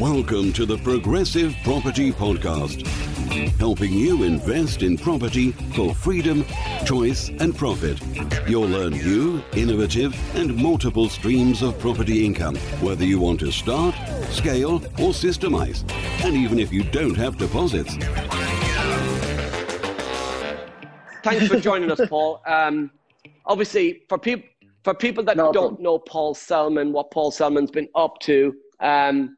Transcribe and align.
Welcome 0.00 0.52
to 0.52 0.66
the 0.66 0.76
Progressive 0.76 1.56
Property 1.64 2.12
Podcast, 2.12 2.86
helping 3.56 3.94
you 3.94 4.24
invest 4.24 4.82
in 4.82 4.98
property 4.98 5.52
for 5.74 5.94
freedom, 5.94 6.44
choice, 6.84 7.30
and 7.30 7.56
profit. 7.56 7.98
You'll 8.46 8.68
learn 8.68 8.92
new, 8.92 9.42
innovative, 9.54 10.14
and 10.36 10.54
multiple 10.54 11.08
streams 11.08 11.62
of 11.62 11.78
property 11.78 12.26
income, 12.26 12.56
whether 12.82 13.06
you 13.06 13.18
want 13.18 13.40
to 13.40 13.50
start, 13.50 13.94
scale, 14.28 14.74
or 14.74 15.14
systemize, 15.14 15.90
and 16.22 16.36
even 16.36 16.58
if 16.58 16.74
you 16.74 16.82
don't 16.82 17.16
have 17.16 17.38
deposits. 17.38 17.96
Thanks 21.22 21.48
for 21.48 21.58
joining 21.58 21.90
us, 21.90 22.02
Paul. 22.06 22.42
Um, 22.46 22.90
obviously, 23.46 24.02
for 24.10 24.18
people 24.18 24.46
for 24.84 24.92
people 24.92 25.24
that 25.24 25.38
No 25.38 25.52
don't 25.52 25.80
know 25.80 25.98
Paul 25.98 26.34
Selman, 26.34 26.92
what 26.92 27.10
Paul 27.10 27.30
Selman's 27.30 27.70
been 27.70 27.88
up 27.94 28.18
to. 28.20 28.54
Um, 28.80 29.35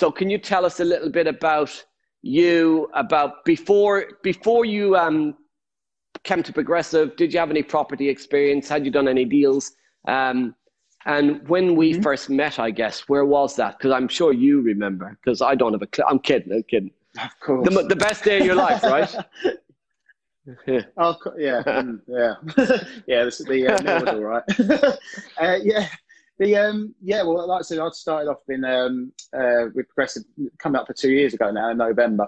so, 0.00 0.10
can 0.10 0.30
you 0.30 0.38
tell 0.38 0.64
us 0.64 0.80
a 0.80 0.84
little 0.84 1.10
bit 1.10 1.26
about 1.26 1.84
you? 2.22 2.88
About 2.94 3.44
before 3.44 4.06
before 4.22 4.64
you 4.64 4.96
um, 4.96 5.34
came 6.24 6.42
to 6.42 6.52
Progressive, 6.54 7.16
did 7.16 7.34
you 7.34 7.38
have 7.38 7.50
any 7.50 7.62
property 7.62 8.08
experience? 8.08 8.66
Had 8.66 8.86
you 8.86 8.90
done 8.90 9.08
any 9.08 9.26
deals? 9.26 9.72
Um, 10.08 10.54
and 11.04 11.46
when 11.48 11.76
we 11.76 11.92
Mm-hmm. 11.92 12.02
first 12.02 12.30
met, 12.30 12.58
I 12.58 12.70
guess, 12.70 13.08
where 13.10 13.26
was 13.26 13.56
that? 13.56 13.76
Because 13.76 13.92
I'm 13.92 14.08
sure 14.08 14.32
you 14.32 14.62
remember. 14.62 15.18
Because 15.22 15.42
I 15.42 15.54
don't 15.54 15.72
have 15.74 15.82
a. 15.82 15.86
clue. 15.86 16.04
I'm 16.08 16.18
kidding. 16.18 16.52
I'm 16.52 16.62
kidding. 16.62 16.92
Of 17.22 17.38
course. 17.40 17.74
The, 17.74 17.82
the 17.88 17.96
best 17.96 18.24
day 18.24 18.38
of 18.38 18.44
your 18.44 18.54
life, 18.56 18.82
right? 18.84 19.14
Yeah. 20.66 20.80
Oh, 20.96 21.16
yeah, 21.38 21.62
yeah, 22.08 22.34
yeah. 23.06 23.24
This 23.24 23.40
is 23.40 23.46
the 23.46 23.68
uh, 23.68 24.14
all 24.14 24.20
right. 24.20 24.42
uh, 25.40 25.58
yeah, 25.62 25.86
the 26.40 26.56
um, 26.56 26.94
yeah. 27.02 27.22
Well, 27.22 27.46
like 27.46 27.60
I 27.60 27.62
said, 27.62 27.78
I 27.78 27.88
started 27.90 28.30
off 28.30 28.40
in 28.48 28.64
um, 28.64 29.12
uh, 29.32 29.66
with 29.74 29.86
Progressive 29.88 30.24
coming 30.58 30.80
up 30.80 30.86
for 30.86 30.94
two 30.94 31.10
years 31.10 31.34
ago 31.34 31.50
now 31.52 31.70
in 31.70 31.76
November. 31.76 32.26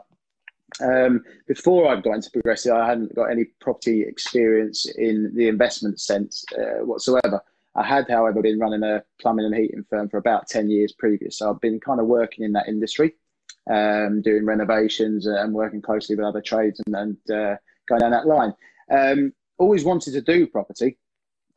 Um, 0.80 1.24
before 1.48 1.88
I 1.88 2.00
got 2.00 2.14
into 2.16 2.30
Progressive, 2.30 2.72
I 2.74 2.86
hadn't 2.86 3.14
got 3.14 3.30
any 3.30 3.46
property 3.60 4.02
experience 4.02 4.86
in 4.96 5.32
the 5.34 5.48
investment 5.48 5.98
sense 5.98 6.44
uh, 6.56 6.84
whatsoever. 6.84 7.42
I 7.74 7.82
had, 7.82 8.08
however, 8.08 8.42
been 8.42 8.58
running 8.58 8.82
a 8.82 9.02
plumbing 9.18 9.46
and 9.46 9.54
heating 9.54 9.84
firm 9.88 10.10
for 10.10 10.18
about 10.18 10.46
ten 10.46 10.68
years 10.68 10.92
previous, 10.92 11.38
so 11.38 11.50
I've 11.50 11.60
been 11.60 11.80
kind 11.80 11.98
of 11.98 12.06
working 12.06 12.44
in 12.44 12.52
that 12.52 12.68
industry, 12.68 13.14
um, 13.70 14.20
doing 14.20 14.44
renovations 14.44 15.26
and 15.26 15.54
working 15.54 15.80
closely 15.80 16.16
with 16.16 16.26
other 16.26 16.42
trades 16.42 16.82
and, 16.86 16.94
and 16.94 17.16
uh, 17.30 17.56
going 17.88 18.00
down 18.00 18.10
that 18.10 18.26
line. 18.26 18.52
Um, 18.90 19.32
always 19.56 19.84
wanted 19.84 20.12
to 20.12 20.20
do 20.20 20.46
property, 20.46 20.98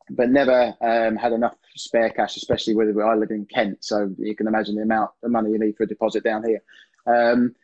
but 0.08 0.30
never 0.30 0.74
um, 0.80 1.16
had 1.16 1.32
enough 1.32 1.56
spare 1.76 2.10
cash, 2.10 2.36
especially 2.36 2.74
where 2.74 3.06
I 3.06 3.14
live 3.14 3.30
in 3.30 3.46
Kent. 3.46 3.78
So 3.80 4.14
you 4.18 4.34
can 4.34 4.46
imagine 4.46 4.76
the 4.76 4.82
amount 4.82 5.10
of 5.22 5.30
money 5.30 5.50
you 5.50 5.58
need 5.58 5.76
for 5.76 5.84
a 5.84 5.88
deposit 5.88 6.24
down 6.24 6.44
here. 6.44 6.62
Um, 7.06 7.54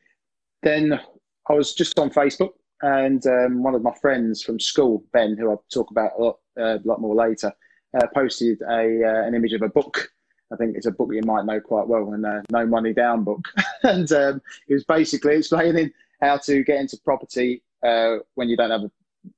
then 0.62 1.00
I 1.48 1.52
was 1.54 1.74
just 1.74 1.98
on 1.98 2.10
Facebook, 2.10 2.52
and 2.82 3.24
um, 3.26 3.62
one 3.62 3.74
of 3.74 3.82
my 3.82 3.94
friends 4.00 4.42
from 4.42 4.60
school, 4.60 5.04
Ben, 5.12 5.36
who 5.36 5.50
I'll 5.50 5.64
talk 5.72 5.90
about 5.90 6.12
a 6.18 6.22
lot, 6.22 6.38
uh, 6.58 6.78
lot 6.84 7.00
more 7.00 7.14
later, 7.14 7.52
uh, 7.94 8.06
posted 8.14 8.60
a 8.62 9.04
uh, 9.04 9.26
an 9.26 9.34
image 9.34 9.52
of 9.52 9.62
a 9.62 9.68
book. 9.68 10.08
I 10.52 10.56
think 10.56 10.76
it's 10.76 10.86
a 10.86 10.92
book 10.92 11.10
you 11.12 11.22
might 11.22 11.46
know 11.46 11.60
quite 11.60 11.88
well, 11.88 12.12
and 12.12 12.24
uh, 12.24 12.42
No 12.50 12.66
Money 12.66 12.92
Down 12.92 13.24
book. 13.24 13.48
and 13.82 14.10
um, 14.12 14.42
it 14.68 14.74
was 14.74 14.84
basically 14.84 15.36
explaining 15.36 15.90
how 16.20 16.36
to 16.38 16.62
get 16.62 16.78
into 16.78 16.98
property 16.98 17.62
uh, 17.82 18.16
when 18.34 18.48
you 18.48 18.56
don't 18.56 18.70
have 18.70 18.90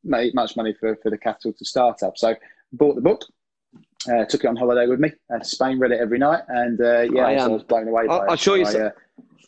much 0.05 0.57
money 0.57 0.75
for, 0.79 0.97
for 0.97 1.11
the 1.11 1.19
capital 1.19 1.53
to 1.53 1.65
start 1.65 2.03
up. 2.03 2.19
So 2.19 2.35
bought 2.73 2.95
the 2.95 3.01
book, 3.01 3.25
uh, 4.13 4.25
took 4.27 4.45
it 4.45 4.47
on 4.47 4.57
holiday 4.57 4.87
with 4.87 5.01
me 5.01 5.13
uh, 5.35 5.43
Spain, 5.43 5.79
read 5.79 5.93
it 5.93 6.01
every 6.01 6.19
night, 6.19 6.43
and 6.49 6.81
uh, 6.81 7.03
yeah, 7.03 7.27
I, 7.27 7.33
I, 7.33 7.35
was, 7.35 7.43
um, 7.43 7.51
I 7.51 7.55
was 7.55 7.63
blown 7.65 7.89
away 7.89 8.07
by 8.07 8.17
it. 8.17 8.31
I'll 8.31 8.37
show 8.37 8.55
you 8.55 8.67
I, 8.67 8.73
some- 8.73 8.83
uh, 8.83 8.91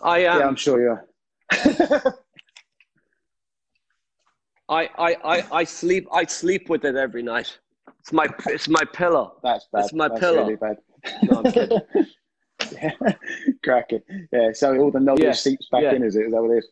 I 0.03 0.27
um, 0.27 0.41
yeah, 0.41 0.47
I'm 0.47 0.57
sure 0.57 0.81
you're. 0.81 1.07
I, 4.69 4.91
I, 4.99 5.16
I, 5.25 5.45
I 5.53 5.65
sleep 5.65 6.09
I 6.12 6.25
sleep 6.25 6.69
with 6.69 6.84
it 6.84 6.97
every 6.97 7.22
night. 7.22 7.56
It's 8.00 8.12
my 8.12 8.27
it's 8.47 8.69
my 8.69 8.84
pillow. 8.93 9.39
That's 9.43 9.66
bad. 9.72 9.84
It's 9.84 9.93
my 9.93 10.09
That's 10.09 10.21
pillow. 10.21 10.43
Really 10.45 10.56
bad. 10.56 10.77
No, 11.22 11.39
I'm 11.39 11.53
kidding. 11.53 11.81
yeah. 12.72 12.91
Cracking. 13.62 14.03
Yeah. 14.33 14.50
So 14.53 14.77
all 14.78 14.91
the 14.91 15.00
knowledge 15.00 15.22
Yeah, 15.22 15.33
seeps 15.33 15.69
back 15.71 15.83
yeah. 15.83 15.95
in, 15.95 16.03
is 16.03 16.16
it? 16.16 16.27
Is 16.27 16.33
that 16.33 16.43
what 16.43 16.50
it 16.50 16.59
is? 16.59 16.69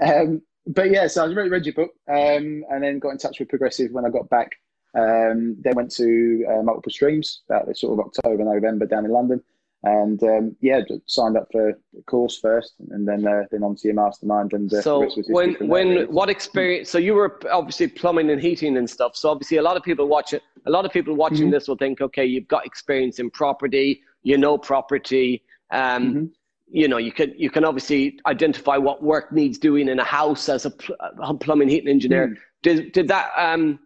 Um, 0.00 0.42
but 0.66 0.90
yeah, 0.90 1.06
so 1.08 1.24
I 1.24 1.32
read, 1.32 1.50
read 1.50 1.66
your 1.66 1.74
book, 1.74 1.90
um, 2.08 2.64
and 2.70 2.82
then 2.82 2.98
got 2.98 3.10
in 3.10 3.18
touch 3.18 3.38
with 3.40 3.48
Progressive 3.48 3.90
when 3.90 4.04
I 4.04 4.10
got 4.10 4.28
back. 4.30 4.52
Um, 4.94 5.56
then 5.60 5.74
went 5.74 5.90
to 5.92 6.44
uh, 6.50 6.62
multiple 6.62 6.92
streams 6.92 7.42
about 7.48 7.66
the 7.66 7.74
sort 7.74 7.98
of 7.98 8.06
October, 8.06 8.44
November 8.44 8.84
down 8.86 9.06
in 9.06 9.10
London, 9.10 9.42
and 9.84 10.22
um, 10.22 10.54
yeah, 10.60 10.82
signed 11.06 11.36
up 11.36 11.48
for 11.50 11.72
the 11.94 12.02
course 12.02 12.38
first, 12.38 12.74
and 12.90 13.08
then 13.08 13.26
uh, 13.26 13.44
then 13.50 13.62
on 13.64 13.74
to 13.76 13.88
your 13.88 13.94
mastermind. 13.94 14.52
And 14.52 14.72
uh, 14.72 14.82
So 14.82 15.02
rest 15.02 15.16
was 15.16 15.26
history 15.28 15.34
when 15.34 15.68
when 15.68 16.12
what 16.12 16.28
experience? 16.28 16.90
So 16.90 16.98
you 16.98 17.14
were 17.14 17.40
obviously 17.50 17.88
plumbing 17.88 18.30
and 18.30 18.40
heating 18.40 18.76
and 18.76 18.88
stuff. 18.88 19.16
So 19.16 19.30
obviously 19.30 19.56
a 19.56 19.62
lot 19.62 19.76
of 19.78 19.82
people 19.82 20.06
watch 20.08 20.34
it. 20.34 20.42
A 20.66 20.70
lot 20.70 20.84
of 20.84 20.92
people 20.92 21.14
watching 21.14 21.48
Mhm. 21.48 21.52
this 21.52 21.68
will 21.68 21.76
think, 21.76 22.00
okay, 22.02 22.24
you've 22.26 22.46
got 22.48 22.66
experience 22.66 23.18
in 23.18 23.30
property. 23.30 24.02
You 24.22 24.36
know 24.38 24.58
property. 24.58 25.42
Um, 25.70 26.14
Mhm. 26.14 26.30
You 26.68 26.86
know 26.88 26.98
you 26.98 27.12
can 27.12 27.32
you 27.36 27.48
can 27.50 27.64
obviously 27.64 28.18
identify 28.26 28.76
what 28.76 29.02
work 29.02 29.32
needs 29.32 29.58
doing 29.58 29.88
in 29.88 29.98
a 29.98 30.04
house 30.04 30.48
as 30.50 30.64
a, 30.66 30.70
pl- 30.70 30.96
a 31.00 31.34
plumbing 31.34 31.68
heating 31.70 31.88
engineer. 31.88 32.28
Mm. 32.28 32.36
Did 32.62 32.92
did 32.92 33.08
that? 33.08 33.30
Um, 33.38 33.78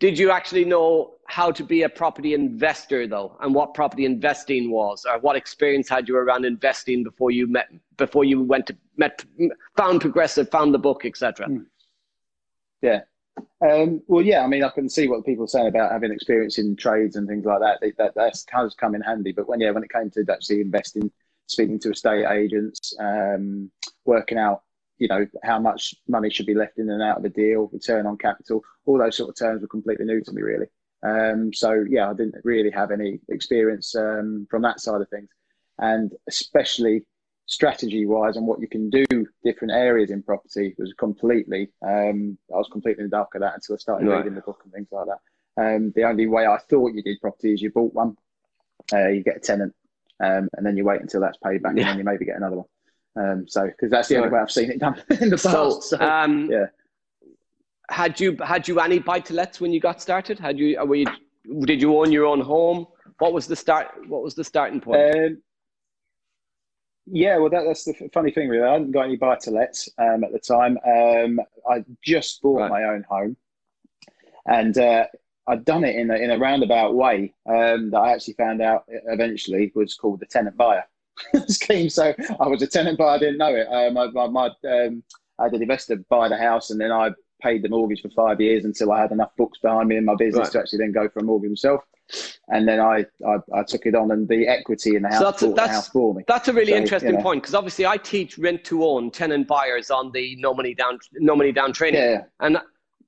did 0.00 0.18
you 0.18 0.30
actually 0.30 0.64
know 0.64 1.14
how 1.28 1.52
to 1.52 1.62
be 1.62 1.82
a 1.82 1.88
property 1.88 2.34
investor 2.34 3.06
though, 3.06 3.36
and 3.40 3.54
what 3.54 3.74
property 3.74 4.06
investing 4.06 4.70
was, 4.70 5.04
or 5.04 5.18
what 5.20 5.36
experience 5.36 5.88
had 5.88 6.08
you 6.08 6.16
around 6.16 6.44
investing 6.44 7.04
before 7.04 7.30
you 7.30 7.46
met 7.46 7.68
before 7.96 8.24
you 8.24 8.42
went 8.42 8.66
to 8.66 8.76
met 8.96 9.24
found 9.76 10.00
progressive, 10.00 10.50
found 10.50 10.74
the 10.74 10.78
book, 10.78 11.04
etc. 11.04 11.46
Mm. 11.46 11.66
Yeah. 12.82 13.00
Um, 13.62 14.02
well, 14.06 14.24
yeah. 14.24 14.42
I 14.42 14.46
mean, 14.46 14.64
I 14.64 14.70
can 14.70 14.88
see 14.88 15.06
what 15.06 15.24
people 15.24 15.46
saying 15.46 15.68
about 15.68 15.92
having 15.92 16.12
experience 16.12 16.58
in 16.58 16.76
trades 16.76 17.16
and 17.16 17.28
things 17.28 17.44
like 17.44 17.60
that. 17.60 17.94
That 17.98 18.12
that's 18.16 18.46
has 18.50 18.74
come 18.74 18.94
in 18.94 19.02
handy. 19.02 19.32
But 19.32 19.48
when 19.48 19.60
yeah, 19.60 19.70
when 19.70 19.84
it 19.84 19.92
came 19.92 20.10
to 20.12 20.24
actually 20.32 20.62
investing, 20.62 21.12
speaking 21.46 21.78
to 21.80 21.90
estate 21.90 22.26
agents, 22.26 22.96
um, 22.98 23.70
working 24.06 24.38
out, 24.38 24.62
you 25.00 25.08
know, 25.08 25.26
how 25.42 25.58
much 25.58 25.94
money 26.06 26.30
should 26.30 26.46
be 26.46 26.54
left 26.54 26.78
in 26.78 26.88
and 26.90 27.02
out 27.02 27.16
of 27.16 27.22
the 27.24 27.30
deal, 27.30 27.70
return 27.72 28.06
on 28.06 28.16
capital, 28.18 28.62
all 28.84 28.98
those 28.98 29.16
sort 29.16 29.30
of 29.30 29.36
terms 29.36 29.62
were 29.62 29.66
completely 29.68 30.04
new 30.04 30.20
to 30.20 30.32
me, 30.32 30.42
really. 30.42 30.66
Um, 31.02 31.52
so 31.52 31.84
yeah, 31.88 32.10
I 32.10 32.12
didn't 32.12 32.34
really 32.44 32.70
have 32.70 32.90
any 32.92 33.18
experience 33.30 33.96
um, 33.96 34.46
from 34.50 34.60
that 34.62 34.78
side 34.80 35.00
of 35.00 35.08
things, 35.08 35.30
and 35.78 36.12
especially 36.28 37.02
strategy 37.46 38.04
wise 38.06 38.36
and 38.36 38.46
what 38.46 38.60
you 38.60 38.68
can 38.68 38.88
do 38.90 39.04
different 39.42 39.72
areas 39.72 40.10
in 40.12 40.22
property 40.22 40.72
was 40.78 40.92
completely 41.00 41.68
um 41.84 42.38
i 42.54 42.56
was 42.56 42.68
completely 42.70 43.02
in 43.02 43.10
the 43.10 43.16
dark 43.16 43.34
of 43.34 43.40
that 43.40 43.54
until 43.54 43.74
i 43.74 43.78
started 43.78 44.06
Right. 44.06 44.18
reading 44.18 44.36
the 44.36 44.40
book 44.42 44.60
and 44.62 44.72
things 44.72 44.86
like 44.92 45.06
that 45.08 45.20
um 45.60 45.92
the 45.96 46.04
only 46.04 46.28
way 46.28 46.46
i 46.46 46.56
thought 46.68 46.94
you 46.94 47.02
did 47.02 47.20
property 47.20 47.52
is 47.52 47.60
you 47.60 47.72
bought 47.72 47.92
one 47.92 48.16
uh, 48.92 49.08
you 49.08 49.24
get 49.24 49.38
a 49.38 49.40
tenant 49.40 49.74
um 50.20 50.48
and 50.52 50.64
then 50.64 50.76
you 50.76 50.84
wait 50.84 51.00
until 51.00 51.20
that's 51.22 51.38
paid 51.38 51.60
back 51.60 51.72
Yeah. 51.74 51.80
and 51.82 51.90
then 51.90 51.98
you 51.98 52.04
maybe 52.04 52.24
get 52.24 52.36
another 52.36 52.58
one 52.58 52.66
um 53.16 53.46
so 53.48 53.66
because 53.66 53.90
that's 53.90 54.08
the 54.08 54.16
only 54.16 54.28
way 54.28 54.38
i've 54.38 54.50
seen 54.50 54.70
it 54.70 54.78
done 54.78 54.94
in 55.20 55.30
the 55.30 55.36
past 55.36 55.82
so, 55.82 55.98
um, 55.98 56.48
yeah. 56.50 56.66
had 57.90 58.20
you 58.20 58.36
had 58.44 58.68
you 58.68 58.78
any 58.80 58.98
buy 58.98 59.18
to 59.20 59.34
lets 59.34 59.60
when 59.60 59.72
you 59.72 59.80
got 59.80 60.00
started? 60.00 60.38
Had 60.38 60.58
you, 60.58 60.78
were 60.86 60.94
you 60.94 61.06
did 61.60 61.80
you 61.80 61.98
own 61.98 62.12
your 62.12 62.26
own 62.26 62.40
home? 62.40 62.86
What 63.18 63.32
was 63.32 63.46
the 63.46 63.56
start? 63.56 63.88
What 64.06 64.22
was 64.22 64.34
the 64.34 64.44
starting 64.44 64.80
point? 64.80 65.14
Um, 65.16 65.42
yeah, 67.06 67.38
well, 67.38 67.50
that, 67.50 67.64
that's 67.66 67.84
the 67.84 68.08
funny 68.12 68.30
thing, 68.30 68.48
really. 68.48 68.62
I 68.66 68.72
hadn't 68.74 68.92
got 68.92 69.06
any 69.06 69.16
buy 69.16 69.36
to 69.42 69.50
lets 69.50 69.88
um, 69.98 70.22
at 70.22 70.32
the 70.32 70.38
time. 70.38 70.78
Um, 70.86 71.40
I 71.68 71.84
just 72.04 72.40
bought 72.42 72.60
Right. 72.60 72.70
my 72.70 72.84
own 72.84 73.04
home, 73.08 73.36
and 74.46 74.78
uh, 74.78 75.06
I'd 75.48 75.64
done 75.64 75.84
it 75.84 75.96
in 75.96 76.10
a, 76.10 76.14
in 76.14 76.30
a 76.30 76.38
roundabout 76.38 76.94
way 76.94 77.34
um, 77.48 77.90
that 77.90 77.98
I 77.98 78.12
actually 78.12 78.34
found 78.34 78.62
out 78.62 78.84
eventually 78.88 79.72
was 79.74 79.94
called 79.94 80.20
the 80.20 80.26
tenant 80.26 80.56
buyer 80.56 80.84
scheme. 81.48 81.88
So 81.90 82.14
I 82.40 82.46
was 82.48 82.62
a 82.62 82.66
tenant 82.66 82.98
buyer, 82.98 83.08
I 83.10 83.18
didn't 83.18 83.38
know 83.38 83.54
it. 83.54 83.66
Um, 83.66 83.96
I, 83.96 84.06
my, 84.10 84.26
my, 84.28 84.46
um, 84.70 85.02
I 85.38 85.44
had 85.44 85.52
an 85.54 85.62
investor 85.62 85.96
buy 86.08 86.28
the 86.28 86.36
house, 86.36 86.70
and 86.70 86.80
then 86.80 86.92
I 86.92 87.10
paid 87.42 87.62
the 87.62 87.68
mortgage 87.70 88.02
for 88.02 88.10
five 88.10 88.40
years 88.40 88.64
until 88.66 88.92
I 88.92 89.00
had 89.00 89.12
enough 89.12 89.30
books 89.38 89.58
behind 89.62 89.88
me 89.88 89.96
in 89.96 90.04
my 90.04 90.14
business 90.14 90.48
Right. 90.48 90.52
to 90.52 90.58
actually 90.60 90.78
then 90.80 90.92
go 90.92 91.08
for 91.08 91.20
a 91.20 91.22
mortgage 91.22 91.50
myself. 91.50 91.80
And 92.48 92.66
then 92.68 92.80
I, 92.80 93.06
I, 93.26 93.36
I 93.54 93.62
took 93.62 93.86
it 93.86 93.94
on, 93.94 94.10
and 94.10 94.28
the 94.28 94.46
equity 94.48 94.96
in 94.96 95.02
the 95.02 95.08
house 95.08 95.18
So 95.18 95.24
that's- 95.24 95.40
bought 95.42 95.54
the 95.56 95.68
house 95.68 95.88
for 95.88 96.14
me. 96.14 96.24
That's 96.26 96.48
a 96.48 96.52
really 96.52 96.72
So, 96.72 96.78
interesting 96.78 97.10
you 97.12 97.16
know. 97.18 97.22
point 97.22 97.42
because 97.42 97.54
obviously 97.54 97.86
I 97.86 97.96
teach 97.96 98.36
rent 98.36 98.64
to 98.64 98.84
own 98.84 99.10
tenant 99.10 99.46
buyers 99.46 99.90
on 99.90 100.10
the 100.12 100.36
no 100.40 100.52
money 100.52 100.74
down 100.74 100.98
no 101.14 101.36
money 101.36 101.52
down 101.52 101.72
training. 101.72 102.00
Yeah. 102.02 102.24
And 102.40 102.58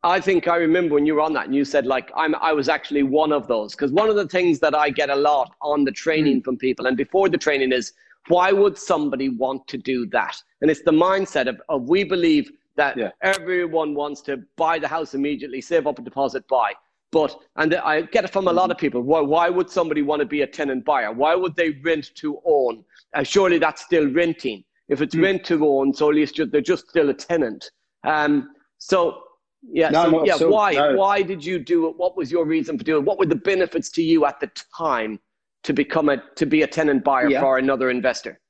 I 0.04 0.20
think 0.20 0.49
I 0.49 0.56
remember 0.56 0.94
when 0.94 1.06
you 1.06 1.14
were 1.14 1.20
on 1.20 1.32
that 1.34 1.46
and 1.46 1.54
you 1.54 1.64
said 1.64 1.87
like 1.87 2.10
I'm 2.16 2.34
I 2.37 2.52
was 2.52 2.69
actually 2.69 3.04
one 3.04 3.32
of 3.32 3.46
those 3.46 3.72
because 3.72 3.93
one 3.93 4.08
of 4.08 4.16
the 4.16 4.26
things 4.26 4.58
that 4.60 4.75
I 4.75 4.90
get 4.90 5.10
a 5.10 5.16
lot 5.16 5.54
on 5.60 5.84
the 5.84 5.93
training 5.93 6.40
Mm. 6.40 6.44
from 6.44 6.56
people 6.56 6.87
and 6.87 6.96
before 6.96 7.28
the 7.28 7.38
training 7.38 7.72
is 7.72 7.93
why 8.28 8.52
would 8.52 8.78
somebody 8.78 9.28
want 9.28 9.66
to 9.69 9.76
do 9.78 10.06
that? 10.06 10.37
And 10.60 10.70
it's 10.70 10.82
the 10.82 10.93
mindset 10.93 11.49
of, 11.49 11.60
of 11.69 11.88
we 11.88 12.04
believe 12.04 12.50
that 12.76 12.96
Yeah. 12.96 13.10
everyone 13.20 13.94
wants 13.94 14.20
to 14.22 14.43
buy 14.56 14.78
the 14.78 14.88
house 14.88 15.14
immediately, 15.14 15.60
save 15.60 15.87
up 15.87 15.99
a 15.99 16.02
deposit, 16.02 16.46
buy. 16.48 16.72
But 17.10 17.37
and 17.56 17.75
I 17.75 18.02
get 18.02 18.25
it 18.25 18.31
from 18.31 18.48
a 18.48 18.52
lot 18.52 18.70
of 18.70 18.78
people. 18.78 19.02
Why, 19.02 19.20
why 19.20 19.50
would 19.50 19.69
somebody 19.69 20.02
want 20.02 20.20
to 20.20 20.26
be 20.26 20.43
a 20.43 20.46
tenant 20.46 20.84
buyer? 20.84 21.12
Why 21.12 21.34
would 21.34 21.55
they 21.56 21.70
rent 21.84 22.10
to 22.16 22.40
own? 22.44 22.84
Uh, 23.14 23.22
surely 23.22 23.58
that's 23.58 23.82
still 23.84 24.08
renting. 24.10 24.64
If 24.88 25.00
it's 25.02 25.14
mm. 25.14 25.22
rent 25.22 25.44
to 25.46 25.66
own, 25.66 25.93
so 25.93 26.08
at 26.08 26.14
least 26.16 26.40
they're 26.50 26.60
just 26.60 26.88
still 26.88 27.10
a 27.10 27.14
tenant. 27.14 27.70
Um, 28.05 28.50
so 28.78 29.22
yeah, 29.70 29.90
no, 29.90 30.10
so, 30.10 30.26
yeah. 30.26 30.36
So, 30.36 30.50
why? 30.50 30.72
No. 30.72 30.96
Why 30.96 31.22
did 31.22 31.44
you 31.44 31.58
do 31.58 31.88
it? 31.88 31.96
What 31.96 32.16
was 32.16 32.30
your 32.32 32.44
reason 32.44 32.78
for 32.78 32.84
doing? 32.84 33.02
it? 33.02 33.06
What 33.06 33.18
were 33.18 33.26
the 33.26 33.36
benefits 33.36 33.90
to 33.90 34.02
you 34.02 34.24
at 34.26 34.40
the 34.40 34.50
time 34.76 35.20
to 35.62 35.72
become 35.72 36.08
a 36.08 36.22
to 36.36 36.46
be 36.46 36.62
a 36.62 36.66
tenant 36.66 37.04
buyer 37.04 37.30
yeah. 37.30 37.40
for 37.40 37.58
another 37.58 37.90
investor? 37.90 38.40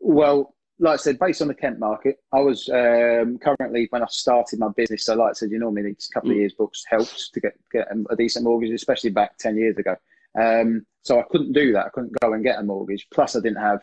Well, 0.00 0.54
like 0.78 0.94
I 0.94 0.96
said, 0.96 1.18
based 1.18 1.40
on 1.40 1.48
the 1.48 1.54
Kent 1.54 1.78
market, 1.78 2.16
I 2.32 2.40
was 2.40 2.68
um, 2.68 3.38
currently 3.38 3.86
when 3.90 4.02
I 4.02 4.06
started 4.08 4.58
my 4.58 4.68
business. 4.76 5.04
So, 5.04 5.14
like 5.14 5.30
I 5.30 5.32
said, 5.34 5.50
you 5.50 5.58
normally 5.58 5.82
need 5.82 5.96
a 5.98 6.14
couple 6.14 6.30
of 6.30 6.36
mm. 6.36 6.40
years 6.40 6.54
books 6.54 6.84
helps 6.88 7.30
to 7.30 7.40
get 7.40 7.54
get 7.72 7.88
a 8.10 8.16
decent 8.16 8.44
mortgage, 8.44 8.70
especially 8.70 9.10
back 9.10 9.36
ten 9.38 9.56
years 9.56 9.76
ago. 9.76 9.96
Um, 10.40 10.84
so 11.02 11.20
I 11.20 11.24
couldn't 11.30 11.52
do 11.52 11.72
that. 11.74 11.86
I 11.86 11.88
couldn't 11.90 12.18
go 12.20 12.32
and 12.32 12.42
get 12.42 12.58
a 12.58 12.62
mortgage. 12.62 13.06
Plus, 13.12 13.36
I 13.36 13.40
didn't 13.40 13.62
have 13.62 13.80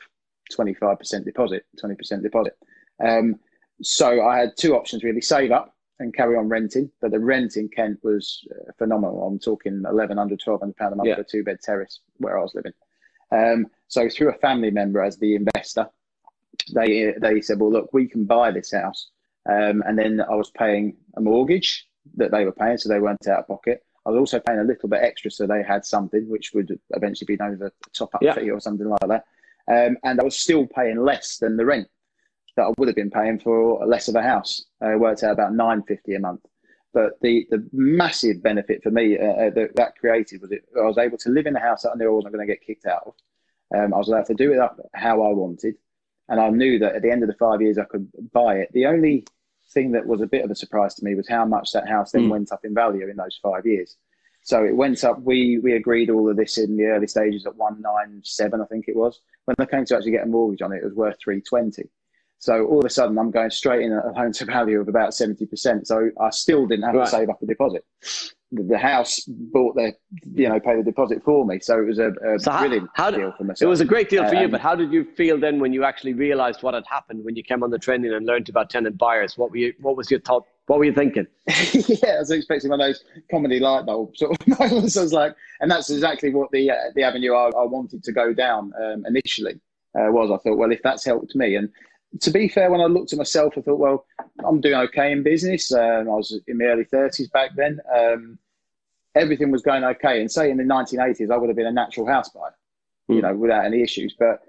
twenty 0.51 0.73
five 0.73 0.97
percent 0.99 1.25
deposit, 1.25 1.65
twenty 1.79 1.95
percent 1.95 2.23
deposit. 2.23 2.57
Um, 3.03 3.39
so 3.81 4.25
I 4.25 4.39
had 4.39 4.57
two 4.57 4.75
options 4.75 5.03
really: 5.03 5.21
save 5.21 5.51
up 5.51 5.75
and 5.99 6.13
carry 6.13 6.35
on 6.35 6.49
renting. 6.49 6.91
But 7.01 7.11
the 7.11 7.19
rent 7.19 7.57
in 7.57 7.69
Kent 7.69 7.99
was 8.03 8.45
uh, 8.51 8.71
phenomenal. 8.77 9.23
I'm 9.23 9.39
talking 9.39 9.81
1100 9.83 10.41
1200 10.43 10.75
pound 10.75 10.93
a 10.93 10.95
month 10.95 11.07
yeah. 11.07 11.15
for 11.15 11.21
a 11.21 11.25
two 11.25 11.43
bed 11.43 11.59
terrace 11.61 11.99
where 12.17 12.37
I 12.37 12.41
was 12.41 12.55
living. 12.55 12.73
Um, 13.31 13.67
so 13.87 14.09
through 14.09 14.29
a 14.29 14.37
family 14.39 14.71
member 14.71 15.01
as 15.01 15.17
the 15.17 15.35
investor 15.35 15.87
they 16.73 17.13
they 17.19 17.41
said, 17.41 17.59
well, 17.59 17.71
look, 17.71 17.93
we 17.93 18.07
can 18.07 18.25
buy 18.25 18.51
this 18.51 18.71
house, 18.71 19.09
um, 19.49 19.83
and 19.85 19.97
then 19.97 20.21
I 20.21 20.35
was 20.35 20.51
paying 20.51 20.97
a 21.15 21.21
mortgage 21.21 21.87
that 22.17 22.31
they 22.31 22.45
were 22.45 22.51
paying, 22.51 22.77
so 22.77 22.89
they 22.89 22.99
weren't 22.99 23.27
out 23.27 23.39
of 23.39 23.47
pocket. 23.47 23.83
I 24.05 24.09
was 24.09 24.19
also 24.19 24.39
paying 24.39 24.59
a 24.59 24.63
little 24.63 24.89
bit 24.89 25.01
extra, 25.03 25.29
so 25.31 25.45
they 25.45 25.63
had 25.63 25.85
something 25.85 26.27
which 26.29 26.53
would 26.53 26.79
eventually 26.91 27.27
be 27.27 27.37
known 27.37 27.53
as 27.53 27.61
a 27.61 27.71
top 27.93 28.15
up 28.15 28.23
yeah. 28.23 28.33
fee 28.33 28.49
or 28.49 28.59
something 28.59 28.87
like 28.87 29.07
that. 29.07 29.25
Um, 29.67 29.97
and 30.03 30.19
I 30.19 30.23
was 30.23 30.37
still 30.37 30.65
paying 30.65 30.97
less 30.97 31.37
than 31.37 31.55
the 31.55 31.65
rent 31.65 31.87
that 32.61 32.69
I 32.69 32.73
would 32.77 32.87
have 32.87 32.95
been 32.95 33.11
paying 33.11 33.39
for 33.39 33.85
less 33.85 34.07
of 34.07 34.15
a 34.15 34.21
house. 34.21 34.65
Uh, 34.83 34.97
worked 34.97 35.23
out 35.23 35.33
about 35.33 35.53
nine 35.53 35.83
fifty 35.83 36.15
a 36.15 36.19
month. 36.19 36.41
But 36.93 37.13
the, 37.21 37.47
the 37.49 37.65
massive 37.71 38.43
benefit 38.43 38.83
for 38.83 38.91
me 38.91 39.17
uh, 39.17 39.23
uh 39.23 39.49
that, 39.51 39.75
that 39.75 39.97
created 39.97 40.41
was 40.41 40.51
it, 40.51 40.63
I 40.77 40.85
was 40.85 40.97
able 40.97 41.17
to 41.19 41.29
live 41.29 41.45
in 41.45 41.55
a 41.55 41.59
house 41.59 41.83
that 41.83 41.91
I 41.91 41.95
knew 41.95 42.09
I 42.09 42.13
wasn't 42.13 42.33
going 42.33 42.45
to 42.45 42.53
get 42.53 42.65
kicked 42.65 42.85
out 42.85 43.03
of. 43.05 43.13
Um, 43.73 43.93
I 43.93 43.97
was 43.97 44.09
allowed 44.09 44.25
to 44.25 44.33
do 44.33 44.51
it 44.51 44.59
up 44.59 44.77
how 44.93 45.21
I 45.23 45.29
wanted 45.29 45.75
and 46.31 46.39
I 46.39 46.49
knew 46.49 46.79
that 46.79 46.95
at 46.95 47.01
the 47.01 47.11
end 47.11 47.23
of 47.23 47.27
the 47.27 47.35
five 47.35 47.61
years 47.61 47.77
I 47.77 47.83
could 47.83 48.09
buy 48.31 48.55
it. 48.55 48.69
The 48.71 48.85
only 48.85 49.27
thing 49.73 49.91
that 49.91 50.07
was 50.07 50.21
a 50.21 50.27
bit 50.27 50.45
of 50.45 50.49
a 50.49 50.55
surprise 50.55 50.95
to 50.95 51.05
me 51.05 51.13
was 51.13 51.27
how 51.27 51.45
much 51.45 51.73
that 51.73 51.89
house 51.89 52.11
then 52.11 52.23
mm. 52.23 52.29
went 52.29 52.53
up 52.53 52.63
in 52.63 52.73
value 52.73 53.09
in 53.09 53.17
those 53.17 53.37
five 53.43 53.65
years. 53.65 53.97
So 54.43 54.63
it 54.63 54.75
went 54.75 55.03
up. 55.03 55.21
We 55.21 55.59
we 55.59 55.73
agreed 55.73 56.09
all 56.09 56.29
of 56.29 56.37
this 56.37 56.57
in 56.57 56.77
the 56.77 56.85
early 56.85 57.07
stages 57.07 57.45
at 57.45 57.57
one 57.57 57.81
nine 57.81 58.21
seven, 58.23 58.61
I 58.61 58.65
think 58.65 58.85
it 58.87 58.95
was. 58.95 59.19
When 59.43 59.55
I 59.59 59.65
came 59.65 59.85
to 59.85 59.95
actually 59.95 60.11
get 60.11 60.23
a 60.23 60.27
mortgage 60.27 60.61
on 60.61 60.71
it, 60.71 60.77
it 60.77 60.85
was 60.85 60.93
worth 60.93 61.17
three 61.21 61.41
twenty. 61.41 61.89
So 62.41 62.65
all 62.65 62.79
of 62.79 62.85
a 62.85 62.89
sudden, 62.89 63.19
I'm 63.19 63.29
going 63.29 63.51
straight 63.51 63.83
in 63.83 63.93
at 63.93 64.03
a 64.03 64.09
loan 64.19 64.31
to 64.33 64.45
value 64.45 64.81
of 64.81 64.87
about 64.87 65.13
seventy 65.13 65.45
percent. 65.45 65.87
So 65.87 66.09
I 66.19 66.31
still 66.31 66.65
didn't 66.65 66.85
have 66.85 66.95
right. 66.95 67.05
to 67.05 67.11
save 67.11 67.29
up 67.29 67.39
a 67.39 67.45
deposit. 67.45 67.85
The 68.51 68.79
house 68.79 69.19
bought 69.27 69.75
the 69.75 69.93
you 70.33 70.49
know 70.49 70.59
pay 70.59 70.75
the 70.75 70.83
deposit 70.83 71.23
for 71.23 71.45
me. 71.45 71.59
So 71.59 71.79
it 71.79 71.85
was 71.85 71.99
a, 71.99 72.09
a 72.09 72.39
so 72.39 72.57
brilliant 72.57 72.89
how, 72.95 73.03
how 73.03 73.11
deal 73.11 73.33
for 73.37 73.43
myself 73.43 73.67
it 73.67 73.69
was 73.69 73.79
a 73.79 73.85
great 73.85 74.09
deal 74.09 74.27
for 74.27 74.35
um, 74.35 74.41
you 74.41 74.47
but 74.47 74.59
how 74.59 74.73
did 74.73 74.91
you 74.91 75.05
feel 75.15 75.39
then 75.39 75.59
when 75.59 75.71
you 75.71 75.83
actually 75.83 76.13
realized 76.13 76.63
what 76.63 76.73
had 76.73 76.83
happened 76.89 77.23
when 77.23 77.35
you 77.35 77.43
came 77.43 77.61
on 77.61 77.69
the 77.69 77.77
training 77.77 78.11
and 78.11 78.25
learned 78.25 78.49
about 78.49 78.71
tenant 78.71 78.97
buyers? 78.97 79.37
What 79.37 79.51
were 79.51 79.57
you 79.57 79.73
what 79.79 79.95
was 79.95 80.09
your 80.09 80.19
thought 80.21 80.47
what 80.65 80.79
were 80.79 80.85
you 80.85 80.93
thinking? 80.93 81.27
Yeah 81.47 82.15
i 82.15 82.19
was 82.19 82.31
expecting 82.31 82.71
one 82.71 82.81
of 82.81 82.87
those 82.87 83.03
comedy 83.29 83.59
light 83.59 83.85
bulb 83.85 84.17
sort 84.17 84.31
of 84.31 84.47
moments. 84.59 84.97
I 84.97 85.03
was 85.03 85.13
like 85.13 85.35
and 85.59 85.69
that's 85.69 85.91
exactly 85.91 86.33
what 86.33 86.49
the 86.49 86.71
uh, 86.71 86.75
the 86.95 87.03
avenue 87.03 87.35
I, 87.35 87.49
I, 87.49 87.65
wanted 87.65 88.03
to 88.03 88.11
go 88.11 88.33
down 88.33 88.73
um, 88.83 89.05
initially 89.05 89.61
uh, 89.93 90.09
was. 90.09 90.31
I 90.31 90.37
thought 90.41 90.57
well 90.57 90.71
if 90.71 90.81
that's 90.81 91.05
helped 91.05 91.35
me 91.35 91.55
and 91.55 91.69
to 92.19 92.31
be 92.31 92.47
fair, 92.47 92.69
when 92.69 92.81
I 92.81 92.85
looked 92.85 93.13
at 93.13 93.17
myself, 93.17 93.53
I 93.57 93.61
thought, 93.61 93.79
well, 93.79 94.05
I'm 94.43 94.59
doing 94.59 94.75
okay 94.75 95.11
in 95.11 95.23
business. 95.23 95.71
Um, 95.71 96.09
I 96.09 96.13
was 96.13 96.37
in 96.47 96.57
my 96.57 96.65
early 96.65 96.85
30s 96.85 97.31
back 97.31 97.51
then. 97.55 97.79
Um, 97.95 98.37
everything 99.15 99.51
was 99.51 99.61
going 99.61 99.83
okay. 99.83 100.19
And 100.19 100.31
say 100.31 100.49
in 100.49 100.57
the 100.57 100.63
1980s, 100.63 101.31
I 101.31 101.37
would 101.37 101.49
have 101.49 101.55
been 101.55 101.67
a 101.67 101.71
natural 101.71 102.07
house 102.07 102.29
buyer, 102.29 102.55
mm. 103.09 103.15
you 103.15 103.21
hmm. 103.21 103.27
know, 103.27 103.35
without 103.35 103.65
any 103.65 103.81
issues. 103.81 104.15
But 104.17 104.41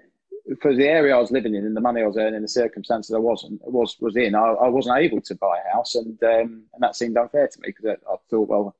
for 0.61 0.75
the 0.75 0.87
area 0.87 1.15
I 1.15 1.19
was 1.19 1.31
living 1.31 1.55
in 1.55 1.65
and 1.65 1.75
the 1.75 1.81
money 1.81 2.01
I 2.01 2.07
was 2.07 2.17
earning, 2.17 2.41
the 2.41 2.47
circumstances 2.47 3.15
I 3.15 3.19
wasn't 3.19 3.61
was 3.63 3.95
was 3.99 4.15
in, 4.15 4.35
I, 4.35 4.39
I 4.39 4.67
wasn't 4.67 4.97
able 4.97 5.21
to 5.21 5.35
buy 5.35 5.57
a 5.57 5.73
house, 5.75 5.95
and 5.95 6.21
um, 6.23 6.63
and 6.73 6.81
that 6.81 6.95
seemed 6.95 7.17
unfair 7.17 7.47
to 7.47 7.59
me 7.61 7.69
because 7.69 7.85
I, 7.85 8.11
I, 8.11 8.15
thought, 8.29 8.49
well, 8.49 8.75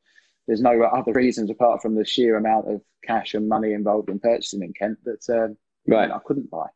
there's 0.46 0.62
no 0.62 0.82
other 0.82 1.14
reasons 1.14 1.50
apart 1.50 1.82
from 1.82 1.96
the 1.96 2.06
sheer 2.06 2.36
amount 2.36 2.70
of 2.70 2.82
cash 3.06 3.34
and 3.34 3.48
money 3.48 3.74
involved 3.74 4.10
in 4.10 4.20
purchasing 4.20 4.62
in 4.62 4.74
Kent 4.74 5.00
that 5.06 5.30
um, 5.30 5.58
right. 5.88 6.12
I 6.12 6.20
couldn't 6.26 6.52
buy. 6.52 6.68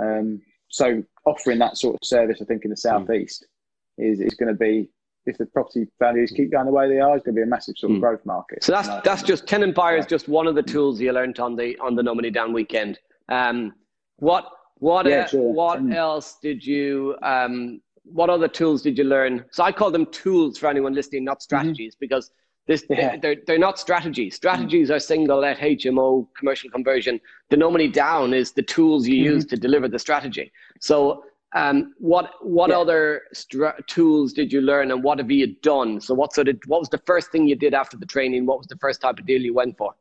Um, 0.00 0.40
so 0.74 1.04
offering 1.24 1.60
that 1.60 1.76
sort 1.76 1.94
of 1.94 2.00
service, 2.02 2.38
I 2.42 2.44
think, 2.46 2.64
in 2.64 2.70
the 2.70 2.74
hmm. 2.74 2.88
southeast 2.88 3.46
mm. 4.00 4.10
is 4.10 4.20
is 4.20 4.34
going 4.34 4.48
to 4.48 4.58
be 4.58 4.90
if 5.24 5.38
the 5.38 5.46
property 5.46 5.86
values 6.00 6.32
keep 6.36 6.50
going 6.50 6.66
the 6.66 6.72
way 6.72 6.88
they 6.88 6.98
are, 7.00 7.16
it's 7.16 7.24
going 7.24 7.34
to 7.34 7.38
be 7.38 7.44
a 7.44 7.46
massive 7.46 7.76
sort 7.78 7.92
of 7.92 7.98
mm. 7.98 8.00
growth 8.00 8.26
market. 8.26 8.62
So 8.64 8.72
that's 8.72 8.88
that's 9.04 9.22
just 9.22 9.46
tenant 9.46 9.74
buyers, 9.74 10.04
just 10.04 10.28
one 10.28 10.48
of 10.48 10.56
the 10.56 10.62
tools 10.62 11.00
you 11.00 11.12
learned 11.12 11.38
on 11.38 11.54
the 11.54 11.78
on 11.78 11.94
the 11.94 12.02
No 12.02 12.14
Money 12.14 12.30
Down 12.30 12.52
weekend. 12.52 12.98
Um, 13.28 13.72
what 14.16 14.50
what 14.78 15.06
yeah, 15.06 15.20
uh, 15.20 15.26
sure. 15.28 15.52
what 15.52 15.80
mm. 15.80 15.94
else 15.94 16.38
did 16.42 16.66
you 16.66 17.16
um, 17.22 17.80
what 18.02 18.28
other 18.28 18.48
tools 18.48 18.82
did 18.82 18.98
you 18.98 19.04
learn? 19.04 19.44
So 19.52 19.62
I 19.62 19.70
call 19.70 19.92
them 19.92 20.06
tools 20.06 20.58
for 20.58 20.66
anyone 20.66 20.92
listening, 20.92 21.24
not 21.24 21.34
mm-hmm. 21.34 21.42
strategies, 21.42 21.94
mm-hmm. 21.94 22.00
because 22.00 22.30
this 22.66 22.84
yeah. 22.88 23.16
they're 23.16 23.36
they're 23.46 23.58
not 23.58 23.78
strategies. 23.78 24.34
Strategies 24.34 24.88
mm. 24.88 24.96
are 24.96 24.98
single 24.98 25.40
let 25.40 25.58
HMO 25.58 26.26
commercial 26.38 26.70
conversion. 26.70 27.20
The 27.50 27.56
No 27.56 27.70
Money 27.70 27.88
Down 27.88 28.32
is 28.32 28.52
the 28.52 28.62
tools 28.62 29.06
you 29.06 29.16
mm-hmm. 29.16 29.34
use 29.34 29.44
to 29.46 29.56
deliver 29.56 29.86
the 29.88 29.98
strategy. 29.98 30.50
So 30.80 31.24
um, 31.54 31.94
what 31.98 32.30
what 32.42 32.70
yeah. 32.70 32.78
other 32.78 33.22
stra- 33.32 33.80
tools 33.86 34.32
did 34.32 34.52
you 34.52 34.60
learn, 34.60 34.90
and 34.90 35.04
what 35.04 35.18
have 35.18 35.30
you 35.30 35.54
done? 35.62 36.00
So, 36.00 36.12
what 36.12 36.32
sort 36.32 36.48
of 36.48 36.58
what 36.66 36.80
was 36.80 36.88
the 36.88 37.02
first 37.06 37.30
thing 37.30 37.46
you 37.46 37.54
did 37.54 37.74
after 37.74 37.96
the 37.96 38.06
training? 38.06 38.44
What 38.44 38.58
was 38.58 38.66
the 38.66 38.76
first 38.76 39.00
type 39.00 39.18
of 39.18 39.26
deal 39.26 39.40
you 39.40 39.54
went 39.54 39.78
for? 39.78 39.94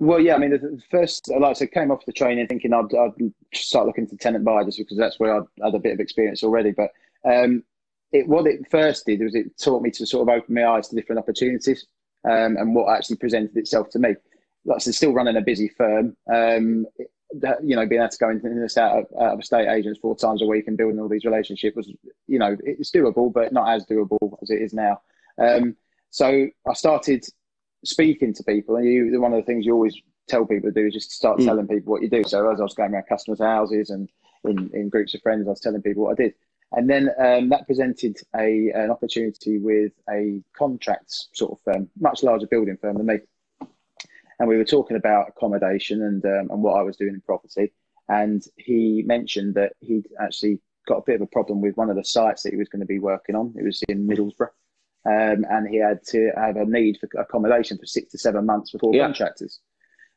Well, 0.00 0.20
yeah, 0.20 0.34
I 0.34 0.38
mean, 0.38 0.50
the 0.50 0.80
first, 0.90 1.28
like 1.28 1.42
I 1.42 1.52
said, 1.54 1.72
came 1.72 1.90
off 1.90 2.04
the 2.04 2.12
training 2.12 2.46
thinking 2.46 2.72
I'd, 2.72 2.94
I'd 2.94 3.32
start 3.52 3.86
looking 3.86 4.06
to 4.08 4.16
tenant 4.16 4.44
buy 4.44 4.62
just 4.62 4.78
because 4.78 4.96
that's 4.96 5.18
where 5.18 5.34
I'd 5.34 5.46
had 5.60 5.74
a 5.74 5.78
bit 5.80 5.94
of 5.94 5.98
experience 5.98 6.44
already. 6.44 6.70
But 6.70 6.90
um, 7.24 7.64
it, 8.12 8.26
what 8.26 8.46
it 8.46 8.70
first 8.70 9.06
did 9.06 9.20
was 9.20 9.34
it 9.34 9.58
taught 9.58 9.82
me 9.82 9.90
to 9.92 10.06
sort 10.06 10.28
of 10.28 10.34
open 10.34 10.54
my 10.54 10.66
eyes 10.66 10.88
to 10.88 10.96
different 10.96 11.18
opportunities 11.18 11.86
um, 12.24 12.56
and 12.56 12.74
what 12.74 12.94
actually 12.94 13.16
presented 13.16 13.56
itself 13.56 13.90
to 13.90 13.98
me. 13.98 14.14
Like 14.64 14.76
I 14.76 14.78
said, 14.78 14.94
still 14.94 15.12
running 15.12 15.36
a 15.36 15.40
busy 15.40 15.68
firm. 15.68 16.16
Um, 16.32 16.86
you 17.62 17.76
know, 17.76 17.86
being 17.86 18.00
able 18.00 18.08
to 18.08 18.18
go 18.18 18.30
into 18.30 18.48
this 18.48 18.78
out 18.78 18.98
of, 18.98 19.04
out 19.20 19.34
of 19.34 19.40
estate 19.40 19.68
agents 19.68 19.98
four 20.00 20.16
times 20.16 20.40
a 20.40 20.46
week 20.46 20.66
and 20.66 20.78
building 20.78 20.98
all 20.98 21.08
these 21.08 21.26
relationships 21.26 21.76
was, 21.76 21.92
you 22.26 22.38
know, 22.38 22.56
it's 22.64 22.90
doable, 22.90 23.30
but 23.32 23.52
not 23.52 23.68
as 23.68 23.84
doable 23.84 24.38
as 24.42 24.50
it 24.50 24.62
is 24.62 24.72
now. 24.72 25.02
Um, 25.36 25.76
so 26.10 26.46
I 26.66 26.72
started 26.72 27.26
speaking 27.84 28.32
to 28.34 28.42
people, 28.44 28.76
and 28.76 28.86
you, 28.86 29.20
one 29.20 29.34
of 29.34 29.38
the 29.38 29.46
things 29.46 29.66
you 29.66 29.74
always 29.74 30.00
tell 30.26 30.46
people 30.46 30.70
to 30.70 30.80
do 30.80 30.86
is 30.86 30.94
just 30.94 31.10
start 31.10 31.38
mm. 31.38 31.44
telling 31.44 31.68
people 31.68 31.92
what 31.92 32.02
you 32.02 32.08
do. 32.08 32.24
So 32.24 32.50
as 32.50 32.60
I 32.60 32.62
was 32.62 32.74
going 32.74 32.94
around 32.94 33.04
customers' 33.08 33.40
houses 33.40 33.90
and 33.90 34.08
in, 34.44 34.70
in 34.72 34.88
groups 34.88 35.14
of 35.14 35.20
friends, 35.20 35.46
I 35.46 35.50
was 35.50 35.60
telling 35.60 35.82
people 35.82 36.04
what 36.04 36.18
I 36.18 36.22
did. 36.22 36.34
And 36.72 36.88
then 36.88 37.10
um, 37.18 37.48
that 37.48 37.66
presented 37.66 38.18
a, 38.36 38.70
an 38.74 38.90
opportunity 38.90 39.58
with 39.58 39.92
a 40.10 40.42
contracts 40.52 41.28
sort 41.32 41.52
of 41.52 41.60
firm, 41.64 41.88
much 41.98 42.22
larger 42.22 42.46
building 42.46 42.76
firm 42.80 42.98
than 42.98 43.06
me 43.06 43.18
and 44.38 44.48
we 44.48 44.56
were 44.56 44.64
talking 44.64 44.96
about 44.96 45.28
accommodation 45.28 46.02
and 46.02 46.24
um, 46.24 46.50
and 46.50 46.62
what 46.62 46.78
I 46.78 46.82
was 46.82 46.96
doing 46.96 47.14
in 47.14 47.20
property. 47.20 47.72
And 48.08 48.42
he 48.56 49.02
mentioned 49.06 49.54
that 49.56 49.72
he'd 49.80 50.08
actually 50.20 50.60
got 50.86 50.98
a 50.98 51.02
bit 51.04 51.16
of 51.16 51.22
a 51.22 51.26
problem 51.26 51.60
with 51.60 51.76
one 51.76 51.90
of 51.90 51.96
the 51.96 52.04
sites 52.04 52.42
that 52.42 52.52
he 52.52 52.58
was 52.58 52.68
going 52.68 52.80
to 52.80 52.86
be 52.86 52.98
working 52.98 53.34
on. 53.34 53.52
It 53.56 53.64
was 53.64 53.82
in 53.88 54.06
Middlesbrough, 54.06 54.48
um, 55.04 55.44
and 55.50 55.68
he 55.68 55.76
had 55.76 56.02
to 56.08 56.30
have 56.36 56.56
a 56.56 56.64
need 56.64 56.98
for 56.98 57.08
accommodation 57.20 57.78
for 57.78 57.86
six 57.86 58.12
to 58.12 58.18
seven 58.18 58.46
months 58.46 58.70
before 58.70 58.94
yeah. 58.94 59.04
contractors. 59.04 59.60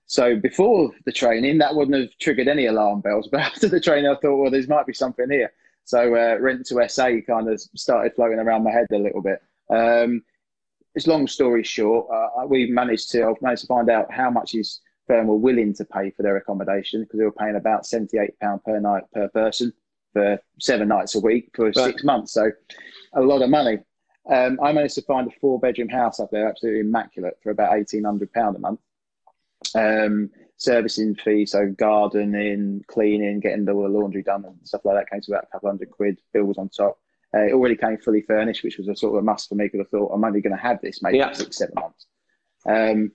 So 0.06 0.36
before 0.36 0.92
the 1.06 1.12
training, 1.12 1.58
that 1.60 1.76
wouldn't 1.76 2.00
have 2.00 2.18
triggered 2.20 2.48
any 2.48 2.68
alarm 2.68 3.02
bells. 3.02 3.28
But 3.32 3.42
after 3.42 3.68
the 3.68 3.82
training, 3.82 4.10
I 4.10 4.16
thought, 4.16 4.38
well, 4.38 4.52
there 4.52 4.64
might 4.68 4.86
be 4.86 4.94
something 4.94 5.30
here. 5.30 5.52
So 5.86 6.16
uh, 6.16 6.38
rent 6.40 6.66
to 6.68 6.88
SA 6.88 7.10
kind 7.28 7.50
of 7.50 7.60
started 7.76 8.14
floating 8.16 8.40
around 8.40 8.64
my 8.64 8.72
head 8.72 8.88
a 8.92 8.98
little 8.98 9.22
bit. 9.22 9.42
Um, 9.70 10.24
it's 10.96 11.08
long 11.08 11.28
story 11.28 11.64
short, 11.64 12.08
uh, 12.14 12.46
we 12.46 12.70
managed 12.70 13.12
to 13.12 13.24
I've 13.26 13.42
managed 13.42 13.62
to 13.62 13.68
find 13.68 13.90
out 13.90 14.12
how 14.12 14.30
much 14.30 14.52
his 14.52 14.82
firm 15.08 15.28
were 15.28 15.38
willing 15.38 15.74
to 15.76 15.86
pay 15.86 16.12
for 16.12 16.24
their 16.24 16.38
accommodation 16.38 17.02
because 17.02 17.18
they 17.18 17.26
were 17.26 17.32
paying 17.32 17.56
about 17.56 17.86
seventy 17.86 18.18
eight 18.18 18.38
pound 18.40 18.64
per 18.64 18.80
night 18.80 19.04
per 19.14 19.28
person 19.30 19.74
for 20.14 20.40
seven 20.60 20.90
nights 20.90 21.16
a 21.16 21.20
week 21.20 21.50
for 21.56 21.72
six 21.74 22.04
months. 22.04 22.34
So 22.34 22.52
a 23.14 23.22
lot 23.22 23.42
of 23.42 23.50
money. 23.50 23.80
Um, 24.30 24.60
I 24.62 24.72
managed 24.72 24.96
to 24.96 25.02
find 25.04 25.28
a 25.28 25.32
four 25.40 25.60
bedroom 25.60 25.90
house 25.90 26.20
up 26.20 26.30
there, 26.32 26.48
absolutely 26.48 26.82
immaculate, 26.82 27.38
for 27.42 27.52
about 27.52 27.76
eighteen 27.78 28.04
hundred 28.04 28.32
pound 28.34 28.56
a 28.56 28.60
month. 28.60 28.80
Um, 29.76 30.30
servicing 30.62 31.16
fee, 31.16 31.44
so 31.44 31.68
gardening, 31.76 32.86
cleaning, 32.88 33.40
getting 33.40 33.66
the 33.66 33.74
laundry 33.74 34.22
done 34.22 34.46
and 34.46 34.56
stuff 34.64 34.86
like 34.86 34.96
that 34.96 35.10
came 35.10 35.20
to 35.20 35.32
about 35.32 35.46
a 35.46 35.48
couple 35.48 35.70
hundred 35.70 35.90
quid. 35.90 36.20
Bill 36.34 36.44
was 36.44 36.60
on 36.60 36.70
top. 36.70 37.00
Uh, 37.36 37.46
it 37.46 37.54
already 37.54 37.76
came 37.76 37.98
fully 37.98 38.22
furnished, 38.22 38.64
which 38.64 38.78
was 38.78 38.88
a 38.88 38.96
sort 38.96 39.16
of 39.16 39.24
a 39.24 39.24
must 39.24 39.50
for 39.50 39.56
me 39.56 39.66
because 39.66 39.88
I 39.88 39.90
thought 39.90 40.12
I'm 40.14 40.24
only 40.24 40.40
going 40.40 40.56
to 40.56 40.62
have 40.62 40.80
this 40.82 41.02
maybe 41.02 41.18
yeah. 41.18 41.32
six, 41.32 41.58
seven 41.58 41.74
months. 41.76 42.06
Um, 42.68 43.12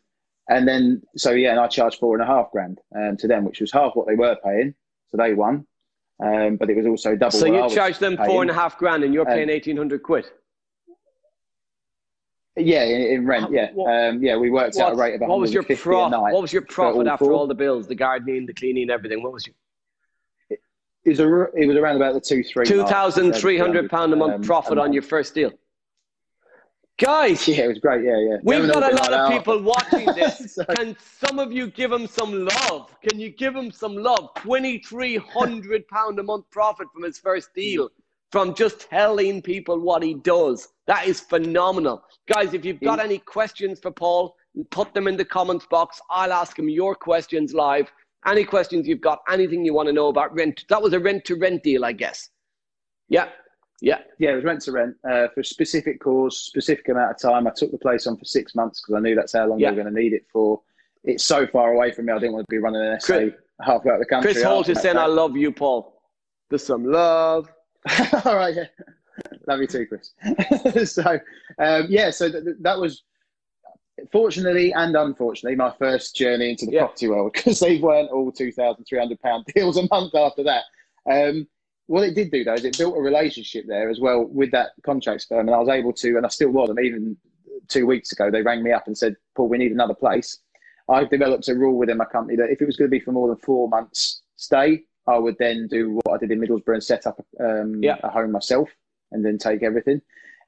and 0.48 0.66
then 0.66 1.02
so 1.16 1.30
yeah, 1.30 1.52
and 1.52 1.60
I 1.60 1.68
charged 1.68 2.00
four 2.00 2.14
and 2.14 2.22
a 2.22 2.26
half 2.26 2.50
grand 2.50 2.80
um, 2.96 3.16
to 3.18 3.28
them, 3.28 3.44
which 3.44 3.60
was 3.60 3.70
half 3.70 3.94
what 3.94 4.08
they 4.08 4.16
were 4.16 4.36
paying, 4.44 4.74
so 5.10 5.16
they 5.16 5.32
won. 5.32 5.66
Um, 6.20 6.56
but 6.56 6.68
it 6.68 6.76
was 6.76 6.86
also 6.86 7.14
double. 7.14 7.38
So 7.38 7.46
you 7.46 7.72
charged 7.72 8.00
them 8.00 8.16
paying. 8.16 8.28
four 8.28 8.42
and 8.42 8.50
a 8.50 8.54
half 8.54 8.76
grand, 8.76 9.04
and 9.04 9.14
you're 9.14 9.24
paying 9.26 9.50
eighteen 9.50 9.76
hundred 9.76 10.02
quid. 10.02 10.26
Yeah, 12.56 12.84
in, 12.84 13.02
in 13.02 13.26
rent. 13.26 13.50
Yeah, 13.52 13.70
What- 13.74 13.92
um, 13.94 14.22
yeah. 14.22 14.36
We 14.36 14.50
worked 14.50 14.76
out 14.78 14.92
a 14.92 14.96
rate 14.96 15.14
of 15.14 15.20
what 15.28 15.38
was 15.38 15.52
your 15.52 15.62
150 15.62 15.72
a 15.72 15.76
profit? 15.92 16.32
What 16.32 16.42
was 16.42 16.52
your 16.52 16.62
profit 16.62 16.96
all 17.06 17.08
after 17.08 17.24
four. 17.26 17.34
all 17.34 17.46
the 17.46 17.54
bills, 17.54 17.86
the 17.86 17.94
gardening, 17.94 18.46
the 18.46 18.54
cleaning, 18.54 18.88
everything? 18.90 19.22
What 19.22 19.32
was 19.32 19.46
your 19.46 19.54
It 20.48 20.60
was, 21.10 21.20
a, 21.20 21.44
it 21.54 21.66
was 21.66 21.76
around 21.76 21.96
about 21.96 22.14
the 22.14 22.20
two 22.20 22.42
three. 22.42 22.64
two 22.64 22.84
thousand 22.84 23.34
three 23.34 23.58
hundred 23.58 23.90
pound 23.90 24.12
a 24.12 24.16
month 24.16 24.34
um, 24.34 24.42
profit 24.42 24.78
a 24.78 24.80
on 24.80 24.92
your 24.92 25.02
first 25.02 25.34
deal? 25.34 25.52
Guys, 26.98 27.46
Yeah, 27.48 27.64
it 27.64 27.68
was 27.68 27.78
great. 27.78 28.04
Yeah, 28.04 28.16
yeah. 28.18 28.36
We've 28.42 28.72
got 28.72 28.90
a 28.90 28.94
lot 28.96 29.12
of 29.12 29.28
that. 29.28 29.30
people 29.30 29.60
watching 29.62 30.06
this. 30.14 30.58
Can 30.76 30.96
some 31.20 31.38
of 31.38 31.52
you 31.52 31.66
give 31.66 31.92
him 31.92 32.06
some 32.06 32.46
love? 32.46 32.94
Can 33.06 33.20
you 33.20 33.28
give 33.28 33.54
him 33.54 33.70
some 33.70 33.96
love? 33.96 34.32
Twenty-three 34.36 35.18
hundred 35.18 35.86
pound 35.88 36.18
a 36.18 36.22
month 36.22 36.46
profit 36.50 36.86
from 36.94 37.02
his 37.02 37.18
first 37.18 37.52
deal, 37.54 37.90
from 38.32 38.54
just 38.54 38.88
telling 38.90 39.40
people 39.42 39.78
what 39.78 40.02
he 40.02 40.14
does. 40.14 40.68
That 40.86 41.06
is 41.06 41.20
phenomenal, 41.20 42.02
guys. 42.28 42.54
If 42.54 42.64
you've 42.64 42.80
got 42.80 43.00
any 43.00 43.18
questions 43.18 43.78
for 43.80 43.90
Paul, 43.90 44.34
put 44.70 44.94
them 44.94 45.06
in 45.08 45.16
the 45.16 45.24
comments 45.24 45.66
box. 45.66 46.00
I'll 46.10 46.32
ask 46.32 46.58
him 46.58 46.68
your 46.68 46.94
questions 46.94 47.54
live. 47.54 47.90
Any 48.26 48.44
questions 48.44 48.88
you've 48.88 49.00
got, 49.00 49.20
anything 49.30 49.64
you 49.64 49.72
want 49.74 49.86
to 49.88 49.92
know 49.92 50.08
about 50.08 50.34
rent? 50.34 50.64
That 50.68 50.82
was 50.82 50.92
a 50.92 51.00
rent-to-rent 51.00 51.62
deal, 51.62 51.84
I 51.84 51.92
guess. 51.92 52.30
Yeah, 53.08 53.28
yeah. 53.80 53.98
Yeah, 54.18 54.30
it 54.32 54.36
was 54.36 54.44
rent 54.44 54.62
to 54.62 54.72
rent 54.72 54.96
uh, 55.08 55.28
for 55.32 55.40
a 55.40 55.44
specific 55.44 56.00
cause, 56.00 56.38
specific 56.40 56.88
amount 56.88 57.12
of 57.12 57.18
time. 57.20 57.46
I 57.46 57.50
took 57.54 57.70
the 57.70 57.78
place 57.78 58.06
on 58.08 58.16
for 58.16 58.24
six 58.24 58.54
months 58.56 58.80
because 58.80 58.98
I 58.98 59.00
knew 59.00 59.14
that's 59.14 59.32
how 59.32 59.46
long 59.46 59.60
Yeah. 59.60 59.70
we 59.70 59.76
were 59.76 59.82
going 59.84 59.94
to 59.94 60.00
need 60.00 60.12
it 60.12 60.24
for. 60.32 60.60
It's 61.04 61.24
so 61.24 61.46
far 61.46 61.72
away 61.72 61.92
from 61.92 62.06
me. 62.06 62.12
I 62.12 62.18
didn't 62.18 62.32
want 62.32 62.46
to 62.48 62.50
be 62.50 62.58
running 62.58 62.82
an 62.82 62.98
Chris- 63.00 63.32
SA 63.32 63.64
halfway 63.64 63.92
out 63.92 64.00
the 64.00 64.06
country. 64.06 64.32
Chris 64.32 64.42
Holt 64.44 64.68
is 64.68 64.80
saying, 64.80 64.96
"I 64.96 65.06
love 65.06 65.36
you, 65.36 65.52
Paul." 65.52 66.02
There's 66.50 66.64
some 66.64 66.84
love. 66.84 67.52
All 68.24 68.36
right, 68.36 68.54
yeah. 68.54 68.64
Love 69.46 69.60
you 69.60 69.66
too, 69.66 69.86
Chris. 69.86 70.12
so, 70.92 71.18
um, 71.58 71.86
yeah, 71.88 72.10
so 72.10 72.30
th- 72.30 72.44
th- 72.44 72.56
that 72.60 72.78
was 72.78 73.02
fortunately 74.12 74.72
and 74.74 74.94
unfortunately 74.94 75.56
my 75.56 75.72
first 75.78 76.14
journey 76.14 76.50
into 76.50 76.66
the 76.66 76.72
Yeah. 76.72 76.80
property 76.80 77.08
world 77.08 77.32
because 77.34 77.60
they 77.60 77.78
weren't 77.78 78.10
all 78.10 78.30
two 78.30 78.52
thousand 78.52 78.84
three 78.84 78.98
hundred 78.98 79.20
pound 79.20 79.46
deals 79.54 79.76
a 79.78 79.86
month 79.90 80.14
after 80.14 80.42
that. 80.44 80.64
Um, 81.10 81.46
what 81.86 82.02
it 82.04 82.14
did 82.14 82.30
do 82.30 82.44
though 82.44 82.54
is 82.54 82.64
it 82.64 82.76
built 82.76 82.96
a 82.96 83.00
relationship 83.00 83.64
there 83.66 83.88
as 83.88 84.00
well 84.00 84.24
with 84.26 84.50
that 84.50 84.70
contracts 84.84 85.24
firm, 85.24 85.46
and 85.48 85.54
I 85.54 85.58
was 85.58 85.68
able 85.68 85.92
to, 85.94 86.16
and 86.16 86.26
I 86.26 86.28
still 86.28 86.50
was. 86.50 86.68
And 86.68 86.78
even 86.80 87.16
two 87.68 87.86
weeks 87.86 88.12
ago, 88.12 88.30
they 88.30 88.42
rang 88.42 88.62
me 88.62 88.72
up 88.72 88.86
and 88.86 88.98
said, 88.98 89.14
"Paul, 89.34 89.48
we 89.48 89.58
need 89.58 89.72
another 89.72 89.94
place." 89.94 90.40
I've 90.88 91.10
developed 91.10 91.48
a 91.48 91.54
rule 91.54 91.76
within 91.78 91.96
my 91.96 92.04
company 92.04 92.36
that 92.36 92.50
if 92.50 92.60
it 92.62 92.66
was 92.66 92.76
going 92.76 92.88
to 92.88 92.96
be 92.96 93.00
for 93.00 93.12
more 93.12 93.28
than 93.28 93.38
four 93.38 93.68
months 93.68 94.22
stay, 94.36 94.82
I 95.08 95.18
would 95.18 95.36
then 95.38 95.66
do 95.68 96.00
what 96.16 96.22
I 96.22 96.26
did 96.26 96.32
in 96.32 96.40
Middlesbrough 96.46 96.74
and 96.74 96.84
set 96.84 97.06
up 97.06 97.24
um, 97.40 97.82
Yeah. 97.82 97.96
a 98.02 98.08
home 98.10 98.32
myself 98.32 98.70
and 99.12 99.24
then 99.24 99.38
take 99.38 99.62
everything. 99.62 100.00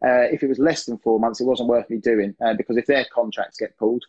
Uh, 0.04 0.26
if 0.32 0.42
it 0.42 0.48
was 0.48 0.58
less 0.58 0.84
than 0.84 0.98
four 0.98 1.18
months, 1.18 1.40
it 1.40 1.44
wasn't 1.44 1.68
worth 1.68 1.88
me 1.90 1.96
doing 1.98 2.34
uh, 2.44 2.54
because 2.54 2.76
if 2.76 2.86
their 2.86 3.04
contracts 3.12 3.58
get 3.58 3.76
pulled, 3.76 4.04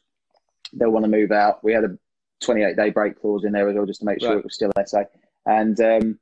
they'll 0.73 0.91
want 0.91 1.03
to 1.05 1.11
move 1.11 1.31
out. 1.31 1.63
We 1.63 1.73
had 1.73 1.83
a 1.83 1.97
28 2.41 2.75
day 2.75 2.89
break 2.91 3.19
clause 3.19 3.43
in 3.43 3.51
there 3.51 3.67
as 3.67 3.75
well 3.75 3.85
just 3.85 3.99
to 4.01 4.05
make 4.05 4.19
sure 4.19 4.29
Right. 4.29 4.37
it 4.39 4.43
was 4.43 4.53
still 4.55 4.71
SA. 4.85 5.03
And 5.45 5.79
um, 5.81 6.19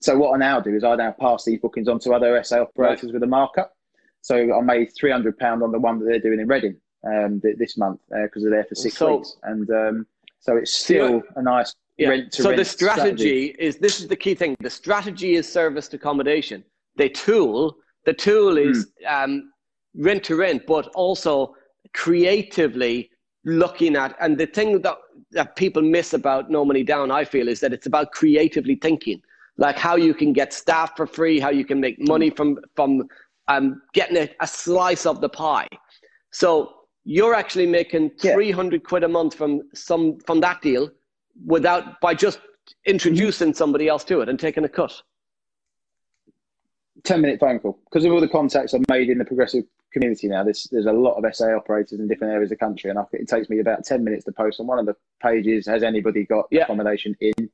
so 0.00 0.16
what 0.18 0.34
I 0.34 0.38
now 0.38 0.60
do 0.60 0.74
is 0.74 0.84
I 0.84 0.94
now 0.96 1.12
pass 1.12 1.44
these 1.44 1.60
bookings 1.60 1.88
on 1.88 1.98
to 2.00 2.12
other 2.12 2.42
SA 2.44 2.62
operators 2.62 3.12
with 3.12 3.22
a 3.22 3.26
markup. 3.26 3.74
So 4.20 4.36
I 4.36 4.60
made 4.60 4.90
£300 5.00 5.62
on 5.62 5.72
the 5.72 5.78
one 5.78 5.98
that 5.98 6.04
they're 6.04 6.18
doing 6.18 6.40
in 6.40 6.48
Reading 6.48 6.76
um, 7.06 7.40
th- 7.40 7.56
this 7.58 7.78
month 7.78 8.00
because 8.10 8.42
they're 8.42 8.50
there 8.50 8.64
for 8.64 8.74
six 8.74 8.96
So- 8.98 9.16
weeks. 9.16 9.36
And 9.44 9.68
um, 9.70 10.06
so 10.40 10.56
it's 10.56 10.74
still 10.74 11.22
a 11.36 11.42
nice 11.42 11.74
Yeah. 11.98 12.20
so 12.30 12.54
the 12.54 12.64
strategy, 12.64 13.54
is 13.58 13.78
this 13.78 14.00
is 14.00 14.08
the 14.08 14.16
key 14.16 14.34
thing. 14.34 14.54
The 14.60 14.70
strategy 14.70 15.34
is 15.34 15.50
serviced 15.50 15.94
accommodation. 15.94 16.62
The 16.96 17.08
tool, 17.08 17.76
the 18.04 18.12
tool 18.12 18.58
is 18.58 18.92
Hmm. 19.06 19.14
um, 19.32 19.52
rent 19.94 20.22
to 20.24 20.36
rent, 20.36 20.66
but 20.66 20.88
also 20.94 21.54
creatively 21.94 23.10
looking 23.44 23.96
at. 23.96 24.14
And 24.20 24.36
the 24.36 24.46
thing 24.46 24.82
that 24.82 24.98
that 25.32 25.56
people 25.56 25.82
miss 25.82 26.12
about 26.12 26.50
No 26.50 26.64
Money 26.64 26.84
Down, 26.84 27.10
I 27.10 27.24
feel, 27.24 27.48
is 27.48 27.60
that 27.60 27.72
it's 27.72 27.86
about 27.86 28.12
creatively 28.12 28.76
thinking, 28.76 29.20
like 29.56 29.76
how 29.78 29.96
you 29.96 30.14
can 30.14 30.32
get 30.32 30.52
staff 30.52 30.96
for 30.96 31.06
free, 31.06 31.40
how 31.40 31.50
you 31.50 31.64
can 31.64 31.80
make 31.80 31.96
money 31.98 32.30
from 32.30 32.58
from 32.74 33.08
um, 33.48 33.80
getting 33.94 34.16
a, 34.18 34.28
a 34.40 34.46
slice 34.46 35.06
of 35.06 35.20
the 35.20 35.28
pie. 35.28 35.68
So 36.30 36.74
you're 37.04 37.34
actually 37.34 37.66
making 37.66 38.10
Yeah. 38.22 38.34
300 38.34 38.82
quid 38.84 39.04
a 39.04 39.08
month 39.08 39.34
from 39.34 39.62
some 39.74 40.18
from 40.26 40.40
that 40.40 40.60
deal 40.60 40.90
without 41.44 42.00
by 42.00 42.14
just 42.14 42.40
introducing 42.86 43.52
somebody 43.54 43.88
else 43.88 44.04
to 44.04 44.20
it 44.20 44.28
and 44.28 44.38
taking 44.38 44.64
a 44.64 44.68
cut. 44.68 45.02
10 47.04 47.20
minute 47.20 47.38
phone 47.38 47.58
call 47.58 47.78
because 47.84 48.04
of 48.04 48.12
all 48.12 48.20
the 48.20 48.28
contacts 48.28 48.72
I've 48.74 48.88
made 48.88 49.10
in 49.10 49.18
the 49.18 49.24
progressive 49.24 49.64
community 49.92 50.28
now. 50.28 50.42
There's 50.42 50.66
there's 50.72 50.86
a 50.86 50.92
lot 50.92 51.14
of 51.22 51.34
SA 51.34 51.54
operators 51.54 51.98
in 52.00 52.08
different 52.08 52.32
areas 52.32 52.50
of 52.50 52.58
the 52.58 52.64
country, 52.64 52.90
and 52.90 52.98
I, 52.98 53.02
it 53.12 53.28
takes 53.28 53.48
me 53.50 53.60
about 53.60 53.84
10 53.84 54.02
minutes 54.02 54.24
to 54.24 54.32
post 54.32 54.60
on 54.60 54.66
one 54.66 54.78
of 54.78 54.86
the 54.86 54.96
pages. 55.22 55.66
Has 55.66 55.82
anybody 55.82 56.24
got 56.24 56.46
Yeah. 56.50 56.62
accommodation 56.64 57.14
in? 57.20 57.50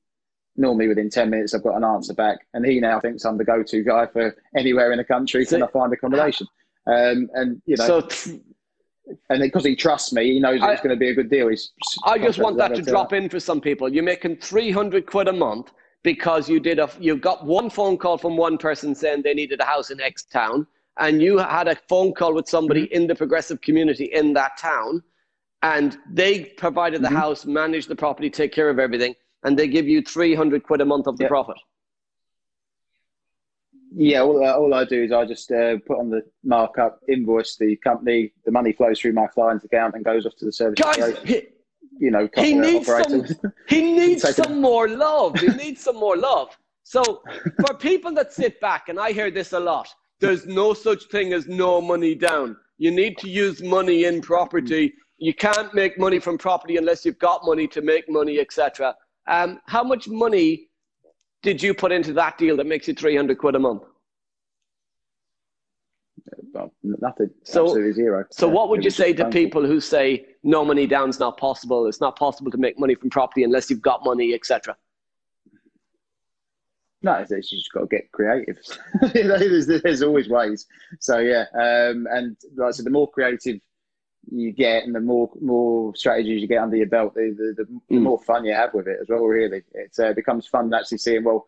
Normally 0.54 0.86
within 0.86 1.08
10 1.08 1.30
minutes, 1.30 1.54
I've 1.54 1.62
got 1.62 1.76
an 1.76 1.84
answer 1.84 2.12
back, 2.12 2.46
and 2.52 2.64
he 2.66 2.78
now 2.78 3.00
thinks 3.00 3.24
I'm 3.24 3.38
the 3.38 3.44
go 3.44 3.62
to 3.62 3.82
guy 3.82 4.04
for 4.06 4.36
anywhere 4.54 4.92
in 4.92 4.98
the 4.98 5.04
country. 5.04 5.46
Can 5.46 5.62
I 5.62 5.66
find 5.66 5.90
accommodation? 5.92 6.46
Um, 6.86 7.30
and 7.32 7.62
you 7.64 7.76
know, 7.76 8.00
So 8.00 8.40
and 9.30 9.40
because 9.40 9.64
he 9.64 9.74
trusts 9.76 10.12
me, 10.12 10.34
he 10.34 10.40
knows 10.40 10.60
I- 10.62 10.72
it's 10.72 10.82
going 10.82 10.94
to 10.94 10.98
be 10.98 11.08
a 11.10 11.14
good 11.14 11.30
deal. 11.30 11.48
He's 11.48 11.72
I 12.04 12.18
just 12.18 12.38
want 12.38 12.56
that 12.58 12.74
to 12.74 12.82
drop 12.82 13.12
in 13.12 13.28
for 13.28 13.40
some 13.40 13.60
people. 13.60 13.88
You're 13.92 14.04
making 14.04 14.36
300 14.36 15.06
quid 15.06 15.28
a 15.28 15.32
month 15.32 15.72
because 16.02 16.48
you 16.48 16.60
did 16.60 16.78
a 16.78 16.90
you 16.98 17.16
got 17.16 17.44
one 17.44 17.70
phone 17.70 17.96
call 17.96 18.18
from 18.18 18.36
one 18.36 18.58
person 18.58 18.94
saying 18.94 19.22
they 19.22 19.34
needed 19.34 19.60
a 19.60 19.64
house 19.64 19.90
in 19.90 20.00
X 20.00 20.24
town 20.24 20.66
and 20.98 21.22
you 21.22 21.38
had 21.38 21.68
a 21.68 21.76
phone 21.88 22.12
call 22.12 22.34
with 22.34 22.48
somebody 22.48 22.82
Mm-hmm. 22.84 22.94
in 22.94 23.06
the 23.06 23.14
progressive 23.14 23.60
community 23.60 24.06
in 24.06 24.32
that 24.34 24.56
town 24.58 25.02
and 25.62 25.96
they 26.10 26.44
provided 26.44 27.02
the 27.02 27.08
Mhm. 27.08 27.16
house, 27.16 27.44
managed 27.46 27.88
the 27.88 27.96
property, 27.96 28.28
take 28.28 28.52
care 28.52 28.68
of 28.68 28.78
everything 28.78 29.14
and 29.44 29.56
they 29.58 29.68
give 29.68 29.86
you 29.88 30.02
300 30.02 30.62
quid 30.64 30.80
a 30.80 30.84
month 30.84 31.06
of 31.06 31.16
the 31.18 31.24
Yeah. 31.24 31.28
profit. 31.28 31.56
Yeah, 33.94 34.20
all, 34.20 34.44
uh, 34.44 34.52
all 34.52 34.74
I 34.74 34.84
do 34.84 35.02
is 35.02 35.12
I 35.12 35.24
just 35.24 35.50
uh, 35.52 35.76
put 35.86 35.98
on 35.98 36.08
the 36.08 36.22
markup, 36.44 37.00
invoice 37.08 37.56
the 37.56 37.76
company, 37.76 38.32
the 38.44 38.50
money 38.50 38.72
flows 38.72 39.00
through 39.00 39.12
my 39.12 39.26
client's 39.26 39.64
account 39.64 39.94
and 39.94 40.04
goes 40.04 40.26
off 40.26 40.34
to 40.36 40.44
the 40.44 40.52
service. 40.52 40.78
Guys, 40.80 41.16
he, 41.24 41.42
you 41.98 42.10
know, 42.10 42.28
he 42.36 42.54
needs 42.54 42.86
some 42.86 43.24
he 43.68 43.92
needs 43.92 44.34
some 44.34 44.60
more 44.60 44.88
love. 44.88 45.38
He 45.38 45.48
needs 45.48 45.82
some 45.82 45.96
more 45.96 46.16
love. 46.16 46.56
So 46.84 47.22
for 47.66 47.74
people 47.74 48.12
that 48.14 48.32
sit 48.32 48.60
back 48.60 48.88
and 48.88 48.98
i 48.98 49.12
hear 49.12 49.30
this 49.30 49.52
a 49.52 49.60
lot 49.60 49.88
there's 50.20 50.46
no 50.46 50.72
such 50.72 51.04
thing 51.06 51.32
as 51.32 51.48
no 51.48 51.80
money 51.80 52.14
down. 52.14 52.56
You 52.78 52.92
need 52.92 53.18
to 53.18 53.28
use 53.28 53.60
money 53.60 54.04
in 54.04 54.20
property. 54.20 54.94
You 55.18 55.34
can't 55.34 55.74
make 55.74 55.98
money 55.98 56.20
from 56.20 56.38
property 56.38 56.76
unless 56.76 57.04
you've 57.04 57.18
got 57.18 57.44
money 57.44 57.66
to 57.68 57.82
make 57.82 58.08
money 58.08 58.38
etc 58.38 58.94
um, 59.28 59.60
how 59.66 59.84
much 59.84 60.08
money 60.08 60.68
did 61.42 61.62
you 61.62 61.74
put 61.74 61.92
into 61.92 62.12
that 62.14 62.38
deal 62.38 62.56
that 62.56 62.66
makes 62.66 62.86
you 62.88 62.94
300 62.94 63.36
quid 63.38 63.54
a 63.54 63.58
month 63.58 63.82
Well, 66.52 66.72
nothing. 66.82 67.30
So- 67.44 67.64
absolutely 67.64 67.92
zero. 67.92 68.24
so 68.30 68.46
Yeah, 68.46 68.52
what 68.54 68.68
would 68.70 68.84
you 68.84 68.90
say 68.90 69.12
to 69.14 69.28
people 69.28 69.66
who 69.66 69.80
say 69.80 70.26
no 70.42 70.64
money 70.64 70.86
down's 70.86 71.18
not 71.20 71.36
possible 71.36 71.86
it's 71.86 72.00
not 72.00 72.16
possible 72.16 72.50
to 72.50 72.58
make 72.58 72.78
money 72.78 72.94
from 72.94 73.10
property 73.10 73.44
unless 73.44 73.70
you've 73.70 73.82
got 73.82 74.04
money 74.04 74.34
etc. 74.34 74.76
No, 77.04 77.14
it's, 77.14 77.32
it's 77.32 77.50
just 77.50 77.72
got 77.72 77.80
to 77.80 77.86
get 77.88 78.12
creative. 78.12 78.58
you 79.14 79.24
know, 79.24 79.36
there's, 79.36 79.66
there's 79.66 80.02
always 80.02 80.28
ways. 80.28 80.66
So 81.00 81.18
yeah, 81.18 81.46
um, 81.54 82.06
and 82.10 82.36
like 82.56 82.68
I 82.68 82.70
said, 82.70 82.86
the 82.86 82.90
more 82.90 83.10
creative 83.10 83.58
you 84.30 84.52
get, 84.52 84.84
and 84.84 84.94
the 84.94 85.00
more 85.00 85.30
more 85.40 85.94
strategies 85.96 86.40
you 86.40 86.48
get 86.48 86.62
under 86.62 86.76
your 86.76 86.86
belt, 86.86 87.14
the 87.14 87.34
the, 87.36 87.64
the, 87.64 87.80
Mm. 87.94 88.02
more 88.02 88.18
fun 88.20 88.44
you 88.44 88.54
have 88.54 88.72
with 88.74 88.88
it 88.88 88.98
as 89.00 89.08
well. 89.08 89.24
Really, 89.24 89.62
it 89.74 89.98
uh, 89.98 90.12
becomes 90.12 90.46
fun 90.46 90.72
actually 90.72 90.98
seeing. 90.98 91.24
Well, 91.24 91.46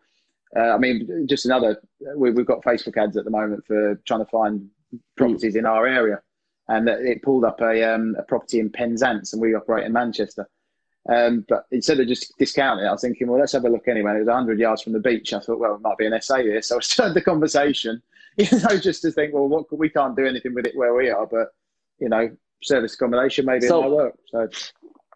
uh, 0.55 0.71
I 0.71 0.77
mean, 0.77 1.25
just 1.27 1.45
another. 1.45 1.81
We, 2.15 2.31
we've 2.31 2.45
got 2.45 2.63
Facebook 2.63 2.97
ads 2.97 3.17
at 3.17 3.25
the 3.25 3.31
moment 3.31 3.65
for 3.65 3.95
trying 4.05 4.25
to 4.25 4.31
find 4.31 4.69
properties 5.15 5.55
in 5.55 5.65
our 5.65 5.87
area, 5.87 6.21
and 6.67 6.87
it 6.89 6.99
it 7.05 7.23
pulled 7.23 7.45
up 7.45 7.61
a 7.61 7.83
um, 7.83 8.15
a 8.19 8.23
property 8.23 8.59
in 8.59 8.69
Penzance, 8.69 9.33
and 9.33 9.41
we 9.41 9.55
operate 9.55 9.85
in 9.85 9.93
Manchester. 9.93 10.47
Um, 11.07 11.45
but 11.47 11.65
instead 11.71 11.99
of 11.99 12.07
just 12.07 12.35
discounting 12.39 12.85
it, 12.85 12.87
I 12.87 12.91
was 12.91 13.01
thinking, 13.01 13.27
well, 13.27 13.39
let's 13.39 13.51
have 13.51 13.65
a 13.65 13.69
look 13.69 13.87
anyway. 13.87 14.09
And 14.09 14.17
it 14.17 14.21
was 14.21 14.27
100 14.27 14.57
yards 14.59 14.81
from 14.81 14.93
the 14.93 14.99
beach. 14.99 15.33
I 15.33 15.39
thought, 15.39 15.59
well, 15.59 15.75
it 15.75 15.81
might 15.81 15.99
be 15.99 16.07
an 16.07 16.19
SA 16.19 16.37
here. 16.37 16.59
So 16.63 16.77
I 16.77 16.79
started 16.81 17.13
the 17.13 17.21
conversation, 17.21 18.01
you 18.37 18.47
know, 18.59 18.77
just 18.79 19.03
to 19.03 19.11
think, 19.11 19.31
well, 19.31 19.47
what, 19.47 19.71
we 19.77 19.87
can't 19.87 20.15
do 20.17 20.25
anything 20.25 20.55
with 20.55 20.65
it 20.65 20.75
where 20.75 20.95
we 20.95 21.11
are, 21.11 21.27
but, 21.27 21.49
you 21.99 22.09
know, 22.09 22.35
service 22.63 22.93
accommodation, 22.95 23.45
maybe 23.45 23.67
So- 23.67 23.79
it 23.79 23.81
might 23.83 23.91
work. 23.91 24.15
So, 24.31 24.47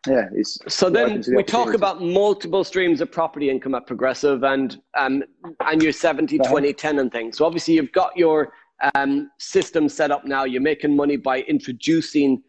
yeah, 0.08 0.29
it's 0.34 0.58
So 0.67 0.89
then 0.89 1.22
the 1.22 1.36
we 1.36 1.43
talk 1.43 1.74
about 1.74 2.01
multiple 2.01 2.63
streams 2.63 3.01
of 3.01 3.12
property 3.12 3.50
income 3.50 3.75
at 3.75 3.86
Progressive 3.86 4.43
and 4.43 4.81
um, 4.98 5.24
and 5.65 5.84
your 5.84 5.91
70, 5.91 6.39
Uh-huh. 6.39 6.50
20, 6.50 6.74
10 6.74 7.00
and 7.00 7.12
things. 7.12 7.38
So 7.38 7.46
obviously 7.46 7.74
you've 7.74 7.91
got 7.91 8.15
your 8.15 8.53
um, 8.96 9.29
system 9.39 9.89
set 9.89 10.10
up 10.12 10.25
now. 10.25 10.46
You're 10.46 10.62
making 10.62 10.96
money 10.96 11.17
by 11.17 11.41
introducing 11.41 12.41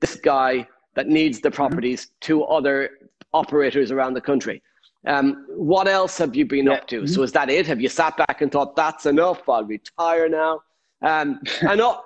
this 0.00 0.16
guy 0.16 0.66
that 0.94 1.08
needs 1.08 1.40
the 1.40 1.50
properties 1.50 2.06
mm-hmm. 2.06 2.26
to 2.26 2.44
other 2.44 2.90
operators 3.32 3.90
around 3.90 4.14
the 4.14 4.20
country. 4.20 4.62
Um, 5.06 5.46
what 5.48 5.88
else 5.88 6.18
have 6.18 6.34
you 6.34 6.44
been 6.44 6.66
yeah. 6.66 6.74
up 6.74 6.86
to? 6.88 6.96
Mm-hmm. 6.98 7.06
So 7.06 7.22
is 7.22 7.32
that 7.32 7.48
it? 7.48 7.66
Have 7.66 7.80
you 7.80 7.88
sat 7.88 8.16
back 8.16 8.42
and 8.42 8.50
thought 8.52 8.76
that's 8.76 9.06
enough? 9.06 9.48
I'll 9.48 9.64
retire 9.64 10.28
now. 10.28 10.60
Um, 11.02 11.40
I 11.62 11.74
know. 11.74 12.02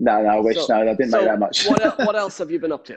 No, 0.00 0.22
no, 0.22 0.28
I 0.28 0.40
wish 0.40 0.56
so, 0.56 0.66
no, 0.68 0.90
I 0.90 0.94
didn't 0.94 1.10
so 1.10 1.24
that 1.24 1.38
much. 1.38 1.66
what, 1.66 1.98
what 1.98 2.16
else 2.24 2.38
have 2.38 2.50
you 2.50 2.58
been 2.58 2.72
up 2.72 2.84
to? 2.86 2.96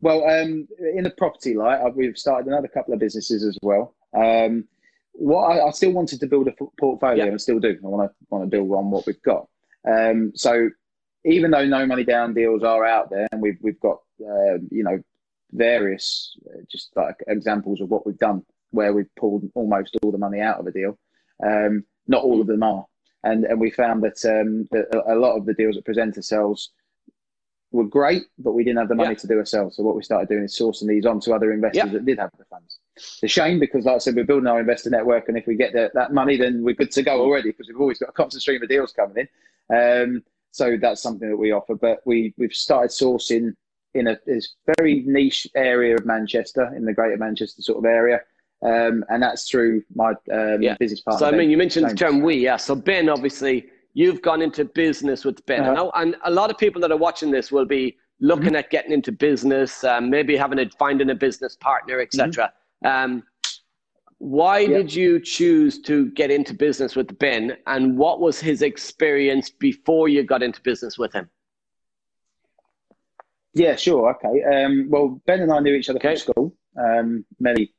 Well, 0.00 0.22
um, 0.24 0.68
in 0.94 1.02
the 1.02 1.10
property 1.10 1.54
light, 1.54 1.82
we've 1.96 2.16
started 2.16 2.46
another 2.46 2.68
couple 2.68 2.94
of 2.94 3.00
businesses 3.00 3.44
as 3.44 3.58
well. 3.60 3.96
Um, 4.16 4.64
what 5.12 5.46
I, 5.46 5.66
I, 5.66 5.70
still 5.72 5.90
wanted 5.90 6.20
to 6.20 6.26
build 6.28 6.46
a 6.46 6.52
portfolio, 6.78 7.24
yeah. 7.24 7.30
and 7.30 7.40
still 7.40 7.58
do. 7.58 7.70
I 7.70 7.86
want 7.86 8.08
to 8.08 8.14
want 8.30 8.44
to 8.44 8.48
build 8.48 8.70
on 8.70 8.92
what 8.92 9.04
we've 9.04 9.20
got. 9.22 9.48
Um, 9.86 10.30
so 10.36 10.70
even 11.24 11.50
though 11.50 11.66
no 11.66 11.84
money 11.84 12.04
down 12.04 12.34
deals 12.34 12.62
are 12.62 12.84
out 12.84 13.10
there, 13.10 13.26
and 13.32 13.42
we've 13.42 13.58
we've 13.60 13.80
got 13.80 13.98
uh, 14.22 14.58
you 14.70 14.84
know 14.84 15.02
various 15.50 16.36
uh, 16.46 16.60
just 16.70 16.92
like 16.94 17.16
examples 17.26 17.80
of 17.80 17.88
what 17.88 18.06
we've 18.06 18.18
done 18.18 18.44
where 18.70 18.92
we've 18.92 19.12
pulled 19.16 19.50
almost 19.54 19.96
all 20.02 20.12
the 20.12 20.18
money 20.18 20.40
out 20.40 20.60
of 20.60 20.66
a 20.66 20.70
deal. 20.70 20.96
Um, 21.44 21.84
not 22.06 22.22
all 22.22 22.40
of 22.40 22.46
them 22.46 22.62
are, 22.62 22.84
and 23.24 23.44
and 23.44 23.60
we 23.60 23.70
found 23.70 24.02
that, 24.02 24.24
um, 24.24 24.68
that 24.70 24.86
a 25.06 25.14
lot 25.14 25.36
of 25.36 25.46
the 25.46 25.54
deals 25.54 25.76
that 25.76 25.84
present 25.84 26.14
themselves 26.14 26.70
were 27.70 27.84
great, 27.84 28.24
but 28.38 28.52
we 28.52 28.64
didn't 28.64 28.78
have 28.78 28.88
the 28.88 28.94
money 28.94 29.14
to 29.14 29.26
do 29.26 29.38
ourselves. 29.38 29.76
So 29.76 29.82
what 29.82 29.94
we 29.94 30.02
started 30.02 30.28
doing 30.28 30.44
is 30.44 30.58
sourcing 30.58 30.88
these 30.88 31.04
on 31.04 31.20
to 31.20 31.34
other 31.34 31.52
investors 31.52 31.92
that 31.92 32.06
did 32.06 32.18
have 32.18 32.30
the 32.38 32.44
funds. 32.46 32.78
It's 32.96 33.22
a 33.22 33.28
shame 33.28 33.60
because, 33.60 33.84
like 33.84 33.96
I 33.96 33.98
said, 33.98 34.16
we're 34.16 34.24
building 34.24 34.46
our 34.46 34.60
investor 34.60 34.90
network, 34.90 35.28
and 35.28 35.36
if 35.36 35.46
we 35.46 35.54
get 35.54 35.72
the, 35.72 35.90
that 35.94 36.12
money, 36.12 36.36
then 36.36 36.62
we're 36.62 36.74
good 36.74 36.90
to 36.92 37.02
go 37.02 37.20
already 37.20 37.50
because 37.50 37.68
we've 37.68 37.80
always 37.80 37.98
got 37.98 38.08
a 38.08 38.12
constant 38.12 38.42
stream 38.42 38.62
of 38.62 38.68
deals 38.68 38.92
coming 38.92 39.28
in. 39.70 39.76
Um, 39.76 40.22
so 40.50 40.76
that's 40.80 41.02
something 41.02 41.28
that 41.28 41.36
we 41.36 41.52
offer. 41.52 41.74
But 41.74 42.00
we 42.06 42.34
we've 42.38 42.54
started 42.54 42.90
sourcing 42.90 43.54
in 43.94 44.08
a 44.08 44.18
this 44.26 44.54
very 44.78 45.02
niche 45.06 45.46
area 45.54 45.94
of 45.94 46.06
Manchester, 46.06 46.72
in 46.74 46.84
the 46.84 46.94
Greater 46.94 47.18
Manchester 47.18 47.62
sort 47.62 47.78
of 47.78 47.84
area. 47.84 48.20
Um, 48.64 49.04
and 49.08 49.22
that's 49.22 49.48
through 49.48 49.84
my 49.94 50.10
um, 50.32 50.60
yeah. 50.60 50.76
business 50.80 51.00
partner. 51.00 51.26
So 51.26 51.32
I 51.32 51.36
mean, 51.36 51.48
you 51.48 51.56
mentioned 51.56 51.86
James. 51.86 51.98
the 51.98 52.06
term 52.06 52.22
"we," 52.22 52.36
yeah. 52.36 52.56
So 52.56 52.74
Ben, 52.74 53.08
obviously, 53.08 53.66
you've 53.94 54.20
gone 54.20 54.42
into 54.42 54.64
business 54.64 55.24
with 55.24 55.44
Ben, 55.46 55.62
uh-huh. 55.62 55.90
and, 55.94 56.14
and, 56.14 56.22
a 56.24 56.30
lot 56.30 56.50
of 56.50 56.58
people 56.58 56.80
that 56.80 56.90
are 56.90 56.96
watching 56.96 57.30
this 57.30 57.52
will 57.52 57.66
be 57.66 57.96
looking 58.20 58.46
mm-hmm. 58.46 58.56
at 58.56 58.70
getting 58.70 58.90
into 58.90 59.12
business, 59.12 59.84
um, 59.84 60.10
maybe 60.10 60.36
having 60.36 60.58
a 60.58 60.68
finding 60.70 61.10
a 61.10 61.14
business 61.14 61.56
partner, 61.56 62.00
etc. 62.00 62.52
Mm-hmm. 62.84 63.14
Um, 63.14 63.22
why 64.18 64.58
yeah. 64.58 64.78
did 64.78 64.94
you 64.94 65.20
choose 65.20 65.80
to 65.82 66.10
get 66.10 66.32
into 66.32 66.52
business 66.52 66.96
with 66.96 67.16
Ben, 67.20 67.56
and 67.68 67.96
what 67.96 68.20
was 68.20 68.40
his 68.40 68.62
experience 68.62 69.50
before 69.50 70.08
you 70.08 70.24
got 70.24 70.42
into 70.42 70.60
business 70.62 70.98
with 70.98 71.12
him? 71.12 71.30
Yeah, 73.54 73.76
sure. 73.76 74.16
Okay. 74.16 74.42
Um, 74.42 74.88
well, 74.90 75.20
Ben 75.26 75.40
and 75.40 75.52
I 75.52 75.60
knew 75.60 75.74
each 75.74 75.88
other 75.88 75.98
okay. 75.98 76.16
from 76.16 76.18
school 76.18 76.56
um, 76.78 77.24
many, 77.40 77.72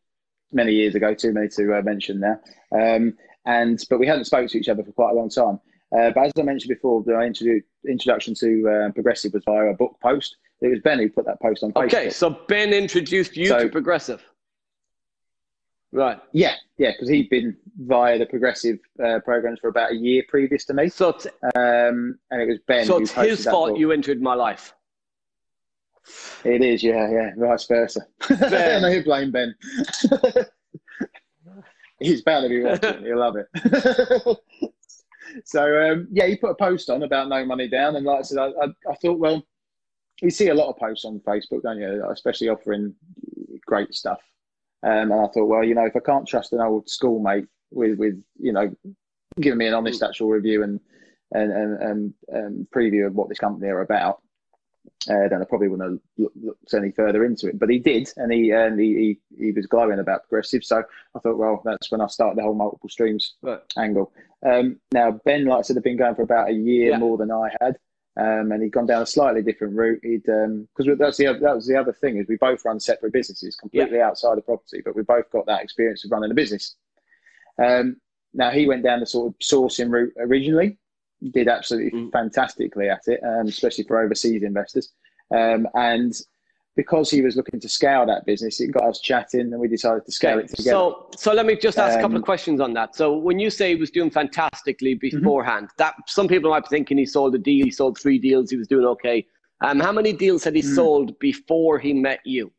many 0.51 0.73
years 0.73 0.95
ago. 0.95 1.13
Too 1.13 1.33
many 1.33 1.47
to 1.49 1.77
uh, 1.77 1.81
mention 1.81 2.19
there. 2.19 2.41
Um, 2.71 3.17
and 3.45 3.83
but 3.89 3.99
we 3.99 4.07
hadn't 4.07 4.25
spoken 4.25 4.47
to 4.49 4.57
each 4.57 4.69
other 4.69 4.83
for 4.83 4.91
quite 4.91 5.11
a 5.11 5.15
long 5.15 5.29
time. 5.29 5.59
Uh, 5.91 6.11
but 6.11 6.25
as 6.25 6.31
I 6.37 6.43
mentioned 6.43 6.69
before, 6.69 7.03
the 7.03 7.19
introduction 7.87 8.35
to 8.35 8.69
uh, 8.69 8.91
Progressive 8.91 9.33
was 9.33 9.43
via 9.43 9.69
a 9.69 9.73
book 9.73 9.97
post. 10.01 10.35
It 10.61 10.67
was 10.67 10.79
Ben 10.83 10.99
who 10.99 11.09
put 11.09 11.25
that 11.25 11.41
post 11.41 11.63
on 11.63 11.71
Facebook. 11.71 11.85
Okay, 11.85 12.09
so 12.09 12.29
Ben 12.47 12.73
introduced 12.73 13.35
you 13.35 13.47
so, 13.47 13.59
to 13.59 13.69
Progressive. 13.69 14.23
Right. 15.91 16.19
Yeah, 16.33 16.53
yeah, 16.77 16.91
because 16.91 17.09
he'd 17.09 17.29
been 17.29 17.57
via 17.79 18.19
the 18.19 18.25
progressive 18.27 18.77
uh, 19.03 19.19
programs 19.25 19.59
for 19.59 19.69
about 19.69 19.91
a 19.91 19.95
year 19.95 20.23
previous 20.27 20.65
to 20.65 20.73
me. 20.73 20.89
So, 20.89 21.17
um, 21.55 22.19
and 22.29 22.41
it 22.41 22.47
was 22.47 22.59
Ben. 22.67 22.85
So 22.85 22.97
it's 22.97 23.11
his 23.11 23.45
fault 23.45 23.71
book. 23.71 23.79
you 23.79 23.91
entered 23.91 24.21
my 24.21 24.35
life. 24.35 24.73
It 26.43 26.61
is, 26.61 26.83
yeah, 26.83 27.09
yeah, 27.11 27.31
vice 27.37 27.65
versa. 27.65 28.01
Ben. 28.27 28.81
no, 28.81 29.03
blame 29.03 29.31
Ben. 29.31 29.55
He's 31.99 32.21
bound 32.21 32.43
to 32.43 32.49
be 32.49 32.61
watching. 32.61 33.03
He'll 33.03 33.19
love 33.19 33.35
it. 33.35 34.37
so 35.45 35.91
um, 35.91 36.07
yeah, 36.11 36.27
he 36.27 36.37
put 36.37 36.51
a 36.51 36.55
post 36.55 36.89
on 36.89 37.03
about 37.03 37.27
no 37.27 37.45
money 37.45 37.67
down, 37.67 37.95
and 37.97 38.05
like 38.05 38.19
I 38.19 38.21
said, 38.21 38.37
I, 38.37 38.47
I, 38.47 38.67
I 38.89 38.95
thought, 39.01 39.19
well, 39.19 39.43
you 40.21 40.29
see 40.29 40.47
a 40.47 40.53
lot 40.53 40.69
of 40.69 40.77
posts 40.77 41.05
on 41.05 41.19
Facebook, 41.19 41.63
don't 41.63 41.79
you? 41.79 42.05
Especially 42.09 42.49
offering 42.49 42.95
great 43.65 43.93
stuff. 43.93 44.21
Um, 44.81 45.11
and 45.11 45.13
I 45.13 45.27
thought, 45.27 45.47
well, 45.47 45.63
you 45.63 45.75
know, 45.75 45.85
if 45.85 45.95
I 45.95 45.99
can't 45.99 46.27
trust 46.27 46.53
an 46.53 46.61
old 46.61 46.89
schoolmate 46.89 47.47
with, 47.71 47.99
with 47.99 48.21
you 48.39 48.53
know, 48.53 48.73
giving 49.39 49.57
me 49.57 49.67
an 49.67 49.73
honest 49.73 50.01
actual 50.01 50.29
review 50.29 50.63
and 50.63 50.79
and 51.31 51.51
and, 51.51 51.81
and, 51.81 52.13
and 52.29 52.67
preview 52.73 53.05
of 53.05 53.13
what 53.13 53.27
this 53.29 53.39
company 53.39 53.67
are 53.67 53.81
about, 53.81 54.21
uh, 55.09 55.27
then 55.27 55.41
I 55.41 55.45
probably 55.45 55.67
wouldn't 55.67 55.89
have 55.89 55.99
looked, 56.17 56.37
looked 56.37 56.73
any 56.73 56.91
further 56.91 57.25
into 57.25 57.47
it. 57.47 57.59
But 57.59 57.69
he 57.69 57.79
did, 57.79 58.11
and 58.17 58.31
he 58.31 58.51
and 58.51 58.79
he, 58.79 59.19
he, 59.37 59.45
he 59.45 59.51
was 59.51 59.65
glowing 59.65 59.99
about 59.99 60.23
progressive. 60.23 60.63
So 60.63 60.83
I 61.15 61.19
thought, 61.19 61.37
well, 61.37 61.61
that's 61.63 61.91
when 61.91 62.01
I 62.01 62.07
started 62.07 62.37
the 62.37 62.43
whole 62.43 62.55
multiple 62.55 62.89
streams 62.89 63.35
right. 63.41 63.61
angle. 63.77 64.11
Um, 64.45 64.79
now 64.91 65.19
Ben, 65.25 65.45
like 65.45 65.59
I 65.59 65.61
said, 65.63 65.75
had 65.75 65.83
been 65.83 65.97
going 65.97 66.15
for 66.15 66.23
about 66.23 66.49
a 66.49 66.53
year 66.53 66.91
yeah. 66.91 66.97
more 66.97 67.17
than 67.17 67.31
I 67.31 67.49
had. 67.61 67.77
Um, 68.19 68.51
and 68.51 68.61
he'd 68.61 68.73
gone 68.73 68.87
down 68.87 69.01
a 69.01 69.05
slightly 69.05 69.41
different 69.41 69.77
route. 69.77 70.01
He'd 70.03 70.23
because 70.23 70.87
um, 70.87 70.97
that's 70.97 71.15
the 71.15 71.27
other, 71.27 71.39
that 71.39 71.55
was 71.55 71.67
the 71.67 71.77
other 71.77 71.93
thing 71.93 72.17
is 72.17 72.27
we 72.27 72.35
both 72.35 72.65
run 72.65 72.79
separate 72.79 73.13
businesses, 73.13 73.55
completely 73.55 73.99
yeah. 73.99 74.07
outside 74.07 74.37
of 74.37 74.45
property, 74.45 74.81
but 74.83 74.95
we 74.95 75.03
both 75.03 75.29
got 75.31 75.45
that 75.45 75.63
experience 75.63 76.03
of 76.03 76.11
running 76.11 76.31
a 76.31 76.33
business. 76.33 76.75
Um, 77.63 77.97
now 78.33 78.49
he 78.49 78.67
went 78.67 78.83
down 78.83 78.99
the 78.99 79.05
sort 79.05 79.33
of 79.33 79.39
sourcing 79.39 79.89
route 79.89 80.13
originally, 80.19 80.77
did 81.31 81.47
absolutely 81.47 81.99
mm. 81.99 82.11
fantastically 82.11 82.89
at 82.89 83.01
it, 83.07 83.19
um, 83.23 83.47
especially 83.47 83.83
for 83.83 83.99
overseas 83.99 84.43
investors, 84.43 84.93
um, 85.35 85.67
and 85.73 86.13
because 86.75 87.11
he 87.11 87.21
was 87.21 87.35
looking 87.35 87.59
to 87.59 87.67
scale 87.67 88.05
that 88.05 88.25
business, 88.25 88.61
it 88.61 88.71
got 88.71 88.83
us 88.83 89.01
chatting, 89.01 89.41
and 89.41 89.59
we 89.59 89.67
decided 89.67 90.05
to 90.05 90.11
scale 90.13 90.37
okay. 90.37 90.45
it 90.45 90.55
together. 90.55 90.69
So, 90.69 91.09
so 91.17 91.33
let 91.33 91.45
me 91.45 91.57
just 91.57 91.77
ask 91.77 91.95
um, 91.95 91.99
a 91.99 92.01
couple 92.01 92.15
of 92.15 92.21
um, 92.21 92.25
questions 92.25 92.61
on 92.61 92.73
that. 92.73 92.95
So, 92.95 93.17
when 93.17 93.37
you 93.37 93.49
say 93.49 93.71
he 93.71 93.75
was 93.75 93.91
doing 93.91 94.09
fantastically 94.09 94.95
mm-hmm. 94.95 95.17
beforehand, 95.17 95.67
mm-hmm. 95.67 95.75
that 95.77 95.95
some 96.07 96.27
people 96.29 96.51
might 96.51 96.61
be 96.61 96.69
thinking 96.69 96.97
he 96.97 97.05
sold 97.05 97.35
a 97.35 97.37
deal, 97.37 97.65
he 97.65 97.71
sold 97.71 97.99
three 97.99 98.17
deals, 98.17 98.49
he 98.49 98.55
was 98.55 98.67
doing 98.67 98.85
okay. 98.85 99.25
Um, 99.61 99.81
how 99.81 99.91
many 99.91 100.13
deals 100.13 100.45
had 100.45 100.55
he 100.55 100.61
mm-hmm. 100.61 100.75
sold 100.75 101.19
before 101.19 101.79
he 101.79 101.91
met 101.91 102.21
you? 102.23 102.49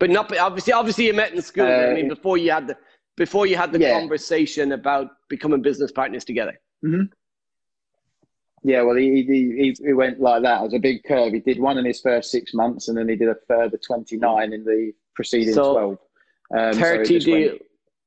But 0.00 0.10
not 0.10 0.36
obviously. 0.36 0.72
Obviously, 0.72 1.06
you 1.06 1.14
met 1.14 1.32
in 1.32 1.40
school. 1.42 1.66
Uh, 1.66 1.90
I 1.90 1.94
mean, 1.94 2.08
before 2.08 2.38
you 2.38 2.50
had 2.50 2.66
the 2.66 2.76
before 3.16 3.46
you 3.46 3.56
had 3.56 3.70
the 3.70 3.78
yeah. 3.78 4.00
conversation 4.00 4.72
about 4.72 5.08
becoming 5.28 5.62
business 5.62 5.92
partners 5.92 6.24
together. 6.24 6.58
Mm-hmm. 6.84 7.02
Yeah, 8.62 8.82
well, 8.82 8.96
he, 8.96 9.22
he, 9.22 9.74
he 9.82 9.92
went 9.94 10.20
like 10.20 10.42
that 10.42 10.62
as 10.62 10.74
a 10.74 10.78
big 10.78 11.02
curve. 11.04 11.32
He 11.32 11.40
did 11.40 11.58
one 11.58 11.78
in 11.78 11.84
his 11.86 12.00
first 12.00 12.30
six 12.30 12.52
months, 12.52 12.88
and 12.88 12.98
then 12.98 13.08
he 13.08 13.16
did 13.16 13.28
a 13.28 13.36
further 13.48 13.78
29 13.78 14.52
in 14.52 14.64
the 14.64 14.92
preceding 15.14 15.54
so 15.54 15.96
12. 16.52 16.74
Um, 16.74 16.80
30, 16.80 17.20
so 17.20 17.24
deal, 17.24 17.58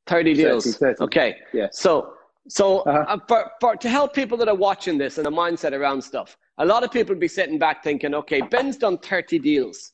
30 0.06 0.34
deals. 0.36 0.66
30, 0.66 0.96
30. 0.98 1.04
Okay. 1.06 1.38
Yeah. 1.54 1.68
So, 1.72 2.14
so 2.48 2.80
uh-huh. 2.82 3.06
uh, 3.08 3.18
for, 3.28 3.52
for, 3.60 3.76
to 3.78 3.90
help 3.90 4.14
people 4.14 4.38
that 4.38 4.48
are 4.48 4.56
watching 4.56 4.98
this 4.98 5.18
and 5.18 5.26
a 5.26 5.32
mindset 5.32 5.72
around 5.72 6.04
stuff, 6.04 6.38
a 6.60 6.66
lot 6.66 6.84
of 6.84 6.92
people 6.92 7.16
be 7.16 7.28
sitting 7.28 7.58
back 7.58 7.84
thinking, 7.84 8.14
okay, 8.14 8.42
Ben's 8.42 8.78
done 8.78 9.00
30 9.00 9.40
deals, 9.40 9.94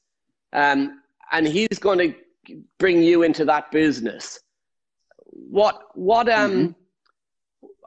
um, 0.52 1.02
and 1.32 1.48
he's 1.48 1.80
going 1.80 2.00
to 2.00 2.14
bring 2.80 3.02
you 3.02 3.24
into 3.24 3.46
that 3.46 3.72
business. 3.72 4.40
What, 5.32 5.96
what, 5.96 6.28
um, 6.28 6.52
mm-hmm 6.52 6.72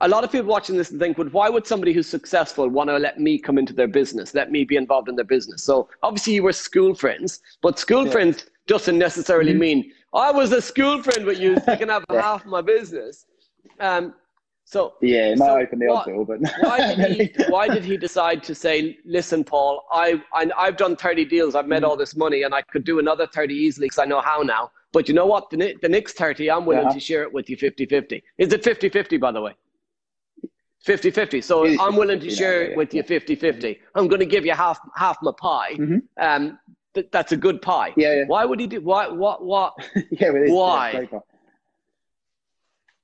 a 0.00 0.08
lot 0.08 0.24
of 0.24 0.32
people 0.32 0.48
watching 0.48 0.76
this 0.76 0.90
and 0.90 0.98
think, 0.98 1.18
well, 1.18 1.28
why 1.28 1.48
would 1.48 1.66
somebody 1.66 1.92
who's 1.92 2.08
successful 2.08 2.68
want 2.68 2.90
to 2.90 2.98
let 2.98 3.20
me 3.20 3.38
come 3.38 3.58
into 3.58 3.72
their 3.72 3.88
business, 3.88 4.34
let 4.34 4.50
me 4.50 4.64
be 4.64 4.76
involved 4.76 5.08
in 5.08 5.16
their 5.16 5.24
business? 5.24 5.62
So 5.62 5.88
obviously 6.02 6.34
you 6.34 6.42
were 6.42 6.52
school 6.52 6.94
friends, 6.94 7.40
but 7.62 7.78
school 7.78 8.06
yeah. 8.06 8.12
friends 8.12 8.46
doesn't 8.66 8.98
necessarily 8.98 9.52
mm-hmm. 9.52 9.60
mean 9.60 9.92
I 10.14 10.30
was 10.30 10.52
a 10.52 10.60
school 10.60 11.02
friend 11.02 11.24
with 11.24 11.38
you, 11.38 11.52
you 11.52 11.76
can 11.76 11.88
have 11.88 12.04
yeah. 12.10 12.20
half 12.20 12.44
my 12.44 12.60
business. 12.60 13.26
Um, 13.80 14.14
so 14.64 14.94
yeah, 15.02 15.34
might 15.34 15.46
so 15.46 15.58
open 15.58 15.78
the 15.80 15.88
odds 15.88 16.06
door, 16.06 16.24
but 16.24 16.40
why 16.60 16.94
did 16.94 17.16
he 17.16 17.44
why 17.48 17.68
did 17.68 17.84
he 17.84 17.96
decide 17.96 18.42
to 18.44 18.54
say, 18.54 18.98
listen, 19.04 19.44
Paul, 19.44 19.84
I, 19.92 20.22
I 20.32 20.64
have 20.64 20.76
done 20.76 20.96
thirty 20.96 21.24
deals, 21.24 21.54
I've 21.54 21.66
made 21.66 21.82
mm 21.82 21.88
all 21.88 21.96
this 21.96 22.16
money, 22.16 22.44
and 22.44 22.54
I 22.54 22.62
could 22.62 22.84
do 22.84 22.98
another 22.98 23.26
thirty 23.26 23.54
easily 23.54 23.86
because 23.86 23.98
I 23.98 24.04
know 24.04 24.20
how 24.20 24.42
now. 24.42 24.70
But 24.92 25.08
you 25.08 25.14
know 25.14 25.26
what? 25.26 25.50
The, 25.50 25.76
the 25.82 25.88
next 25.88 26.14
thirty, 26.14 26.50
I'm 26.50 26.64
willing 26.64 26.86
uh-huh. 26.86 26.94
to 26.94 27.00
share 27.00 27.22
it 27.22 27.32
with 27.32 27.50
you 27.50 27.56
50-50. 27.56 28.22
Is 28.38 28.52
it 28.52 28.62
50-50, 28.62 29.18
by 29.18 29.32
the 29.32 29.40
way? 29.40 29.54
50 30.82 31.10
50. 31.10 31.40
So 31.40 31.66
I'm 31.80 31.96
willing 31.96 32.20
to 32.20 32.30
share 32.30 32.62
it 32.62 32.76
with 32.76 32.92
you 32.92 33.02
50 33.02 33.36
50. 33.36 33.80
I'm 33.94 34.08
going 34.08 34.20
to 34.20 34.26
give 34.26 34.44
you 34.44 34.52
half 34.52 34.78
half 34.96 35.16
my 35.22 35.32
pie. 35.38 35.74
Mm-hmm. 35.74 35.98
Um, 36.18 36.58
th- 36.94 37.08
that's 37.12 37.32
a 37.32 37.36
good 37.36 37.62
pie. 37.62 37.92
Yeah, 37.96 38.14
yeah. 38.14 38.24
Why 38.26 38.44
would 38.44 38.58
he 38.58 38.66
do? 38.66 38.80
Why? 38.80 39.08
What? 39.08 39.44
What? 39.44 39.74
yeah, 40.10 40.30
why? 40.32 41.08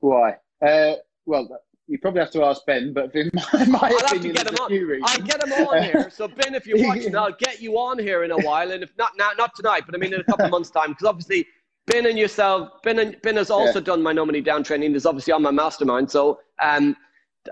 Why? 0.01 0.37
Uh, 0.65 0.95
well, 1.27 1.49
you 1.87 1.99
probably 1.99 2.21
have 2.21 2.31
to 2.33 2.45
ask 2.45 2.67
Ben, 2.67 2.93
but 2.93 3.15
in 3.15 3.31
my, 3.33 3.65
my 3.67 3.79
I'll 3.79 3.97
opinion, 3.97 4.03
have 4.07 4.23
to 4.23 4.33
get 4.33 4.47
him 4.49 4.55
on. 4.57 5.01
I'll 5.05 5.21
get 5.21 5.43
him 5.43 5.53
on 5.67 5.83
here. 5.83 6.11
So 6.11 6.29
Ben, 6.29 6.55
if 6.55 6.67
you're 6.67 6.85
watching, 6.87 7.17
I'll 7.17 7.33
get 7.33 7.61
you 7.61 7.79
on 7.79 7.99
here 7.99 8.25
in 8.25 8.31
a 8.33 8.39
while, 8.39 8.73
and 8.73 8.83
if 8.83 8.91
not 8.99 9.13
now, 9.17 9.31
not 9.39 9.55
tonight, 9.55 9.85
but 9.87 9.95
I 9.95 9.99
mean 9.99 10.13
in 10.15 10.21
a 10.21 10.25
couple 10.25 10.47
of 10.47 10.51
months' 10.51 10.71
time, 10.71 10.91
because 10.91 11.07
obviously 11.07 11.47
Ben 11.87 12.07
and 12.07 12.19
yourself, 12.19 12.71
Ben 12.83 12.99
and 12.99 13.17
Ben 13.23 13.37
has 13.37 13.51
also 13.51 13.79
yeah. 13.79 13.85
done 13.85 14.03
my 14.03 14.13
no 14.13 14.27
money 14.27 14.41
down 14.41 14.65
training. 14.65 14.95
Is 14.95 15.07
obviously 15.07 15.33
on 15.33 15.43
my 15.43 15.53
mastermind, 15.53 16.11
so 16.11 16.41
um 16.61 16.97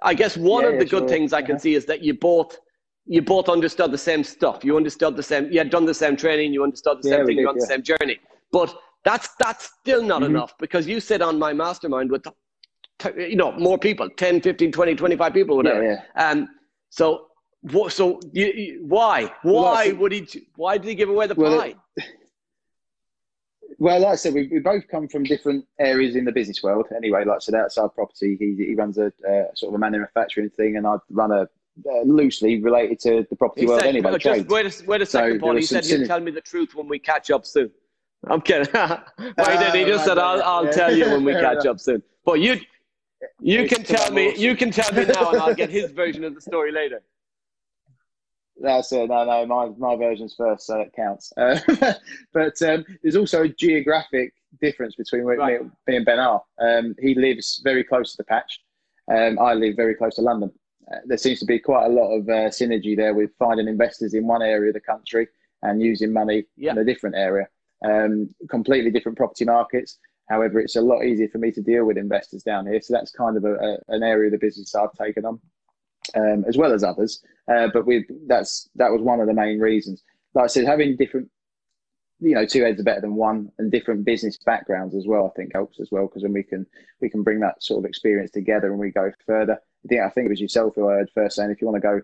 I 0.03 0.15
guess 0.15 0.37
one 0.37 0.65
yeah, 0.65 0.71
of 0.71 0.79
the 0.79 0.85
yeah, 0.85 0.91
good 0.91 1.03
sure. 1.03 1.09
things 1.09 1.33
I 1.33 1.43
can 1.43 1.59
see 1.59 1.75
is 1.75 1.85
that 1.87 2.03
you 2.03 2.15
both 2.15 2.59
you 3.07 3.23
both 3.23 3.49
understood 3.49 3.93
the 3.93 3.99
same 3.99 4.25
stuff. 4.25 4.65
You 4.65 4.77
understood 4.77 5.17
the 5.17 5.23
same. 5.23 5.51
You 5.53 5.59
had 5.59 5.71
done 5.71 5.85
the 5.87 5.95
same 5.95 6.17
training. 6.17 6.53
You 6.53 6.65
understood 6.65 6.99
the 6.99 7.05
same 7.05 7.21
Yeah, 7.21 7.25
thing. 7.25 7.39
You're 7.39 7.49
did, 7.49 7.49
on 7.51 7.59
the 7.59 7.67
same 7.67 7.83
journey. 7.83 8.19
But 8.51 8.75
that's 9.05 9.29
that's 9.39 9.67
still 9.81 10.03
not 10.03 10.23
Mhm. 10.23 10.27
enough 10.31 10.55
because 10.59 10.87
you 10.89 11.01
sit 11.01 11.23
on 11.23 11.39
my 11.39 11.53
mastermind 11.53 12.11
with, 12.11 12.25
t- 12.99 13.29
you 13.29 13.37
know, 13.37 13.53
more 13.53 13.79
people, 13.79 14.09
10, 14.11 14.41
15, 14.41 14.73
20, 14.73 14.95
25 14.97 15.33
people, 15.33 15.57
whatever. 15.57 15.85
Yeah, 15.85 16.03
Um, 16.17 16.49
so, 16.91 17.29
what 17.63 17.93
so 17.93 18.21
you, 18.33 18.47
you, 18.47 18.85
why? 18.87 19.33
Well, 19.45 19.63
Why 19.63 19.93
would 19.93 20.13
he? 20.13 20.27
Why 20.57 20.79
did 20.79 20.89
he 20.89 20.95
give 20.95 21.09
away 21.11 21.27
the 21.29 21.35
Well, 21.37 21.61
pie? 21.61 21.75
Well, 23.79 24.01
like 24.01 24.13
I 24.13 24.17
said, 24.17 24.33
we, 24.33 24.49
we 24.49 24.59
both 24.59 24.89
come 24.89 25.07
from 25.07 25.25
different 25.25 25.67
areas 25.79 26.17
in 26.17 26.25
the 26.25 26.33
business 26.33 26.63
world. 26.63 26.87
Anyway, 26.97 27.25
like 27.25 27.37
I 27.37 27.39
said, 27.41 27.55
outside 27.55 27.95
property, 27.95 28.37
he, 28.39 28.55
he 28.57 28.75
runs 28.75 28.97
a 28.97 29.07
uh, 29.07 29.55
sort 29.55 29.71
of 29.71 29.75
a 29.75 29.79
manufacturing 29.79 30.49
thing, 30.51 30.77
and 30.77 30.87
I 30.87 30.97
run 31.11 31.31
a 31.31 31.49
uh, 31.85 32.03
loosely 32.05 32.63
related 32.63 32.99
to 33.01 33.27
the 33.29 33.37
property 33.37 33.67
world 33.67 33.81
said, 33.81 33.89
anyway. 33.91 34.13
no, 34.13 34.19
just 34.19 34.49
wait 34.49 34.67
a, 34.67 34.85
wait 34.87 35.03
a 35.03 35.07
second, 35.07 35.31
there 35.33 35.41
Paul. 35.41 35.57
He 35.57 35.63
said 35.63 35.85
he'll 35.85 36.01
synergy. 36.01 36.07
tell 36.07 36.21
me 36.21 36.31
the 36.31 36.41
truth 36.41 36.75
when 36.75 36.89
we 36.89 36.99
catch 36.99 37.31
up 37.31 37.45
soon. 37.45 37.71
I'm 38.29 38.41
kidding. 38.41 38.73
Why 38.73 39.57
did 39.57 39.75
he 39.75 39.85
just 39.85 40.07
said, 40.07 40.19
"I'll, 40.19 40.43
I'll 40.43 40.65
yeah. 40.65 40.71
tell 40.71 40.97
you 40.97 41.05
when 41.05 41.25
we 41.25 41.33
catch 41.35 41.67
up 41.67 41.79
soon." 41.79 42.03
But 42.25 42.41
you, 42.41 42.61
you 43.41 43.61
It's 43.61 43.73
can 43.75 43.85
tell 43.85 44.11
me. 44.11 44.35
You 44.37 44.57
can 44.57 44.71
tell 44.71 44.93
me 44.95 45.05
now, 45.05 45.31
and 45.31 45.43
I'll 45.43 45.55
get 45.55 45.71
his 45.71 45.93
version 45.93 46.25
of 46.25 46.35
the 46.35 46.41
story 46.41 46.73
later. 46.73 47.03
That's 48.61 48.91
it. 48.93 49.09
No, 49.11 49.25
no, 49.25 49.47
my, 49.47 49.69
my 49.79 49.97
version's 49.97 50.35
first, 50.35 50.67
so 50.67 50.81
it 50.81 50.93
counts. 50.95 51.33
Uh, 51.37 51.59
but 52.33 52.61
um, 52.63 52.85
there's 53.03 53.17
also 53.17 53.43
a 53.43 53.49
geographic 53.49 54.33
difference 54.61 54.95
between 54.97 55.23
Right. 55.25 55.63
me, 55.63 55.69
me 55.87 55.97
and 55.97 56.07
Ben 56.07 56.19
are. 56.19 56.43
Um, 56.59 56.95
he 56.99 57.15
lives 57.15 57.61
very 57.63 57.85
close 57.85 58.13
to 58.13 58.17
the 58.19 58.25
patch. 58.25 58.61
Um, 59.13 59.39
I 59.39 59.53
live 59.55 59.77
very 59.77 59.95
close 59.95 60.15
to 60.17 60.23
London. 60.23 60.51
Uh, 60.91 60.99
there 61.05 61.19
seems 61.19 61.39
to 61.41 61.45
be 61.47 61.59
quite 61.59 61.87
a 61.87 61.89
lot 61.91 62.11
of 62.17 62.29
uh, 62.29 62.49
synergy 62.49 62.97
there 62.97 63.15
with 63.15 63.31
finding 63.39 63.69
investors 63.69 64.15
in 64.15 64.27
one 64.27 64.43
area 64.43 64.71
of 64.71 64.75
the 64.75 64.81
country 64.81 65.29
and 65.63 65.83
using 65.83 66.13
money 66.13 66.45
Yeah. 66.57 66.73
in 66.73 66.79
a 66.79 66.85
different 66.85 67.17
area. 67.17 67.49
Um, 67.85 68.35
completely 68.49 68.91
different 68.91 69.19
property 69.19 69.45
markets. 69.45 69.99
However, 70.31 70.59
it's 70.61 70.77
a 70.77 70.81
lot 70.81 71.05
easier 71.05 71.29
for 71.29 71.39
me 71.39 71.53
to 71.53 71.61
deal 71.61 71.85
with 71.85 71.99
investors 71.99 72.43
down 72.43 72.67
here. 72.67 72.81
So 72.81 72.95
that's 72.95 73.11
kind 73.13 73.37
of 73.37 73.45
a, 73.45 73.55
a, 73.55 73.79
an 73.89 74.03
area 74.03 74.27
of 74.29 74.33
the 74.33 74.39
business 74.39 74.75
I've 74.75 74.93
taken 74.93 75.25
on, 75.25 75.39
um, 76.15 76.45
as 76.47 76.57
well 76.57 76.73
as 76.73 76.85
others. 76.85 77.23
Uh, 77.53 77.69
but 77.73 77.87
we 77.87 78.07
that's 78.27 78.69
that 78.77 78.91
was 78.91 79.01
one 79.03 79.21
of 79.21 79.27
the 79.27 79.35
main 79.35 79.59
reasons. 79.59 80.03
Like 80.35 80.45
I 80.45 80.49
said, 80.49 80.65
having 80.67 80.97
different, 80.97 81.31
you 82.21 82.35
know, 82.35 82.45
two 82.47 82.63
heads 82.63 82.81
are 82.81 82.85
better 82.85 83.01
than 83.01 83.15
one, 83.15 83.51
and 83.59 83.71
different 83.71 84.05
business 84.05 84.37
backgrounds 84.45 84.95
as 84.95 85.07
well. 85.07 85.27
I 85.33 85.37
think 85.37 85.53
helps 85.53 85.81
as 85.81 85.89
well 85.91 86.07
because 86.07 86.23
then 86.23 86.33
we 86.33 86.43
can 86.43 86.67
we 87.01 87.09
can 87.09 87.23
bring 87.23 87.41
that 87.41 87.63
sort 87.63 87.85
of 87.85 87.89
experience 87.89 88.31
together 88.31 88.71
and 88.71 88.79
we 88.79 88.91
go 88.91 89.11
further. 89.27 89.59
I 89.85 89.89
think 89.89 90.01
I 90.03 90.11
think 90.11 90.27
it 90.27 90.31
was 90.31 90.41
yourself 90.41 90.75
who 90.75 90.89
I 90.89 90.95
heard 90.95 91.11
first 91.15 91.37
saying 91.37 91.51
if 91.51 91.61
you 91.61 91.69
want 91.69 91.81
to 91.83 91.89
go 91.89 92.01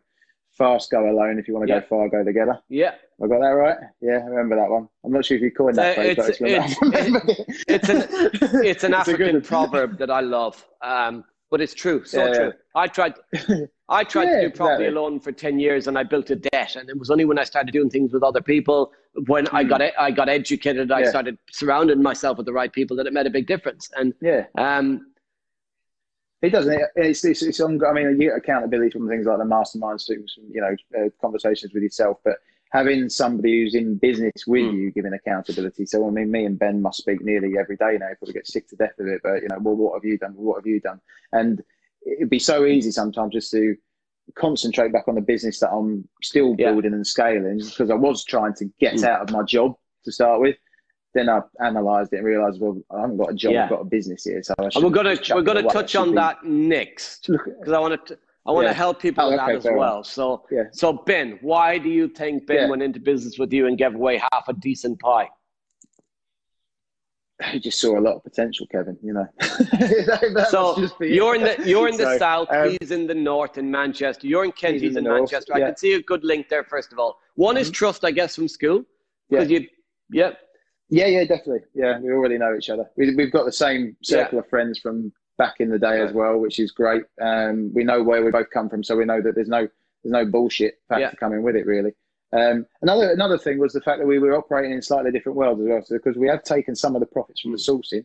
fast, 0.57 0.91
go 0.91 1.11
alone. 1.11 1.39
If 1.39 1.49
you 1.49 1.55
want 1.55 1.67
to 1.67 1.73
Yeah. 1.75 1.81
go 1.81 1.87
far, 1.87 2.09
go 2.11 2.23
together. 2.23 2.59
Yeah, 2.69 2.95
I 3.23 3.27
got 3.27 3.41
that 3.41 3.47
right. 3.49 3.79
Yeah, 4.03 4.19
I 4.19 4.25
remember 4.27 4.57
that 4.57 4.69
one. 4.71 4.87
I'm 5.05 5.11
not 5.13 5.25
sure 5.25 5.37
if 5.39 5.43
you 5.43 5.51
coined 5.51 5.77
that 5.77 5.93
Uh, 5.99 6.15
phrase, 6.15 6.19
it's- 6.19 6.41
it's- 6.41 6.77
it's 7.69 7.89
an- 7.89 8.65
it's 8.65 8.85
an 8.85 8.93
a 8.95 8.97
African 8.99 9.41
proverb 9.41 9.99
that 9.99 10.11
I 10.11 10.21
love, 10.21 10.65
um, 10.83 11.25
but 11.53 11.61
it's 11.61 11.75
true, 11.75 12.03
so 12.05 12.19
Yeah, 12.27 12.33
true. 12.33 12.53
I 12.75 12.89
tried, 12.89 13.15
I 13.91 14.05
tried 14.15 14.25
Yeah, 14.25 14.41
to 14.41 14.49
do 14.49 14.57
property 14.57 14.85
exactly. 14.85 14.87
alone 14.89 15.21
for 15.21 15.33
ten 15.33 15.61
years, 15.61 15.87
and 15.87 15.99
I 15.99 16.03
built 16.03 16.31
a 16.31 16.37
debt. 16.37 16.77
And 16.77 16.89
it 16.89 16.99
was 16.99 17.11
only 17.11 17.27
when 17.27 17.39
I 17.39 17.45
started 17.45 17.73
doing 17.73 17.91
things 17.91 18.11
with 18.13 18.23
other 18.23 18.41
people, 18.41 18.93
when 19.27 19.47
I 19.49 19.63
got 19.63 19.83
e- 19.83 19.93
I 19.99 20.11
got 20.11 20.31
educated, 20.31 20.91
I 20.91 21.03
Hmm. 21.03 21.09
Started 21.11 21.39
surrounding 21.51 22.03
myself 22.03 22.39
with 22.39 22.47
the 22.47 22.55
right 22.55 22.73
people, 22.73 22.97
that 22.97 23.07
it 23.07 23.13
made 23.13 23.27
a 23.27 23.31
big 23.39 23.47
difference. 23.47 23.91
And 23.95 24.15
Yeah, 24.23 24.47
um, 24.57 25.13
it 26.41 26.51
doesn't. 26.51 26.81
It's, 26.97 27.23
it's, 27.25 27.43
it's 27.43 27.61
on, 27.61 27.79
I 27.85 27.93
mean, 27.93 28.07
you 28.21 28.29
get 28.31 28.37
accountability 28.37 28.91
from 28.91 29.07
things 29.09 29.27
like 29.27 29.39
the 29.39 29.45
masterminds, 29.45 30.07
things, 30.09 30.35
you 30.51 30.61
know, 30.63 30.75
uh, 30.99 31.11
conversations 31.21 31.75
with 31.75 31.83
yourself, 31.83 32.17
but 32.25 32.39
having 32.73 33.07
somebody 33.11 33.61
who's 33.63 33.75
in 33.75 33.97
business 33.97 34.47
with 34.47 34.63
Mm. 34.63 34.75
you 34.75 34.91
giving 34.91 35.13
accountability. 35.13 35.85
So, 35.85 36.09
I 36.09 36.11
mean, 36.11 36.31
me 36.31 36.47
and 36.47 36.59
Ben 36.59 36.81
must 36.81 36.99
speak 36.99 37.23
nearly 37.23 37.59
every 37.59 37.77
day 37.77 37.99
now. 38.01 38.09
Probably 38.19 38.33
get 38.33 38.47
sick 38.47 38.67
to 38.69 38.77
death 38.77 38.99
of 38.99 39.07
it, 39.09 39.21
but 39.23 39.43
you 39.43 39.49
know, 39.49 39.59
well, 39.61 39.77
what 39.77 39.95
have 39.95 40.05
you 40.07 40.17
done? 40.17 40.33
What 40.35 40.57
have 40.57 40.67
you 40.67 40.81
done? 40.81 40.99
And 41.33 41.63
it'd 42.07 42.31
be 42.31 42.39
so 42.39 42.65
easy 42.65 42.91
sometimes 42.91 43.35
just 43.35 43.51
to 43.51 43.77
concentrate 44.37 44.91
back 44.91 45.07
on 45.07 45.17
the 45.17 45.21
business 45.21 45.61
that 45.61 45.71
I'm 45.71 46.09
still 46.23 46.57
Yeah. 46.59 46.71
building 46.73 46.95
and 46.95 47.07
scaling 47.07 47.59
because 47.59 47.91
I 47.91 47.95
was 47.95 48.25
trying 48.25 48.55
to 48.55 48.65
get 48.81 48.95
Mm. 48.95 49.05
out 49.05 49.21
of 49.21 49.31
my 49.31 49.43
job 49.43 49.77
to 50.05 50.13
start 50.13 50.41
with. 50.41 50.57
Then 51.13 51.29
I 51.29 51.43
analysed 51.59 52.15
it 52.15 52.19
and 52.19 52.27
realised, 52.27 52.59
well, 52.59 52.81
I 52.91 53.03
haven't 53.03 53.19
got 53.19 53.33
a 53.33 53.35
job, 53.35 53.53
Yeah. 53.53 53.65
I've 53.65 53.69
got 53.71 53.81
a 53.83 53.85
business 53.85 54.25
here. 54.25 54.43
So 54.43 54.55
I 54.59 54.71
and 54.75 54.83
we're 54.83 54.89
gonna 54.89 55.17
we're 55.35 55.43
gonna 55.43 55.63
touch 55.65 55.95
on 55.95 56.11
be- 56.11 56.15
that 56.15 56.43
next 56.43 57.27
because 57.29 57.71
I 57.71 57.79
want 57.81 58.07
to 58.07 58.19
I 58.45 58.51
want 58.51 58.65
to 58.65 58.71
Yeah. 58.71 58.75
help 58.75 59.01
people 59.01 59.25
Oh, 59.25 59.29
okay, 59.29 59.37
that 59.37 59.55
as 59.57 59.65
well. 59.65 60.03
So 60.03 60.47
Yeah. 60.51 60.65
so 60.73 60.93
Ben, 60.93 61.39
why 61.43 61.79
do 61.79 61.89
you 61.89 62.09
think 62.09 62.47
Ben 62.47 62.57
Yeah. 62.57 62.69
went 62.69 62.83
into 62.83 62.99
business 63.01 63.39
with 63.39 63.53
you 63.53 63.67
and 63.67 63.79
gave 63.79 63.95
away 63.95 64.17
half 64.33 64.49
a 64.49 64.53
decent 64.55 64.99
pie? 65.01 65.29
he 67.51 67.59
just 67.59 67.81
saw 67.81 67.99
a 67.99 68.01
lot 68.01 68.15
of 68.15 68.23
potential, 68.23 68.67
Kevin. 68.71 68.97
You 69.03 69.15
know. 69.15 69.27
That 69.41 70.49
So 70.51 70.63
must 70.63 70.79
just 70.79 70.99
be 70.99 71.09
it. 71.09 71.15
you're 71.15 71.35
in 71.35 71.43
the 71.43 71.57
you're 71.67 71.89
in 71.89 71.97
the 71.97 72.05
So, 72.13 72.19
south. 72.19 72.49
um, 72.53 72.77
he's 72.81 72.91
in 72.93 73.07
the 73.07 73.15
north 73.15 73.59
in 73.59 73.71
Manchester. 73.71 74.27
You're 74.27 74.45
in 74.45 74.53
Kent. 74.53 74.75
He's 74.75 74.83
He's, 74.83 74.97
in 74.97 75.07
in, 75.07 75.13
Manchester. 75.13 75.53
I 75.55 75.61
can 75.61 75.77
see 75.77 75.95
a 75.95 76.03
good 76.03 76.25
link 76.25 76.49
there. 76.49 76.63
First 76.65 76.93
of 76.93 76.99
all, 77.01 77.19
one 77.35 77.57
is 77.57 77.71
trust, 77.71 78.05
I 78.05 78.11
guess, 78.13 78.37
from 78.37 78.47
school 78.49 78.85
because 79.29 79.51
you, 79.51 79.67
yeah, 80.11 80.33
Yeah, 80.89 81.07
yeah, 81.07 81.25
definitely. 81.25 81.63
Yeah, 81.75 81.99
we 81.99 82.11
already 82.11 82.39
know 82.39 82.55
each 82.57 82.71
other. 82.71 82.89
We, 82.97 83.15
we've 83.17 83.33
got 83.33 83.45
the 83.45 83.53
same 83.53 83.97
circle 84.03 84.39
of 84.39 84.49
friends 84.49 84.79
from 84.79 85.13
back 85.43 85.57
in 85.61 85.71
the 85.71 85.79
day 85.79 86.01
as 86.01 86.13
well, 86.13 86.39
which 86.39 86.59
is 86.61 86.71
great. 86.71 87.03
Um, 87.21 87.73
we 87.75 87.83
know 87.85 88.01
where 88.03 88.25
we 88.25 88.31
both 88.31 88.51
come 88.51 88.69
from, 88.69 88.85
so 88.85 88.97
we 88.97 89.05
know 89.05 89.21
that 89.21 89.35
there's 89.35 89.49
no 89.49 89.63
there's 90.03 90.13
no 90.13 90.25
bullshit 90.25 90.75
factor 90.89 91.03
Yeah. 91.03 91.13
coming 91.19 91.43
with 91.43 91.57
it, 91.57 91.67
really. 91.67 91.93
Um, 92.33 92.65
another 92.83 93.11
another 93.11 93.39
thing 93.39 93.59
was 93.59 93.73
the 93.73 93.81
fact 93.81 93.99
that 94.01 94.07
we 94.07 94.19
were 94.21 94.37
operating 94.37 94.73
in 94.73 94.81
slightly 94.83 95.11
different 95.11 95.37
worlds 95.37 95.61
as 95.61 95.67
well, 95.69 95.83
so 95.85 95.97
because 95.97 96.17
we 96.17 96.29
have 96.29 96.43
taken 96.45 96.75
some 96.77 96.95
of 96.95 97.01
the 97.01 97.07
profits 97.17 97.41
from 97.41 97.53
the 97.53 97.59
sourcing 97.59 98.05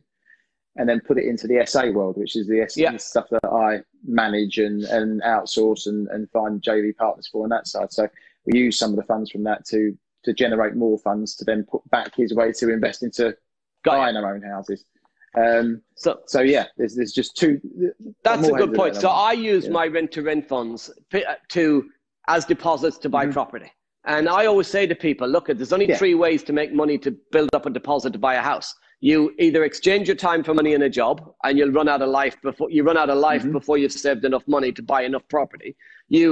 and 0.78 0.88
then 0.90 1.00
put 1.00 1.18
it 1.18 1.26
into 1.26 1.48
the 1.48 1.64
SA 1.66 1.90
world, 1.92 2.18
which 2.18 2.36
is 2.36 2.48
the 2.48 2.66
SA 2.70 2.82
Yeah. 2.82 2.98
stuff 2.98 3.28
that 3.32 3.46
I 3.46 3.82
manage 4.06 4.58
and, 4.60 4.84
and 4.84 5.22
outsource 5.24 5.88
and, 5.88 6.08
and 6.10 6.30
find 6.32 6.62
JV 6.62 6.96
partners 6.96 7.28
for 7.32 7.44
on 7.44 7.50
that 7.50 7.68
side. 7.68 7.92
So 7.92 8.08
we 8.46 8.60
use 8.60 8.78
some 8.78 8.92
of 8.92 8.96
the 8.98 9.04
funds 9.04 9.30
from 9.32 9.44
that 9.44 9.66
to 9.68 9.96
to 10.24 10.34
generate 10.34 10.76
more 10.76 10.98
funds 11.00 11.36
to 11.38 11.46
then 11.46 11.64
put 11.64 11.88
back 11.90 12.14
his 12.16 12.34
way 12.34 12.52
to 12.52 12.70
invest 12.70 13.02
into 13.04 13.26
got 13.86 13.94
it. 13.94 13.98
buying 13.98 14.18
our 14.18 14.34
own 14.36 14.42
houses. 14.42 14.84
Um, 15.38 15.82
So 15.96 16.20
so 16.26 16.42
yeah, 16.42 16.66
there's 16.78 16.96
there's 16.96 17.12
just 17.14 17.36
two. 17.38 17.60
that's 18.24 18.48
a 18.48 18.52
good 18.52 18.74
point. 18.74 18.96
So. 18.96 19.10
I 19.10 19.34
use 19.34 19.66
Yeah. 19.66 19.72
my 19.80 19.86
rent 19.88 20.12
to 20.14 20.22
rent 20.24 20.48
funds 20.48 20.80
uh, 21.14 21.20
to 21.50 21.90
as 22.28 22.46
deposits 22.46 22.98
to 23.00 23.10
buy 23.10 23.26
Mhm. 23.26 23.34
property. 23.34 23.72
And 24.06 24.30
I 24.30 24.46
always 24.46 24.68
say 24.68 24.88
to 24.88 24.96
people, 24.96 25.28
look, 25.28 25.48
there's 25.48 25.74
only 25.74 25.88
Yeah. 25.90 25.98
three 25.98 26.16
ways 26.16 26.44
to 26.44 26.54
make 26.54 26.72
money 26.74 26.98
to 27.00 27.12
build 27.32 27.50
up 27.54 27.66
a 27.66 27.70
deposit 27.70 28.14
to 28.14 28.20
buy 28.20 28.36
a 28.36 28.42
house. 28.42 28.74
You 29.00 29.34
either 29.38 29.64
exchange 29.64 30.08
your 30.08 30.16
time 30.16 30.44
for 30.44 30.54
money 30.54 30.74
in 30.74 30.82
a 30.84 30.90
job, 30.90 31.16
and 31.44 31.58
you'll 31.58 31.72
run 31.80 31.90
out 31.90 32.02
of 32.02 32.10
life 32.10 32.36
before 32.42 32.70
you 32.72 32.84
run 32.84 32.98
out 32.98 33.10
of 33.10 33.18
life 33.18 33.44
Mhm. 33.44 33.52
before 33.52 33.78
you've 33.78 33.92
saved 33.92 34.24
enough 34.26 34.48
money 34.48 34.72
to 34.72 34.82
buy 34.82 35.02
enough 35.04 35.28
property. 35.28 35.76
You 36.10 36.30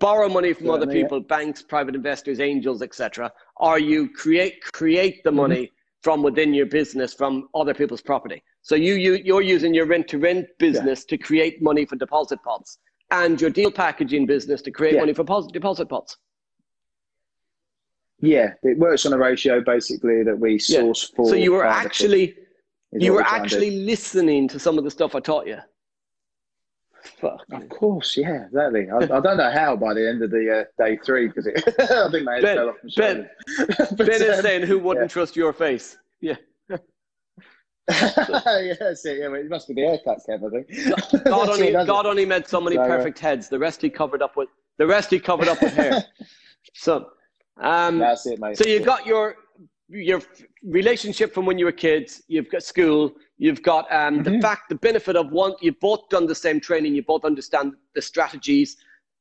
borrow 0.00 0.28
money 0.28 0.52
from 0.52 0.70
other 0.70 0.80
Certainly, 0.82 0.96
yeah. 0.98 1.04
people, 1.04 1.20
banks, 1.20 1.62
private 1.62 1.94
investors, 1.94 2.40
angels, 2.40 2.82
etc., 2.82 3.32
or 3.56 3.78
you 3.78 4.08
create 4.10 4.54
create 4.72 5.22
the 5.24 5.30
Mhm. 5.30 5.34
money 5.44 5.72
from 6.02 6.22
within 6.22 6.54
your 6.54 6.66
business 6.66 7.12
from 7.12 7.48
other 7.54 7.74
people's 7.74 8.02
property. 8.02 8.42
So 8.62 8.74
you, 8.74 8.94
you 8.94 9.14
you're 9.14 9.42
using 9.42 9.74
your 9.74 9.86
rent 9.86 10.08
to 10.08 10.18
rent 10.18 10.46
business 10.58 11.04
to 11.06 11.18
create 11.18 11.60
money 11.62 11.84
for 11.86 11.96
deposit 11.96 12.38
pots, 12.42 12.78
and 13.10 13.40
your 13.40 13.50
deal 13.50 13.70
packaging 13.70 14.26
business 14.26 14.62
to 14.62 14.70
create 14.70 14.94
Yeah. 14.94 15.00
money 15.00 15.14
for 15.14 15.24
pos- 15.24 15.50
deposit 15.50 15.88
pots. 15.88 16.16
Yeah, 18.20 18.52
it 18.62 18.78
works 18.78 19.06
on 19.06 19.12
a 19.12 19.18
ratio 19.18 19.60
basically 19.60 20.22
that 20.24 20.38
we 20.38 20.52
Yeah. 20.52 20.80
source 20.80 21.10
for. 21.14 21.28
So 21.28 21.34
you 21.34 21.52
were 21.52 21.64
actually 21.64 22.36
you 22.92 23.12
were 23.12 23.18
we're 23.18 23.24
trying 23.24 23.42
to 23.44 23.48
do. 23.48 23.56
actually 23.56 23.70
listening 23.84 24.48
to 24.48 24.58
some 24.58 24.78
of 24.78 24.84
the 24.84 24.90
stuff 24.90 25.14
I 25.14 25.20
taught 25.20 25.46
you. 25.46 25.58
Fuck. 27.20 27.44
Of 27.52 27.68
course, 27.68 28.16
yeah, 28.16 28.46
exactly. 28.46 28.88
I, 28.90 28.96
I 28.96 29.20
don't 29.20 29.36
know 29.36 29.50
how 29.50 29.76
by 29.76 29.94
the 29.94 30.08
end 30.08 30.22
of 30.22 30.30
the 30.30 30.60
uh, 30.60 30.84
day 30.84 30.98
three 31.04 31.28
because 31.28 31.46
I 31.78 32.10
think 32.10 32.24
my 32.24 32.34
head 32.34 32.42
Ben- 32.42 32.56
fell 32.56 32.68
off 32.70 32.76
my 32.84 32.90
Ben- 32.96 33.30
But, 33.96 34.06
Ben 34.06 34.22
is 34.22 34.36
um, 34.36 34.42
saying, 34.42 34.62
"Who 34.66 34.78
wouldn't 34.78 35.10
trust 35.10 35.36
your 35.36 35.52
face?" 35.52 35.96
Yeah. 36.20 36.36
yeah, 36.68 36.76
that's 37.88 39.04
it. 39.06 39.18
Yeah, 39.18 39.34
it 39.34 39.48
must 39.48 39.68
be 39.68 39.74
the 39.74 39.82
haircut, 39.82 40.18
Kev. 40.28 40.46
I 40.46 40.50
think. 40.50 41.24
God 41.24 41.48
only 41.48 41.72
God 41.72 42.06
only 42.06 42.26
made 42.26 42.46
so 42.46 42.60
many 42.60 42.76
So, 42.76 42.86
perfect 42.86 43.18
heads. 43.18 43.48
The 43.48 43.58
rest 43.58 43.80
he 43.80 43.90
covered 43.90 44.22
up 44.22 44.36
with 44.36 44.48
the 44.76 44.86
rest 44.86 45.10
he 45.10 45.18
covered 45.18 45.48
up 45.48 45.62
with 45.62 45.74
hair. 45.74 46.04
So, 46.74 47.08
um, 47.60 47.98
That's 47.98 48.26
it, 48.26 48.38
mate. 48.40 48.58
so 48.58 48.64
you've 48.68 48.84
got 48.84 49.06
your 49.06 49.36
your 49.88 50.20
relationship 50.62 51.32
from 51.32 51.46
when 51.46 51.58
you 51.58 51.64
were 51.64 51.72
kids. 51.72 52.22
You've 52.28 52.50
got 52.50 52.62
school. 52.62 53.12
You've 53.38 53.62
got 53.62 53.90
um, 53.92 54.22
the 54.24 54.30
Mhm. 54.30 54.42
fact, 54.42 54.68
the 54.68 54.74
benefit 54.74 55.16
of 55.16 55.30
one. 55.30 55.54
You've 55.60 55.80
both 55.80 56.08
done 56.08 56.26
the 56.26 56.34
same 56.34 56.60
training. 56.60 56.94
You 56.94 57.02
both 57.02 57.24
understand 57.24 57.72
the 57.94 58.02
strategies. 58.02 58.76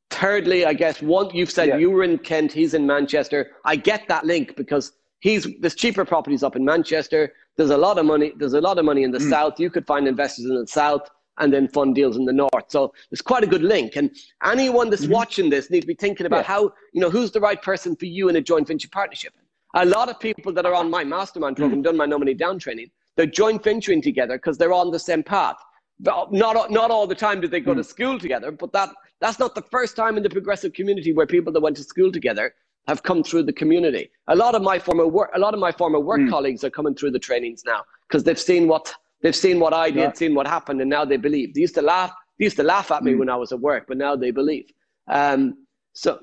Thirdly, 0.09 0.65
I 0.65 0.73
guess 0.73 1.01
one 1.01 1.29
you've 1.33 1.51
said 1.51 1.67
Yeah. 1.67 1.77
you 1.77 1.91
were 1.91 2.03
in 2.03 2.17
Kent. 2.17 2.51
He's 2.51 2.73
in 2.73 2.85
Manchester. 2.87 3.51
I 3.65 3.75
get 3.75 4.07
that 4.07 4.25
link 4.25 4.55
because 4.55 4.93
he's 5.19 5.47
there's 5.61 5.75
cheaper 5.75 6.05
properties 6.05 6.43
up 6.43 6.55
in 6.55 6.65
Manchester. 6.65 7.33
There's 7.57 7.69
a 7.69 7.77
lot 7.77 7.97
of 7.99 8.05
money. 8.05 8.33
There's 8.37 8.53
a 8.53 8.61
lot 8.61 8.77
of 8.79 8.85
money 8.85 9.03
in 9.03 9.11
the 9.11 9.19
Mm. 9.19 9.29
south. 9.29 9.59
You 9.59 9.69
could 9.69 9.85
find 9.85 10.07
investors 10.07 10.45
in 10.45 10.55
the 10.55 10.67
south. 10.67 11.09
and 11.39 11.53
then 11.53 11.67
fund 11.67 11.93
deals 11.93 12.17
in 12.17 12.25
the 12.25 12.33
north. 12.33 12.65
So 12.69 12.91
there's 13.11 13.21
quite 13.21 13.43
a 13.43 13.47
good 13.47 13.61
link. 13.61 13.95
And 13.95 14.09
anyone 14.43 14.89
that's 14.89 15.03
mm-hmm. 15.03 15.11
watching 15.13 15.51
this 15.51 15.69
needs 15.69 15.83
to 15.83 15.87
be 15.87 15.93
thinking 15.93 16.25
about 16.25 16.37
yeah. 16.45 16.53
how, 16.53 16.61
you 16.93 16.99
know, 16.99 17.11
who's 17.11 17.29
the 17.29 17.39
right 17.39 17.61
person 17.61 17.95
for 17.95 18.05
you 18.07 18.27
in 18.29 18.35
a 18.37 18.41
joint 18.41 18.67
venture 18.67 18.89
partnership. 18.91 19.33
A 19.75 19.85
lot 19.85 20.09
of 20.09 20.19
people 20.19 20.51
that 20.53 20.65
are 20.65 20.73
on 20.73 20.89
my 20.89 21.03
mastermind 21.03 21.55
program, 21.55 21.77
mm-hmm. 21.81 21.83
done 21.89 21.95
my 21.95 22.07
no 22.07 22.17
money 22.17 22.33
down 22.33 22.57
training, 22.57 22.89
they're 23.17 23.25
joint 23.25 23.63
venturing 23.63 24.01
together 24.01 24.37
because 24.37 24.57
they're 24.57 24.73
on 24.73 24.91
the 24.91 24.99
same 24.99 25.23
path. 25.23 25.57
Not, 25.99 26.31
not 26.31 26.91
all 26.91 27.07
the 27.07 27.15
time 27.15 27.41
did 27.41 27.51
they 27.51 27.59
go 27.59 27.73
mm. 27.73 27.77
to 27.77 27.83
school 27.83 28.19
together, 28.19 28.51
but 28.51 28.71
that, 28.73 28.89
that's 29.19 29.39
not 29.39 29.55
the 29.55 29.63
first 29.63 29.95
time 29.95 30.15
in 30.15 30.23
the 30.23 30.29
progressive 30.29 30.73
community 30.73 31.11
where 31.11 31.25
people 31.25 31.51
that 31.51 31.59
went 31.59 31.75
to 31.77 31.83
school 31.83 32.11
together 32.11 32.53
have 32.87 33.01
come 33.03 33.23
through 33.23 33.43
the 33.43 33.53
community. 33.53 34.09
A 34.27 34.35
lot 34.35 34.53
of 34.55 34.61
my 34.61 34.77
former 34.79 35.07
work, 35.07 35.31
a 35.35 35.39
lot 35.39 35.53
of 35.55 35.59
my 35.59 35.71
former 35.71 35.99
work 35.99 36.21
mm. 36.21 36.29
colleagues 36.29 36.63
are 36.63 36.69
coming 36.69 36.95
through 36.95 37.11
the 37.11 37.19
trainings 37.19 37.63
now 37.65 37.81
because 38.07 38.23
they've 38.23 38.39
seen 38.39 38.67
what 38.67 38.93
they've 39.21 39.35
seen 39.35 39.59
what 39.59 39.73
I 39.73 39.89
did, 39.89 39.99
yeah. 39.99 40.13
seen 40.13 40.35
what 40.35 40.47
happened, 40.47 40.79
and 40.81 40.89
now 40.89 41.03
they 41.03 41.17
believe. 41.17 41.53
They 41.53 41.61
used 41.61 41.75
to 41.75 41.81
laugh. 41.81 42.13
They 42.37 42.45
used 42.45 42.57
to 42.57 42.63
laugh 42.63 42.91
at 42.91 43.03
me 43.03 43.13
mm. 43.13 43.19
when 43.19 43.29
I 43.29 43.35
was 43.35 43.51
at 43.51 43.59
work, 43.59 43.85
but 43.87 43.97
now 43.97 44.15
they 44.15 44.31
believe. 44.31 44.71
Um, 45.07 45.65
so, 45.93 46.19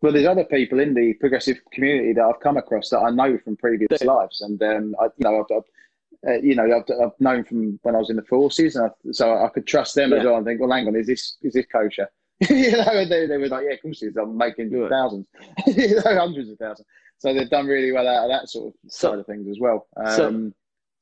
well, 0.00 0.12
there's 0.12 0.26
other 0.26 0.44
people 0.44 0.78
in 0.78 0.94
the 0.94 1.14
progressive 1.14 1.58
community 1.72 2.12
that 2.14 2.22
I've 2.22 2.40
come 2.40 2.56
across 2.56 2.88
that 2.90 3.00
I 3.00 3.10
know 3.10 3.36
from 3.44 3.56
previous 3.56 4.02
lives, 4.02 4.40
and 4.40 4.62
um, 4.62 4.94
I, 5.00 5.04
you 5.04 5.24
know, 5.24 5.40
I've, 5.40 5.56
I've 5.56 5.64
uh, 6.26 6.38
you 6.42 6.54
know, 6.54 6.64
I've, 6.64 6.84
I've, 7.02 7.18
known 7.18 7.44
from 7.44 7.78
when 7.82 7.94
I 7.94 7.98
was 7.98 8.10
in 8.10 8.16
the 8.16 8.22
forces, 8.22 8.76
and 8.76 8.86
I, 8.86 9.12
so 9.12 9.42
I 9.42 9.48
could 9.48 9.66
trust 9.66 9.94
them 9.94 10.10
yeah. 10.10 10.18
as 10.18 10.24
well. 10.24 10.36
And 10.36 10.44
think, 10.44 10.60
well, 10.60 10.70
hang 10.70 10.86
on, 10.86 10.96
is 10.96 11.06
this 11.06 11.36
is 11.42 11.54
this 11.54 11.66
kosher? 11.66 12.08
you 12.48 12.72
know, 12.72 13.04
they, 13.04 13.26
they 13.26 13.36
were 13.36 13.48
like, 13.48 13.64
yeah, 13.66 13.74
of 13.74 13.82
course 13.82 14.02
it 14.02 14.08
is. 14.08 14.16
I'm 14.16 14.36
making 14.36 14.70
yeah. 14.70 14.88
thousands, 14.88 15.26
you 15.66 15.96
know, 15.96 16.18
hundreds 16.18 16.50
of 16.50 16.58
thousands. 16.58 16.86
So 17.18 17.34
they've 17.34 17.50
done 17.50 17.66
really 17.66 17.92
well 17.92 18.08
out 18.08 18.24
of 18.24 18.30
that 18.30 18.48
sort 18.48 18.68
of 18.68 18.74
so, 18.90 19.10
side 19.10 19.18
of 19.18 19.26
things 19.26 19.46
as 19.48 19.58
well. 19.60 19.86
Um, 19.96 20.16
so 20.16 20.52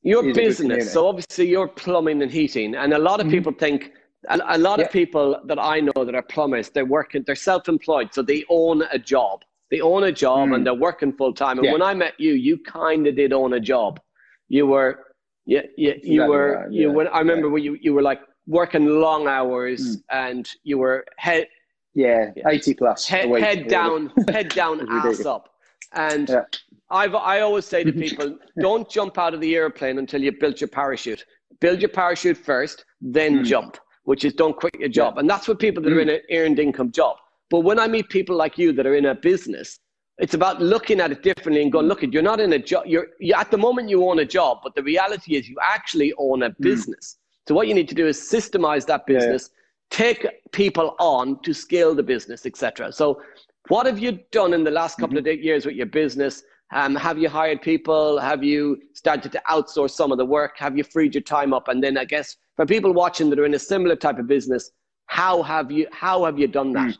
your 0.02 0.34
business, 0.34 0.92
so 0.92 1.06
obviously 1.06 1.48
you're 1.48 1.68
plumbing 1.68 2.22
and 2.22 2.30
heating, 2.30 2.74
and 2.74 2.92
a 2.92 2.98
lot 2.98 3.20
of 3.20 3.26
mm-hmm. 3.26 3.36
people 3.36 3.52
think, 3.52 3.92
a, 4.28 4.40
a 4.48 4.58
lot 4.58 4.78
yeah. 4.78 4.86
of 4.86 4.92
people 4.92 5.40
that 5.44 5.58
I 5.60 5.80
know 5.80 6.04
that 6.04 6.14
are 6.14 6.22
plumbers, 6.22 6.70
they're 6.70 6.84
working, 6.84 7.22
they're 7.24 7.36
self-employed, 7.36 8.12
so 8.12 8.22
they 8.22 8.44
own 8.48 8.82
a 8.90 8.98
job. 8.98 9.42
They 9.70 9.80
own 9.80 10.04
a 10.04 10.12
job 10.12 10.48
mm. 10.48 10.54
and 10.56 10.66
they're 10.66 10.74
working 10.74 11.12
full 11.12 11.34
time. 11.34 11.58
And 11.58 11.66
yeah. 11.66 11.72
when 11.72 11.82
I 11.82 11.94
met 11.94 12.14
you, 12.18 12.32
you 12.32 12.58
kind 12.58 13.06
of 13.06 13.16
did 13.16 13.32
own 13.32 13.52
a 13.52 13.60
job. 13.60 14.00
You 14.48 14.66
were, 14.66 15.04
yeah, 15.48 15.62
yeah, 15.78 15.94
you 16.02 16.26
were, 16.26 16.60
right. 16.60 16.70
you 16.70 16.90
were. 16.90 17.12
I 17.12 17.20
remember 17.20 17.48
when 17.48 17.62
you 17.62 17.78
you 17.80 17.94
were 17.94 18.02
like 18.02 18.20
working 18.46 18.86
long 18.86 19.26
hours 19.26 19.96
mm. 19.96 20.02
and 20.10 20.46
you 20.62 20.76
were 20.76 21.06
head 21.16 21.46
yeah, 21.94 22.30
80 22.46 22.74
plus 22.74 23.06
head, 23.06 23.30
week, 23.30 23.42
head 23.48 23.66
down 23.68 24.12
head 24.28 24.50
down 24.50 24.86
ass 24.90 25.24
up 25.24 25.48
and 25.94 26.28
yeah. 26.28 26.42
I've, 26.90 27.14
I 27.14 27.40
always 27.40 27.64
say 27.64 27.82
to 27.82 27.92
people 28.06 28.38
don't 28.60 28.88
jump 28.90 29.16
out 29.16 29.32
of 29.32 29.40
the 29.40 29.56
airplane 29.56 29.98
until 29.98 30.22
you've 30.22 30.38
built 30.38 30.60
your 30.60 30.68
parachute 30.68 31.24
build 31.60 31.80
your 31.80 31.88
parachute 31.88 32.36
first 32.36 32.84
then 33.00 33.38
mm. 33.38 33.44
jump 33.44 33.78
which 34.04 34.24
is 34.24 34.34
don't 34.34 34.56
quit 34.56 34.74
your 34.78 34.88
job 34.90 35.14
yeah. 35.14 35.20
and 35.20 35.30
that's 35.30 35.48
what 35.48 35.58
people 35.58 35.82
that 35.82 35.90
mm. 35.90 35.96
are 35.96 36.00
in 36.00 36.10
an 36.10 36.20
earned 36.30 36.58
income 36.58 36.92
job 36.92 37.16
but 37.50 37.60
when 37.60 37.78
I 37.78 37.88
meet 37.88 38.10
people 38.10 38.36
like 38.36 38.58
you 38.58 38.72
that 38.74 38.86
are 38.86 38.94
in 38.94 39.06
a 39.06 39.14
business 39.14 39.80
it's 40.18 40.34
about 40.34 40.60
looking 40.60 41.00
at 41.00 41.12
it 41.12 41.22
differently 41.22 41.62
and 41.62 41.70
going, 41.70 41.86
look, 41.86 42.02
you're 42.02 42.22
not 42.22 42.40
in 42.40 42.52
a 42.52 42.58
job. 42.58 42.84
You're, 42.86 43.08
you're, 43.20 43.38
at 43.38 43.50
the 43.50 43.58
moment 43.58 43.88
you 43.88 44.04
own 44.04 44.18
a 44.18 44.24
job, 44.24 44.58
but 44.62 44.74
the 44.74 44.82
reality 44.82 45.36
is 45.36 45.48
you 45.48 45.56
actually 45.62 46.12
own 46.18 46.42
a 46.42 46.50
mm. 46.50 46.54
business. 46.60 47.18
So 47.46 47.54
what 47.54 47.68
you 47.68 47.74
need 47.74 47.88
to 47.88 47.94
do 47.94 48.06
is 48.06 48.18
systemize 48.18 48.84
that 48.86 49.06
business, 49.06 49.50
yeah. 49.52 49.96
take 49.96 50.26
people 50.52 50.96
on 50.98 51.40
to 51.42 51.54
scale 51.54 51.94
the 51.94 52.02
business, 52.02 52.46
etc. 52.46 52.92
So 52.92 53.22
what 53.68 53.86
have 53.86 53.98
you 53.98 54.18
done 54.32 54.52
in 54.54 54.64
the 54.64 54.70
last 54.70 54.98
couple 54.98 55.16
mm-hmm. 55.16 55.28
of 55.28 55.40
years 55.40 55.64
with 55.64 55.76
your 55.76 55.86
business? 55.86 56.42
Um, 56.72 56.94
have 56.96 57.16
you 57.16 57.28
hired 57.28 57.62
people? 57.62 58.18
Have 58.18 58.44
you 58.44 58.80
started 58.94 59.32
to 59.32 59.42
outsource 59.48 59.92
some 59.92 60.12
of 60.12 60.18
the 60.18 60.26
work? 60.26 60.58
Have 60.58 60.76
you 60.76 60.84
freed 60.84 61.14
your 61.14 61.22
time 61.22 61.54
up? 61.54 61.68
And 61.68 61.82
then 61.82 61.96
I 61.96 62.04
guess 62.04 62.36
for 62.56 62.66
people 62.66 62.92
watching 62.92 63.30
that 63.30 63.38
are 63.38 63.46
in 63.46 63.54
a 63.54 63.58
similar 63.58 63.96
type 63.96 64.18
of 64.18 64.26
business, 64.26 64.72
how 65.06 65.42
have 65.42 65.70
you 65.70 65.86
how 65.90 66.24
have 66.24 66.38
you 66.38 66.48
done 66.48 66.72
that? 66.72 66.88
Mm. 66.88 66.98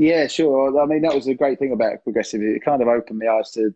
Yeah, 0.00 0.28
sure. 0.28 0.80
I 0.80 0.86
mean, 0.86 1.02
that 1.02 1.14
was 1.14 1.26
a 1.26 1.34
great 1.34 1.58
thing 1.58 1.72
about 1.72 2.02
progressive. 2.04 2.40
It 2.40 2.64
kind 2.64 2.80
of 2.80 2.88
opened 2.88 3.18
my 3.18 3.28
eyes 3.28 3.50
to 3.50 3.74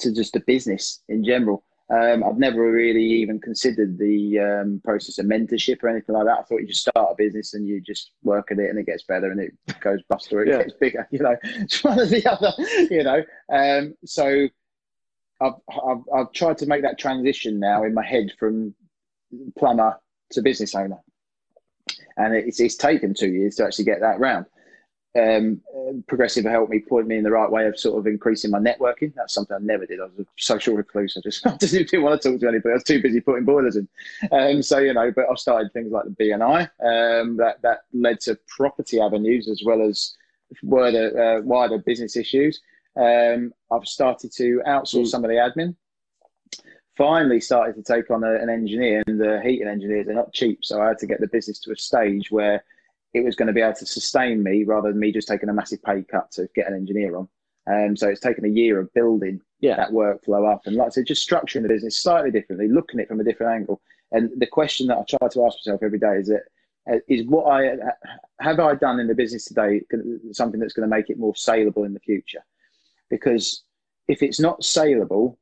to 0.00 0.12
just 0.12 0.32
the 0.32 0.40
business 0.40 1.04
in 1.08 1.24
general. 1.24 1.62
Um, 1.88 2.24
I've 2.24 2.36
never 2.36 2.72
really 2.72 3.04
even 3.04 3.38
considered 3.38 3.96
the 3.96 4.40
um, 4.40 4.80
process 4.82 5.18
of 5.18 5.26
mentorship 5.26 5.80
or 5.84 5.88
anything 5.88 6.16
like 6.16 6.24
that. 6.24 6.40
I 6.40 6.42
thought 6.42 6.62
you 6.62 6.66
just 6.66 6.80
start 6.80 7.12
a 7.12 7.14
business 7.16 7.54
and 7.54 7.64
you 7.64 7.80
just 7.80 8.10
work 8.24 8.50
at 8.50 8.58
it 8.58 8.70
and 8.70 8.78
it 8.78 8.86
gets 8.86 9.04
better 9.04 9.30
and 9.30 9.38
it 9.38 9.52
goes 9.80 10.00
bust 10.08 10.32
or 10.32 10.42
it 10.42 10.48
yeah. 10.48 10.64
gets 10.64 10.74
bigger. 10.80 11.06
You 11.12 11.20
know, 11.20 11.36
it's 11.44 11.84
one 11.84 12.00
or 12.00 12.06
the 12.06 12.26
other. 12.26 12.52
You 12.92 13.04
know, 13.04 13.22
um, 13.52 13.94
so 14.04 14.48
I've, 15.40 15.52
I've 15.70 16.02
I've 16.12 16.32
tried 16.32 16.58
to 16.58 16.66
make 16.66 16.82
that 16.82 16.98
transition 16.98 17.60
now 17.60 17.84
in 17.84 17.94
my 17.94 18.04
head 18.04 18.32
from 18.36 18.74
plumber 19.56 19.96
to 20.32 20.42
business 20.42 20.74
owner, 20.74 20.98
and 22.16 22.34
it's 22.34 22.58
it's 22.58 22.74
taken 22.74 23.14
two 23.14 23.30
years 23.30 23.54
to 23.56 23.64
actually 23.64 23.84
get 23.84 24.00
that 24.00 24.18
round 24.18 24.46
um, 25.20 25.60
progressive 26.06 26.44
helped 26.44 26.70
me 26.70 26.80
point 26.80 27.06
me 27.06 27.18
in 27.18 27.24
the 27.24 27.30
right 27.30 27.50
way 27.50 27.66
of 27.66 27.78
sort 27.78 27.98
of 27.98 28.06
increasing 28.06 28.50
my 28.50 28.58
networking. 28.58 29.12
That's 29.14 29.34
something 29.34 29.54
I 29.54 29.60
never 29.60 29.84
did. 29.84 30.00
I 30.00 30.04
was 30.04 30.18
a 30.20 30.26
social 30.38 30.74
recluse. 30.74 31.16
I 31.16 31.20
just, 31.20 31.46
I 31.46 31.56
just 31.56 31.74
didn't 31.74 32.02
want 32.02 32.20
to 32.20 32.30
talk 32.30 32.40
to 32.40 32.48
anybody. 32.48 32.72
I 32.72 32.74
was 32.74 32.84
too 32.84 33.02
busy 33.02 33.20
putting 33.20 33.44
boilers 33.44 33.76
in. 33.76 33.88
Um, 34.30 34.62
so 34.62 34.78
you 34.78 34.94
know, 34.94 35.12
but 35.14 35.26
I 35.30 35.34
started 35.34 35.72
things 35.72 35.92
like 35.92 36.04
the 36.04 36.24
BNI. 36.24 36.62
Um, 36.82 37.36
that 37.36 37.60
that 37.62 37.80
led 37.92 38.20
to 38.20 38.38
property 38.48 39.00
avenues 39.00 39.48
as 39.48 39.62
well 39.64 39.82
as 39.82 40.16
wider 40.62 41.38
uh, 41.38 41.42
wider 41.42 41.78
business 41.78 42.16
issues. 42.16 42.60
Um, 42.96 43.52
I've 43.70 43.86
started 43.86 44.32
to 44.32 44.62
outsource 44.66 45.04
mm. 45.04 45.08
some 45.08 45.24
of 45.24 45.30
the 45.30 45.36
admin. 45.36 45.76
Finally, 46.96 47.40
started 47.40 47.74
to 47.74 47.82
take 47.82 48.10
on 48.10 48.22
a, 48.22 48.34
an 48.34 48.50
engineer, 48.50 49.02
and 49.06 49.20
the 49.20 49.40
heating 49.42 49.68
engineers 49.68 50.08
are 50.08 50.14
not 50.14 50.32
cheap. 50.32 50.62
So 50.62 50.80
I 50.80 50.88
had 50.88 50.98
to 50.98 51.06
get 51.06 51.20
the 51.20 51.26
business 51.26 51.58
to 51.60 51.72
a 51.72 51.76
stage 51.76 52.30
where 52.30 52.62
it 53.14 53.24
was 53.24 53.36
going 53.36 53.46
to 53.46 53.52
be 53.52 53.60
able 53.60 53.74
to 53.74 53.86
sustain 53.86 54.42
me 54.42 54.64
rather 54.64 54.90
than 54.90 54.98
me 54.98 55.12
just 55.12 55.28
taking 55.28 55.48
a 55.48 55.52
massive 55.52 55.82
pay 55.82 56.02
cut 56.02 56.30
to 56.32 56.48
get 56.54 56.68
an 56.68 56.74
engineer 56.74 57.16
on. 57.16 57.28
Um, 57.70 57.96
so 57.96 58.08
it's 58.08 58.20
taken 58.20 58.44
a 58.44 58.48
year 58.48 58.80
of 58.80 58.92
building 58.92 59.40
yeah. 59.60 59.76
that 59.76 59.90
workflow 59.90 60.52
up 60.52 60.62
and 60.66 60.76
like 60.76 60.88
I 60.88 60.90
said, 60.90 61.06
just 61.06 61.28
structuring 61.28 61.62
the 61.62 61.68
business 61.68 61.98
slightly 61.98 62.30
differently, 62.30 62.68
looking 62.68 62.98
at 62.98 63.04
it 63.04 63.08
from 63.08 63.20
a 63.20 63.24
different 63.24 63.52
angle. 63.52 63.80
And 64.10 64.30
the 64.36 64.46
question 64.46 64.88
that 64.88 64.98
I 64.98 65.04
try 65.08 65.28
to 65.28 65.46
ask 65.46 65.58
myself 65.58 65.82
every 65.82 65.98
day 65.98 66.16
is 66.16 66.28
that 66.28 66.42
uh, 66.90 66.98
what 67.26 67.44
I 67.44 67.76
have 68.40 68.58
I 68.58 68.74
done 68.74 68.98
in 68.98 69.06
the 69.06 69.14
business 69.14 69.44
today 69.44 69.82
something 70.32 70.58
that's 70.58 70.72
going 70.72 70.88
to 70.88 70.94
make 70.94 71.08
it 71.08 71.18
more 71.18 71.36
saleable 71.36 71.84
in 71.84 71.94
the 71.94 72.00
future? 72.00 72.44
Because 73.08 73.62
if 74.08 74.22
it's 74.22 74.40
not 74.40 74.64
saleable, 74.64 75.38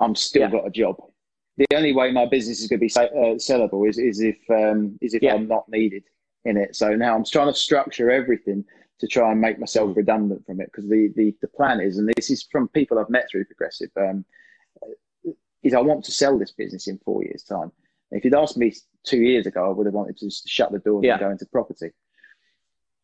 I'm 0.00 0.14
still 0.14 0.42
yeah. 0.42 0.50
got 0.50 0.66
a 0.66 0.70
job. 0.70 0.96
The 1.56 1.66
only 1.74 1.94
way 1.94 2.12
my 2.12 2.26
business 2.26 2.60
is 2.60 2.68
going 2.68 2.80
to 2.80 2.86
be 2.86 3.00
uh, 3.00 3.34
sellable 3.36 3.88
is, 3.88 3.98
is 3.98 4.20
if 4.20 4.38
um, 4.50 4.98
is 5.00 5.14
if 5.14 5.22
yeah. 5.22 5.34
I'm 5.34 5.48
not 5.48 5.68
needed 5.68 6.04
in 6.48 6.56
it. 6.56 6.74
So 6.74 6.94
now 6.94 7.14
I'm 7.14 7.24
trying 7.24 7.52
to 7.52 7.58
structure 7.58 8.10
everything 8.10 8.64
to 9.00 9.06
try 9.06 9.30
and 9.30 9.40
make 9.40 9.58
myself 9.58 9.96
redundant 9.96 10.44
from 10.44 10.60
it 10.60 10.70
because 10.72 10.88
the, 10.88 11.12
the, 11.14 11.34
the 11.40 11.48
plan 11.48 11.80
is, 11.80 11.98
and 11.98 12.10
this 12.16 12.30
is 12.30 12.46
from 12.50 12.68
people 12.68 12.98
I've 12.98 13.10
met 13.10 13.28
through 13.30 13.44
Progressive, 13.44 13.90
um, 13.96 14.24
is 15.62 15.74
I 15.74 15.80
want 15.80 16.04
to 16.06 16.12
sell 16.12 16.38
this 16.38 16.52
business 16.52 16.88
in 16.88 16.98
four 17.04 17.22
years' 17.22 17.42
time. 17.42 17.70
If 18.10 18.24
you'd 18.24 18.34
asked 18.34 18.56
me 18.56 18.74
two 19.04 19.18
years 19.18 19.46
ago, 19.46 19.66
I 19.66 19.72
would 19.72 19.86
have 19.86 19.94
wanted 19.94 20.16
to 20.18 20.26
just 20.26 20.48
shut 20.48 20.72
the 20.72 20.78
door 20.78 21.00
yeah. 21.04 21.12
and 21.12 21.20
go 21.20 21.30
into 21.30 21.46
property. 21.46 21.90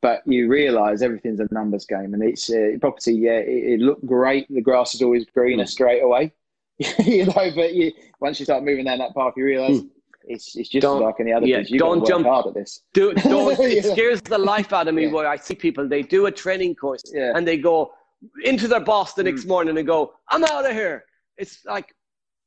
But 0.00 0.22
you 0.26 0.48
realise 0.48 1.02
everything's 1.02 1.40
a 1.40 1.48
numbers 1.50 1.86
game, 1.86 2.12
and 2.14 2.22
it's 2.22 2.50
uh, 2.50 2.76
property. 2.80 3.14
Yeah, 3.14 3.38
it, 3.38 3.74
it 3.74 3.80
looked 3.80 4.04
great. 4.04 4.46
The 4.50 4.60
grass 4.60 4.94
is 4.94 5.02
always 5.02 5.24
greener 5.24 5.64
mm. 5.64 5.68
straight 5.68 6.02
away, 6.02 6.32
you 7.04 7.26
know. 7.26 7.50
But 7.54 7.74
you, 7.74 7.92
once 8.20 8.38
you 8.38 8.44
start 8.44 8.64
moving 8.64 8.84
down 8.84 8.98
that 8.98 9.14
path, 9.14 9.34
you 9.36 9.44
realise 9.44 9.80
mm 9.80 9.88
it's, 10.26 10.56
it's 10.56 10.68
just 10.68 10.82
don't, 10.82 11.02
like 11.02 11.16
any 11.20 11.32
other 11.32 11.46
yeah, 11.46 11.62
You've 11.66 11.78
don't 11.78 12.06
jump 12.06 12.26
hard 12.26 12.46
at 12.46 12.54
this. 12.54 12.80
Do, 12.92 13.12
don't, 13.14 13.58
it 13.60 13.84
scares 13.84 14.20
the 14.22 14.38
life 14.38 14.72
out 14.72 14.88
of 14.88 14.94
me 14.94 15.06
yeah. 15.06 15.12
where 15.12 15.28
I 15.28 15.36
see 15.36 15.54
people, 15.54 15.88
they 15.88 16.02
do 16.02 16.26
a 16.26 16.30
training 16.30 16.74
course 16.76 17.02
yeah. 17.12 17.32
and 17.34 17.46
they 17.46 17.56
go 17.56 17.92
into 18.44 18.68
their 18.68 18.80
boss 18.80 19.14
the 19.14 19.22
next 19.22 19.44
mm. 19.44 19.48
morning 19.48 19.76
and 19.76 19.86
go, 19.86 20.14
I'm 20.28 20.44
out 20.44 20.66
of 20.68 20.72
here. 20.72 21.04
It's 21.36 21.64
like, 21.64 21.94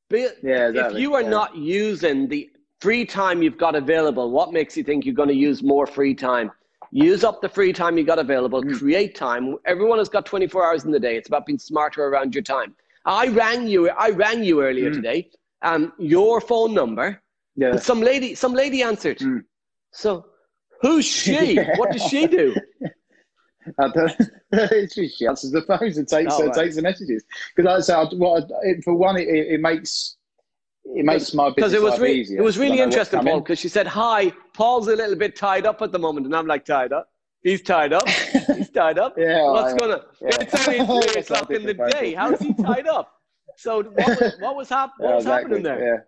yeah, 0.10 0.30
exactly. 0.70 0.80
if 0.80 1.02
you 1.02 1.14
are 1.16 1.22
yeah. 1.22 1.30
not 1.30 1.56
using 1.56 2.28
the 2.28 2.50
free 2.80 3.06
time 3.06 3.44
you've 3.44 3.58
got 3.58 3.76
available, 3.76 4.32
what 4.32 4.54
makes 4.54 4.78
you 4.78 4.84
think 4.84 5.06
you're 5.06 5.16
going 5.16 5.30
to 5.30 5.36
use 5.36 5.62
more 5.62 5.86
free 5.86 6.14
time? 6.14 6.52
Use 6.92 7.24
up 7.24 7.42
the 7.42 7.50
free 7.50 7.74
time 7.74 7.98
you 7.98 8.06
got 8.06 8.18
available, 8.18 8.64
mm. 8.64 8.78
create 8.78 9.16
time. 9.16 9.56
Everyone 9.66 9.98
has 9.98 10.10
got 10.10 10.26
24 10.26 10.66
hours 10.66 10.86
in 10.86 10.92
the 10.92 11.00
day. 11.00 11.18
It's 11.18 11.28
about 11.28 11.46
being 11.46 11.60
smarter 11.60 12.06
around 12.06 12.34
your 12.34 12.44
time. 12.44 12.76
I 13.06 13.28
rang 13.28 13.68
you, 13.68 13.90
I 13.90 14.10
rang 14.10 14.44
you 14.44 14.62
earlier 14.62 14.90
mm. 14.90 14.94
today. 14.94 15.30
Um, 15.64 15.92
your 15.98 16.40
phone 16.40 16.74
number 16.74 17.22
yeah. 17.58 17.76
Some 17.78 18.02
lady, 18.02 18.36
some 18.36 18.54
lady 18.54 18.82
answered. 18.84 19.20
Mm. 19.20 19.44
So, 19.92 20.26
who's 20.82 21.06
she? 21.06 21.54
yeah. 21.56 21.76
What 21.78 21.92
does 21.92 22.04
she 22.04 22.28
do? 22.28 22.56
I 23.80 23.90
don't, 23.90 24.92
she 24.94 25.28
answers 25.28 25.52
the 25.52 25.62
phones 25.68 25.98
and 25.98 26.08
takes 26.08 26.34
oh, 26.34 26.44
uh, 26.44 26.46
right. 26.46 26.56
takes 26.56 26.76
the 26.78 26.82
messages. 26.82 27.26
Because 27.56 27.68
like 27.68 27.78
I 27.78 27.82
said, 27.82 28.18
what 28.18 28.50
it, 28.64 28.84
for 28.84 28.94
one, 28.94 29.18
it, 29.18 29.28
it 29.28 29.60
makes 29.60 30.16
it 30.86 31.04
makes 31.04 31.34
my 31.34 31.50
business 31.50 31.74
it 31.74 31.82
was 31.82 32.00
re- 32.00 32.14
easier. 32.14 32.40
It 32.40 32.44
was 32.44 32.58
really 32.58 32.80
interesting, 32.80 33.22
Paul, 33.22 33.42
because 33.42 33.60
she 33.60 33.68
said, 33.68 33.88
"Hi, 33.88 34.32
Paul's 34.54 34.88
a 34.88 34.96
little 34.96 35.18
bit 35.18 35.36
tied 35.36 35.66
up 35.66 35.82
at 35.82 35.92
the 35.92 36.00
moment," 36.00 36.28
and 36.28 36.36
I'm 36.36 36.48
like, 36.48 36.64
"Tied 36.64 36.94
up? 36.94 37.10
He's 37.44 37.62
tied 37.62 37.94
up. 37.94 38.08
He's 38.08 38.70
tied 38.70 38.98
up. 38.98 39.16
yeah, 39.18 39.44
what's 39.50 39.74
I, 39.74 39.78
gonna? 39.78 40.02
Yeah. 40.22 40.30
It's 40.42 40.68
only 40.68 41.08
three 41.08 41.22
o'clock 41.22 41.52
in 41.52 41.66
the 41.66 41.74
day. 41.74 42.14
How 42.14 42.32
is 42.32 42.40
he 42.40 42.54
tied 42.54 42.88
up? 42.88 43.12
So 43.58 43.84
what 43.84 44.22
was, 44.22 44.34
what 44.40 44.56
was, 44.56 44.70
hap- 44.70 44.94
what 44.98 45.10
yeah, 45.10 45.16
was 45.16 45.24
exactly. 45.26 45.56
happening 45.56 45.64
there? 45.64 46.08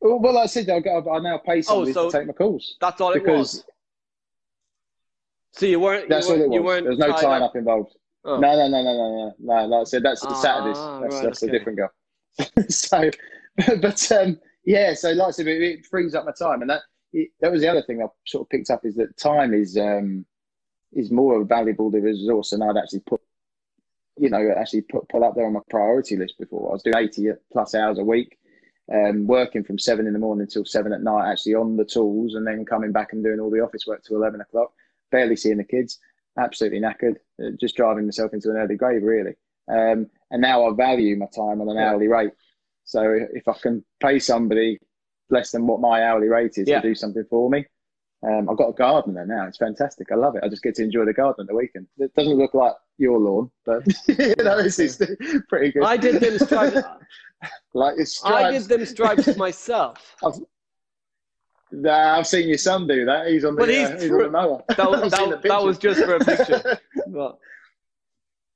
Well, 0.00 0.20
well, 0.20 0.34
like 0.34 0.44
I 0.44 0.46
said, 0.46 0.70
I, 0.70 0.80
got, 0.80 1.08
I 1.08 1.18
now 1.18 1.38
pay 1.38 1.60
somebody 1.62 1.92
so 1.92 2.10
to 2.10 2.18
take 2.18 2.26
my 2.26 2.32
calls. 2.32 2.76
That's 2.80 3.00
all 3.00 3.12
it 3.12 3.26
was. 3.26 3.64
So 5.52 5.66
you 5.66 5.80
weren't. 5.80 6.08
that's 6.08 6.28
you 6.28 6.34
all 6.34 6.40
weren't, 6.40 6.52
it 6.52 6.54
You 6.54 6.62
was. 6.62 6.66
weren't 6.66 6.84
There 6.84 6.90
was 6.90 6.98
no 6.98 7.28
tying 7.28 7.42
up. 7.42 7.50
up 7.50 7.56
involved. 7.56 7.96
Oh. 8.24 8.38
No, 8.38 8.52
no, 8.56 8.68
no, 8.68 8.82
no, 8.82 8.92
no, 8.92 9.08
no, 9.10 9.34
no. 9.40 9.66
Like 9.66 9.80
I 9.80 9.84
said, 9.84 10.02
that's 10.02 10.20
the 10.20 10.28
Ah, 10.28 10.34
Saturdays. 10.34 10.76
That's, 10.76 11.14
right, 11.14 11.24
that's 11.24 11.42
okay. 11.42 11.56
a 11.56 11.58
different 11.58 11.78
girl. 11.78 11.90
so, 12.68 13.10
but 13.80 14.12
um, 14.12 14.38
yeah. 14.64 14.94
So, 14.94 15.10
like 15.12 15.28
I 15.28 15.30
said, 15.30 15.46
it, 15.48 15.62
it 15.62 15.86
frees 15.86 16.14
up 16.14 16.26
my 16.26 16.32
time, 16.32 16.60
and 16.60 16.70
that 16.70 16.82
it, 17.12 17.30
that 17.40 17.50
was 17.50 17.60
the 17.60 17.68
other 17.68 17.82
thing 17.82 18.02
I 18.02 18.06
sort 18.26 18.46
of 18.46 18.50
picked 18.50 18.70
up 18.70 18.84
is 18.84 18.94
that 18.96 19.16
time 19.16 19.54
is 19.54 19.76
um, 19.76 20.26
is 20.92 21.10
more 21.10 21.36
of 21.36 21.42
a 21.42 21.44
valuable 21.44 21.90
the 21.90 22.00
resource 22.00 22.50
than 22.50 22.62
I'd 22.62 22.76
actually 22.76 23.00
put. 23.00 23.20
You 24.20 24.30
know, 24.30 24.52
actually 24.56 24.82
put 24.82 25.08
put 25.08 25.22
up 25.22 25.34
there 25.36 25.46
on 25.46 25.52
my 25.52 25.60
priority 25.70 26.16
list 26.16 26.34
before. 26.38 26.70
I 26.70 26.72
was 26.72 26.82
doing 26.82 26.96
eighty 26.96 27.28
plus 27.52 27.74
hours 27.74 27.98
a 27.98 28.04
week, 28.04 28.36
um, 28.92 29.26
working 29.26 29.64
from 29.64 29.78
seven 29.78 30.06
in 30.06 30.12
the 30.12 30.18
morning 30.18 30.46
till 30.46 30.64
seven 30.64 30.92
at 30.92 31.02
night, 31.02 31.30
actually 31.30 31.54
on 31.54 31.76
the 31.76 31.84
tools, 31.84 32.34
and 32.34 32.46
then 32.46 32.64
coming 32.64 32.92
back 32.92 33.12
and 33.12 33.22
doing 33.22 33.40
all 33.40 33.50
the 33.50 33.60
office 33.60 33.86
work 33.86 34.02
till 34.02 34.16
eleven 34.16 34.40
o'clock. 34.40 34.72
Barely 35.10 35.36
seeing 35.36 35.58
the 35.58 35.64
kids, 35.64 35.98
absolutely 36.38 36.80
knackered, 36.80 37.16
uh, 37.42 37.50
just 37.60 37.76
driving 37.76 38.04
myself 38.06 38.32
into 38.32 38.50
an 38.50 38.56
early 38.56 38.76
grave, 38.76 39.02
really. 39.02 39.34
Um, 39.68 40.08
and 40.30 40.40
now 40.42 40.66
I 40.68 40.74
value 40.74 41.16
my 41.16 41.26
time 41.26 41.60
on 41.60 41.68
an 41.68 41.76
Yeah. 41.76 41.90
hourly 41.90 42.08
rate. 42.08 42.32
So 42.84 43.02
if 43.32 43.46
I 43.48 43.52
can 43.54 43.84
pay 44.00 44.18
somebody 44.18 44.78
less 45.30 45.50
than 45.50 45.66
what 45.66 45.80
my 45.80 46.04
hourly 46.04 46.28
rate 46.28 46.56
is 46.56 46.68
Yeah. 46.68 46.80
to 46.80 46.88
do 46.88 46.94
something 46.94 47.24
for 47.28 47.50
me, 47.50 47.66
um, 48.26 48.48
I've 48.50 48.56
got 48.56 48.68
a 48.70 48.72
garden 48.72 49.14
there 49.14 49.26
now. 49.26 49.46
It's 49.46 49.58
fantastic. 49.58 50.10
I 50.10 50.16
love 50.16 50.34
it. 50.36 50.42
I 50.44 50.48
just 50.48 50.62
get 50.62 50.74
to 50.76 50.82
enjoy 50.82 51.04
the 51.04 51.12
garden 51.12 51.42
at 51.42 51.48
the 51.48 51.54
weekend. 51.54 51.86
It 51.98 52.14
doesn't 52.14 52.34
look 52.34 52.52
like 52.54 52.74
your 52.98 53.18
lawn, 53.18 53.50
but 53.64 53.82
you 54.08 54.34
know, 54.44 54.58
it's, 54.58 54.78
it's 54.78 54.96
pretty 55.48 55.72
good. 55.72 55.84
I 55.84 55.96
did 55.96 56.20
them 56.20 56.38
stripes. 56.38 56.80
like 57.74 57.94
it's 57.98 58.24
I 58.24 58.50
did 58.50 58.62
them 58.64 58.84
stripes 58.86 59.36
myself. 59.36 60.16
Nah, 61.70 62.18
I've 62.18 62.26
seen 62.26 62.48
your 62.48 62.58
son 62.58 62.86
do 62.86 63.04
that. 63.04 63.28
He's 63.28 63.44
on 63.44 63.54
the, 63.54 63.60
But 63.60 63.68
he's 63.68 63.88
uh, 63.88 63.98
he's 64.00 64.10
on 64.10 64.18
the 64.18 64.30
mower. 64.30 64.62
That, 64.68 64.90
was- 64.90 65.12
that, 65.12 65.42
that 65.42 65.62
was 65.62 65.78
just 65.78 66.00
for 66.02 66.14
a 66.16 66.20
picture. 66.20 66.78
But 67.06 67.38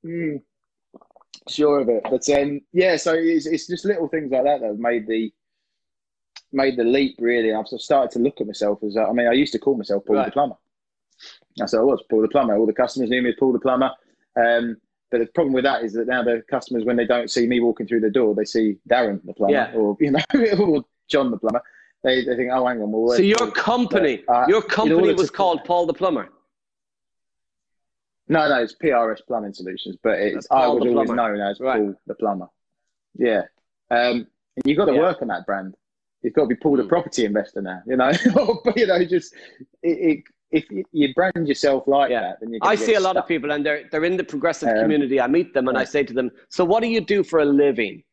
Mm, 0.05 0.41
sure 1.47 1.79
of 1.79 1.87
it, 1.87 2.03
but 2.03 2.27
um, 2.37 2.59
yeah. 2.73 2.97
So 2.97 3.13
it's, 3.13 3.45
it's 3.45 3.67
just 3.67 3.85
little 3.85 4.09
things 4.09 4.29
like 4.31 4.43
that 4.43 4.59
that 4.59 4.67
have 4.67 4.77
made 4.79 5.07
the 5.07 5.31
made 6.53 6.77
the 6.77 6.83
leap. 6.83 7.15
Really, 7.19 7.53
I've 7.53 7.67
sort 7.67 7.81
of 7.81 7.83
started 7.83 8.11
to 8.11 8.19
look 8.19 8.39
at 8.41 8.47
myself 8.47 8.83
as 8.83 8.95
uh, 8.97 9.07
I 9.09 9.13
mean, 9.13 9.27
I 9.27 9.33
used 9.33 9.53
to 9.53 9.59
call 9.59 9.75
myself 9.75 10.05
Paul 10.05 10.23
the 10.23 10.31
plumber. 10.31 10.55
That's 11.57 11.73
what 11.73 11.79
I 11.79 11.83
was, 11.83 12.03
Paul 12.09 12.21
the 12.21 12.27
plumber. 12.27 12.55
All 12.57 12.65
the 12.65 12.73
customers 12.73 13.09
knew 13.09 13.21
me 13.21 13.29
as 13.29 13.35
Paul 13.39 13.53
the 13.53 13.59
plumber. 13.59 13.91
Um, 14.35 14.77
but 15.11 15.19
the 15.19 15.27
problem 15.27 15.53
with 15.53 15.63
that 15.65 15.83
is 15.83 15.93
that 15.93 16.07
now 16.07 16.23
the 16.23 16.43
customers, 16.49 16.85
when 16.85 16.95
they 16.95 17.05
don't 17.05 17.29
see 17.29 17.45
me 17.45 17.59
walking 17.59 17.85
through 17.87 17.99
the 18.01 18.09
door, 18.09 18.33
they 18.33 18.45
see 18.45 18.77
Darren 18.89 19.21
the 19.25 19.33
plumber, 19.33 19.53
Yeah. 19.53 19.71
or 19.75 19.95
you 19.99 20.09
know, 20.11 20.19
or 20.59 20.83
John 21.07 21.29
the 21.29 21.37
plumber. 21.37 21.61
They, 22.03 22.25
they 22.25 22.35
think, 22.35 22.49
oh, 22.51 22.65
hang 22.67 22.81
on, 22.81 22.91
well, 22.91 23.15
so 23.15 23.21
your 23.21 23.51
company, 23.51 24.23
But, 24.27 24.33
uh, 24.33 24.45
your 24.47 24.61
company 24.61 25.13
was 25.13 25.27
to- 25.29 25.37
called 25.37 25.63
Paul 25.63 25.85
the 25.85 25.93
Plumber. 25.93 26.29
No, 28.27 28.47
no, 28.49 28.61
it's 28.61 28.75
PRS 28.75 29.19
Plumbing 29.27 29.53
Solutions, 29.53 29.97
but 30.01 30.19
it's 30.19 30.47
I 30.49 30.67
was 30.67 30.81
always 30.85 31.09
known 31.09 31.39
as 31.41 31.59
Right. 31.59 31.79
Paul 31.79 31.95
the 32.07 32.15
Plumber. 32.15 32.47
Yeah, 33.15 33.43
um, 33.91 34.27
and 34.55 34.65
you've 34.65 34.77
got 34.77 34.85
to 34.85 34.93
Yeah. 34.93 34.99
work 35.01 35.21
on 35.21 35.27
that 35.27 35.45
brand. 35.45 35.75
You've 36.23 36.33
got 36.33 36.43
to 36.43 36.47
be 36.47 36.55
Paul 36.55 36.77
the 36.77 36.83
Mm. 36.83 36.89
Property 36.89 37.25
Investor 37.25 37.61
now. 37.61 37.81
You 37.85 37.97
know, 37.97 38.11
but 38.65 38.77
you 38.77 38.87
know, 38.87 39.03
just 39.05 39.33
it, 39.83 39.97
it, 40.09 40.23
if 40.51 40.69
you- 40.71 40.85
you 40.91 41.13
brand 41.13 41.47
yourself 41.47 41.87
like 41.87 42.11
Yeah. 42.11 42.21
that, 42.21 42.39
then 42.39 42.53
you're 42.53 42.59
I 42.63 42.75
see 42.75 42.93
a 42.95 42.99
lot 42.99 43.17
of 43.17 43.27
people, 43.27 43.51
and 43.51 43.65
they're 43.65 43.83
they're 43.91 44.05
in 44.05 44.17
the 44.17 44.23
progressive 44.23 44.69
Um, 44.69 44.77
community. 44.81 45.19
I 45.19 45.27
meet 45.27 45.53
them, 45.53 45.67
and 45.67 45.77
I 45.77 45.83
say 45.83 46.03
to 46.03 46.13
them, 46.13 46.31
"So 46.49 46.63
what 46.65 46.81
do 46.81 46.87
you 46.87 47.01
do 47.01 47.23
for 47.23 47.39
a 47.39 47.45
living?" 47.45 48.03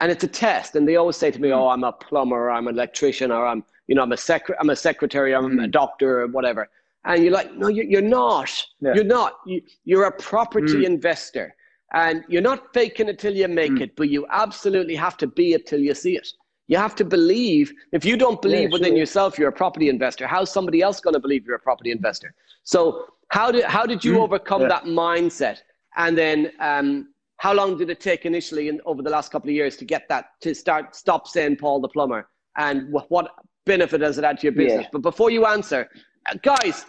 And 0.00 0.12
it's 0.12 0.24
a 0.24 0.28
test, 0.28 0.76
and 0.76 0.86
they 0.88 0.96
always 0.96 1.16
say 1.16 1.30
to 1.30 1.40
me, 1.40 1.48
Mm. 1.48 1.56
"Oh, 1.58 1.68
I'm 1.68 1.84
a 1.84 1.92
plumber, 1.92 2.36
or 2.44 2.50
I'm 2.50 2.68
an 2.68 2.74
electrician, 2.74 3.30
or 3.30 3.46
I'm 3.46 3.64
you 3.88 3.94
know 3.94 4.02
I'm 4.02 4.12
a 4.12 4.16
sec- 4.16 4.56
I'm 4.60 4.70
a 4.70 4.76
secretary, 4.76 5.34
I'm 5.34 5.58
a 5.58 5.66
Mm. 5.66 5.70
doctor, 5.70 6.20
or 6.22 6.26
whatever." 6.28 6.68
And 7.04 7.22
you're 7.22 7.32
like, 7.32 7.52
"No, 7.54 7.68
you're, 7.68 7.84
you're 7.92 8.10
not. 8.20 8.50
Yeah. 8.80 8.94
You're 8.94 9.04
not. 9.18 9.32
You, 9.46 9.60
you're 9.84 10.04
a 10.04 10.12
property 10.12 10.80
Mm. 10.82 10.94
investor, 10.94 11.54
and 11.92 12.24
you're 12.28 12.42
not 12.50 12.72
faking 12.74 13.08
it 13.08 13.18
till 13.18 13.34
you 13.34 13.48
make 13.48 13.72
Mm. 13.72 13.82
it, 13.82 13.96
but 13.96 14.08
you 14.08 14.26
absolutely 14.30 14.94
have 14.94 15.16
to 15.18 15.26
be 15.26 15.52
it 15.54 15.66
till 15.66 15.80
you 15.80 15.94
see 15.94 16.16
it." 16.16 16.28
You 16.68 16.76
have 16.76 16.94
to 16.96 17.04
believe. 17.04 17.72
If 17.92 18.04
you 18.04 18.16
don't 18.16 18.40
believe 18.40 18.68
Yeah, 18.68 18.72
within 18.76 18.90
sure. 18.90 18.98
yourself, 18.98 19.38
you're 19.38 19.48
a 19.48 19.52
property 19.64 19.88
investor. 19.88 20.26
How's 20.26 20.50
somebody 20.50 20.82
else 20.82 21.00
going 21.00 21.14
to 21.14 21.20
believe 21.20 21.46
you're 21.46 21.56
a 21.56 21.60
property 21.70 21.90
investor? 21.90 22.34
So 22.62 23.06
how 23.30 23.50
did 23.50 23.64
how 23.64 23.84
did 23.86 24.04
you 24.04 24.14
Mm, 24.14 24.22
overcome 24.26 24.62
yeah. 24.62 24.68
that 24.68 24.84
mindset? 24.84 25.58
And 25.96 26.16
then 26.16 26.52
um, 26.60 27.08
how 27.38 27.52
long 27.54 27.76
did 27.78 27.88
it 27.90 28.00
take 28.00 28.26
initially 28.26 28.68
in, 28.68 28.80
over 28.84 29.02
the 29.02 29.10
last 29.10 29.32
couple 29.32 29.48
of 29.48 29.54
years 29.54 29.76
to 29.78 29.84
get 29.84 30.08
that 30.10 30.26
to 30.42 30.54
start 30.54 30.94
stop 30.94 31.26
saying 31.26 31.56
Paul 31.56 31.80
the 31.80 31.88
plumber? 31.88 32.28
And 32.56 32.92
wh- 32.94 33.10
what 33.10 33.30
benefit 33.64 34.00
has 34.02 34.18
it 34.18 34.24
had 34.24 34.38
to 34.40 34.44
your 34.48 34.52
business? 34.52 34.82
Yeah. 34.84 34.88
But 34.92 35.02
before 35.02 35.30
you 35.30 35.46
answer, 35.46 35.88
uh, 36.30 36.34
guys, 36.42 36.84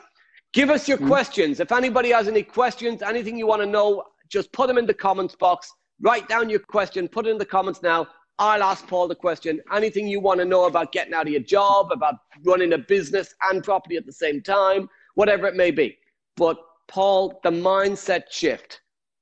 give 0.54 0.70
us 0.70 0.90
your 0.90 0.98
Mm. 0.98 1.08
questions. 1.08 1.60
If 1.62 1.72
anybody 1.72 2.10
has 2.12 2.28
any 2.28 2.44
questions, 2.44 3.02
anything 3.02 3.38
you 3.38 3.48
want 3.48 3.62
to 3.62 3.66
know, 3.78 4.04
just 4.28 4.52
put 4.52 4.68
them 4.68 4.78
in 4.78 4.86
the 4.86 4.94
comments 4.94 5.36
box. 5.36 5.72
Write 6.02 6.28
down 6.28 6.50
your 6.50 6.60
question. 6.60 7.08
Put 7.08 7.28
it 7.28 7.32
in 7.32 7.38
the 7.38 7.46
comments 7.46 7.82
now. 7.82 8.08
I'll 8.40 8.64
ask 8.64 8.88
Paul 8.88 9.10
the 9.10 9.16
question. 9.16 9.62
Anything 9.74 10.08
you 10.08 10.22
want 10.22 10.40
to 10.40 10.46
know 10.46 10.66
about 10.66 10.94
getting 10.94 11.14
out 11.14 11.28
of 11.28 11.34
your 11.34 11.42
job, 11.42 11.92
about 11.92 12.16
running 12.46 12.72
a 12.72 12.78
business 12.78 13.36
and 13.50 13.62
property 13.62 13.98
at 13.98 14.06
the 14.06 14.14
same 14.14 14.42
time, 14.42 14.90
whatever 15.16 15.46
it 15.46 15.56
may 15.56 15.72
be. 15.72 15.98
But 16.38 16.58
Paul, 16.88 17.40
the 17.44 17.52
mindset 17.52 18.32
shift. 18.32 18.80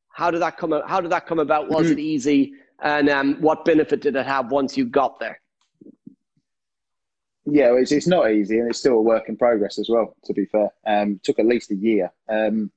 How 0.09 0.29
did 0.29 0.41
that 0.41 0.57
come? 0.57 0.71
How 0.85 1.01
did 1.01 1.11
that 1.11 1.25
come 1.25 1.39
about? 1.39 1.69
Was 1.69 1.89
it 1.89 1.99
easy? 1.99 2.53
And 2.81 3.09
um, 3.09 3.35
what 3.41 3.65
benefit 3.65 4.01
did 4.01 4.15
it 4.15 4.25
have 4.25 4.51
once 4.51 4.77
you 4.77 4.85
got 4.85 5.19
there? 5.19 5.41
Yeah, 7.45 7.73
it's, 7.73 7.91
it's 7.91 8.07
not 8.07 8.31
easy, 8.31 8.59
and 8.59 8.69
it's 8.69 8.79
still 8.79 8.93
a 8.93 9.01
work 9.01 9.29
in 9.29 9.37
progress 9.37 9.79
as 9.79 9.89
well. 9.89 10.15
To 10.25 10.33
be 10.33 10.45
fair, 10.45 10.69
um, 10.85 11.19
took 11.23 11.39
at 11.39 11.45
least 11.45 11.71
a 11.71 11.75
year. 11.75 12.11
Um, 12.29 12.71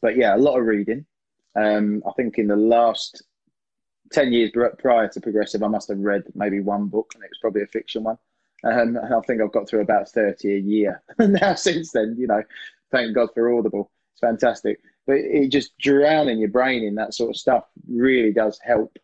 but 0.00 0.16
yeah, 0.16 0.34
a 0.34 0.38
lot 0.38 0.58
of 0.58 0.66
reading. 0.66 1.06
Um, 1.56 2.02
I 2.06 2.12
think 2.12 2.38
in 2.38 2.48
the 2.48 2.56
last 2.56 3.22
ten 4.12 4.32
years 4.32 4.50
prior 4.78 5.08
to 5.08 5.20
Progressive, 5.20 5.62
I 5.62 5.68
must 5.68 5.88
have 5.88 5.98
read 5.98 6.24
maybe 6.34 6.60
one 6.60 6.86
book, 6.86 7.12
and 7.14 7.24
it 7.24 7.30
was 7.30 7.38
probably 7.40 7.62
a 7.62 7.66
fiction 7.66 8.04
one. 8.04 8.18
Um, 8.64 8.96
and 8.96 9.14
I 9.14 9.20
think 9.20 9.40
I've 9.40 9.52
got 9.52 9.68
through 9.68 9.82
about 9.82 10.08
thirty 10.10 10.54
a 10.54 10.58
year 10.58 11.02
now. 11.18 11.54
Since 11.54 11.92
then, 11.92 12.16
you 12.18 12.26
know, 12.26 12.42
thank 12.90 13.14
God 13.14 13.28
for 13.34 13.52
Audible. 13.52 13.90
It's 14.12 14.20
fantastic. 14.20 14.80
But 15.06 15.16
it 15.16 15.50
just 15.50 15.76
drowning 15.78 16.38
your 16.38 16.48
brain 16.48 16.82
in 16.82 16.96
that 16.96 17.14
sort 17.14 17.30
of 17.30 17.36
stuff 17.36 17.64
really 17.88 18.32
does 18.32 18.58
help. 18.64 18.96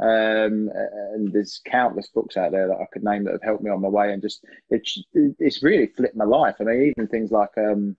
Um, 0.00 0.70
and 0.72 1.30
there's 1.30 1.60
countless 1.66 2.08
books 2.08 2.38
out 2.38 2.52
there 2.52 2.68
that 2.68 2.80
I 2.80 2.86
could 2.90 3.04
name 3.04 3.24
that 3.24 3.32
have 3.32 3.42
helped 3.42 3.62
me 3.62 3.70
on 3.70 3.82
my 3.82 3.88
way, 3.88 4.12
and 4.12 4.22
just 4.22 4.44
it's 4.70 5.02
it's 5.12 5.62
really 5.62 5.88
flipped 5.88 6.16
my 6.16 6.24
life. 6.24 6.56
I 6.60 6.64
mean, 6.64 6.82
even 6.96 7.08
things 7.08 7.30
like 7.30 7.50
um, 7.58 7.96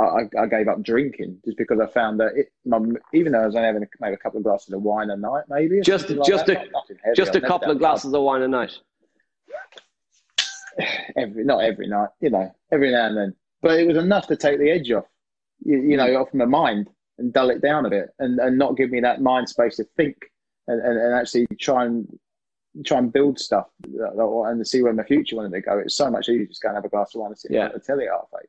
I, 0.00 0.42
I 0.42 0.46
gave 0.46 0.68
up 0.68 0.82
drinking 0.82 1.38
just 1.44 1.56
because 1.56 1.80
I 1.80 1.86
found 1.86 2.20
that 2.20 2.32
it, 2.36 2.52
my, 2.64 2.78
even 3.12 3.32
though 3.32 3.42
I 3.42 3.46
was 3.46 3.56
only 3.56 3.66
having 3.66 3.86
maybe 4.00 4.14
a 4.14 4.18
couple 4.18 4.38
of 4.38 4.44
glasses 4.44 4.72
of 4.72 4.82
wine 4.82 5.10
a 5.10 5.16
night, 5.16 5.44
maybe 5.48 5.80
Just- 5.80 6.10
like 6.10 6.26
just 6.26 6.46
that, 6.46 6.66
a-. 6.66 7.14
Just 7.14 7.34
a 7.34 7.40
couple 7.40 7.70
of 7.70 7.78
glasses 7.78 8.12
of 8.12 8.22
wine 8.22 8.42
a 8.42 8.48
night. 8.48 8.72
every 11.16 11.44
not 11.44 11.64
every 11.64 11.88
night, 11.88 12.10
you 12.20 12.30
know, 12.30 12.50
every 12.72 12.90
now 12.90 13.06
and 13.06 13.16
then. 13.16 13.34
But 13.62 13.78
it 13.80 13.86
was 13.86 13.96
enough 13.96 14.26
to 14.28 14.36
take 14.36 14.58
the 14.58 14.70
edge 14.70 14.90
off, 14.90 15.04
you, 15.64 15.78
you 15.78 15.96
know, 15.96 16.06
mm. 16.06 16.20
off 16.20 16.32
my 16.32 16.46
mind 16.46 16.88
and 17.18 17.32
dull 17.32 17.50
it 17.50 17.60
down 17.60 17.84
a 17.84 17.90
bit, 17.90 18.08
and, 18.18 18.38
and 18.38 18.58
not 18.58 18.76
give 18.76 18.90
me 18.90 19.00
that 19.00 19.20
mind 19.20 19.48
space 19.48 19.76
to 19.76 19.84
think 19.96 20.16
and, 20.66 20.80
and, 20.80 20.98
and 20.98 21.14
actually 21.14 21.46
try 21.58 21.84
and 21.84 22.08
try 22.84 22.98
and 22.98 23.12
build 23.12 23.38
stuff 23.38 23.66
and 23.84 24.66
see 24.66 24.80
where 24.82 24.92
my 24.92 25.02
future 25.02 25.36
wanted 25.36 25.52
to 25.52 25.60
go. 25.60 25.78
It's 25.78 25.96
so 25.96 26.10
much 26.10 26.28
easier 26.28 26.46
just 26.46 26.62
go 26.62 26.68
and 26.68 26.76
have 26.76 26.84
a 26.84 26.88
glass 26.88 27.14
of 27.14 27.20
wine 27.20 27.30
and 27.30 27.38
sit 27.38 27.50
Yeah. 27.50 27.64
yeah. 27.64 27.72
the 27.72 27.80
telly 27.80 28.06
half 28.06 28.28
eight, 28.40 28.48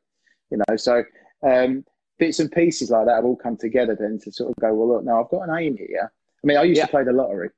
you 0.50 0.58
know. 0.58 0.76
So 0.76 1.02
um, 1.42 1.84
bits 2.18 2.38
and 2.40 2.50
pieces 2.52 2.90
like 2.90 3.06
that 3.06 3.16
have 3.16 3.24
all 3.24 3.36
come 3.36 3.56
together 3.56 3.96
then 3.98 4.18
to 4.22 4.32
sort 4.32 4.50
of 4.50 4.56
go, 4.60 4.72
well, 4.74 4.88
look, 4.96 5.04
now 5.04 5.22
I've 5.22 5.30
got 5.30 5.48
an 5.48 5.56
aim 5.58 5.76
here. 5.76 6.12
I 6.42 6.46
mean, 6.46 6.56
I 6.56 6.62
used 6.64 6.78
Yeah. 6.78 6.86
to 6.86 6.90
play 6.90 7.04
the 7.04 7.12
lottery 7.12 7.50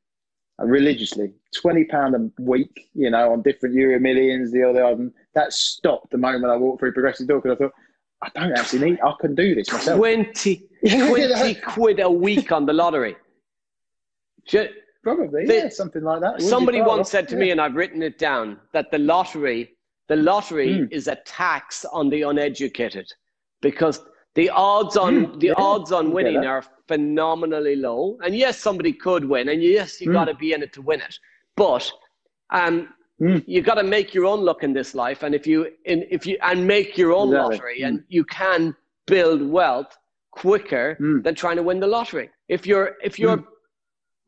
uh, 0.60 0.64
religiously, 0.66 1.32
twenty 1.54 1.84
pound 1.84 2.14
a 2.14 2.42
week, 2.42 2.88
you 2.94 3.10
know, 3.10 3.32
on 3.32 3.42
different 3.42 3.74
Euro 3.74 3.98
Millions, 3.98 4.52
the 4.52 4.62
other, 4.62 4.84
and 4.84 5.12
that 5.34 5.52
stopped 5.52 6.10
the 6.10 6.18
moment 6.18 6.52
I 6.52 6.56
walked 6.56 6.80
through 6.80 6.92
Progressive 6.92 7.26
Door 7.26 7.40
because 7.40 7.56
I 7.56 7.58
thought 7.58 7.72
I 8.22 8.40
don't 8.40 8.56
actually 8.56 8.90
need, 8.90 9.00
I 9.04 9.12
can 9.20 9.34
do 9.34 9.54
this 9.54 9.70
myself. 9.72 9.98
20, 9.98 10.62
20 10.88 11.54
quid 11.56 12.00
a 12.00 12.10
week 12.10 12.52
on 12.52 12.64
the 12.66 12.72
lottery. 12.72 13.16
Ju- 14.46 14.68
Probably, 15.02 15.44
The- 15.44 15.54
yeah, 15.54 15.68
something 15.68 16.02
like 16.02 16.20
that. 16.22 16.40
Somebody 16.40 16.80
once 16.80 17.10
said 17.10 17.28
to 17.28 17.34
Yeah. 17.34 17.40
me, 17.40 17.50
and 17.50 17.60
I've 17.60 17.74
written 17.74 18.02
it 18.02 18.18
down, 18.18 18.58
that 18.72 18.90
the 18.90 18.98
lottery, 18.98 19.76
the 20.08 20.16
lottery 20.16 20.68
Mm. 20.68 20.92
is 20.92 21.08
a 21.08 21.16
tax 21.26 21.84
on 21.84 22.08
the 22.08 22.22
uneducated, 22.22 23.12
because 23.64 24.00
the 24.34 24.50
odds 24.50 24.96
on 24.96 25.14
Mm, 25.14 25.40
the 25.40 25.48
yeah, 25.48 25.54
odds 25.56 25.90
on 25.92 26.12
winning 26.12 26.44
are 26.46 26.62
phenomenally 26.88 27.76
low. 27.76 28.18
And 28.22 28.36
yes, 28.36 28.58
somebody 28.58 28.92
could 28.92 29.24
win, 29.34 29.48
and 29.48 29.62
yes, 29.62 30.00
you 30.00 30.08
Mm. 30.08 30.12
got 30.18 30.26
to 30.26 30.34
be 30.34 30.52
in 30.52 30.62
it 30.62 30.72
to 30.74 30.82
win 30.82 31.00
it. 31.00 31.18
But 31.56 31.90
um, 32.50 32.88
Mm. 33.20 33.42
you 33.46 33.62
got 33.62 33.76
to 33.76 33.84
make 33.84 34.14
your 34.14 34.26
own 34.26 34.40
luck 34.44 34.62
in 34.64 34.72
this 34.72 34.94
life, 34.94 35.22
and 35.24 35.34
if 35.34 35.46
you 35.46 35.58
in, 35.84 36.04
if 36.10 36.26
you 36.26 36.36
and 36.42 36.66
make 36.66 36.98
your 36.98 37.12
own 37.12 37.28
Exactly. 37.28 37.56
lottery, 37.56 37.82
and 37.82 38.04
you 38.08 38.24
can 38.24 38.76
build 39.06 39.40
wealth 39.58 39.96
quicker 40.32 40.96
Mm. 41.00 41.22
than 41.24 41.34
trying 41.34 41.56
to 41.56 41.62
win 41.62 41.80
the 41.80 41.86
lottery. 41.86 42.28
If 42.48 42.66
you're 42.66 42.88
if 43.02 43.18
you're 43.18 43.38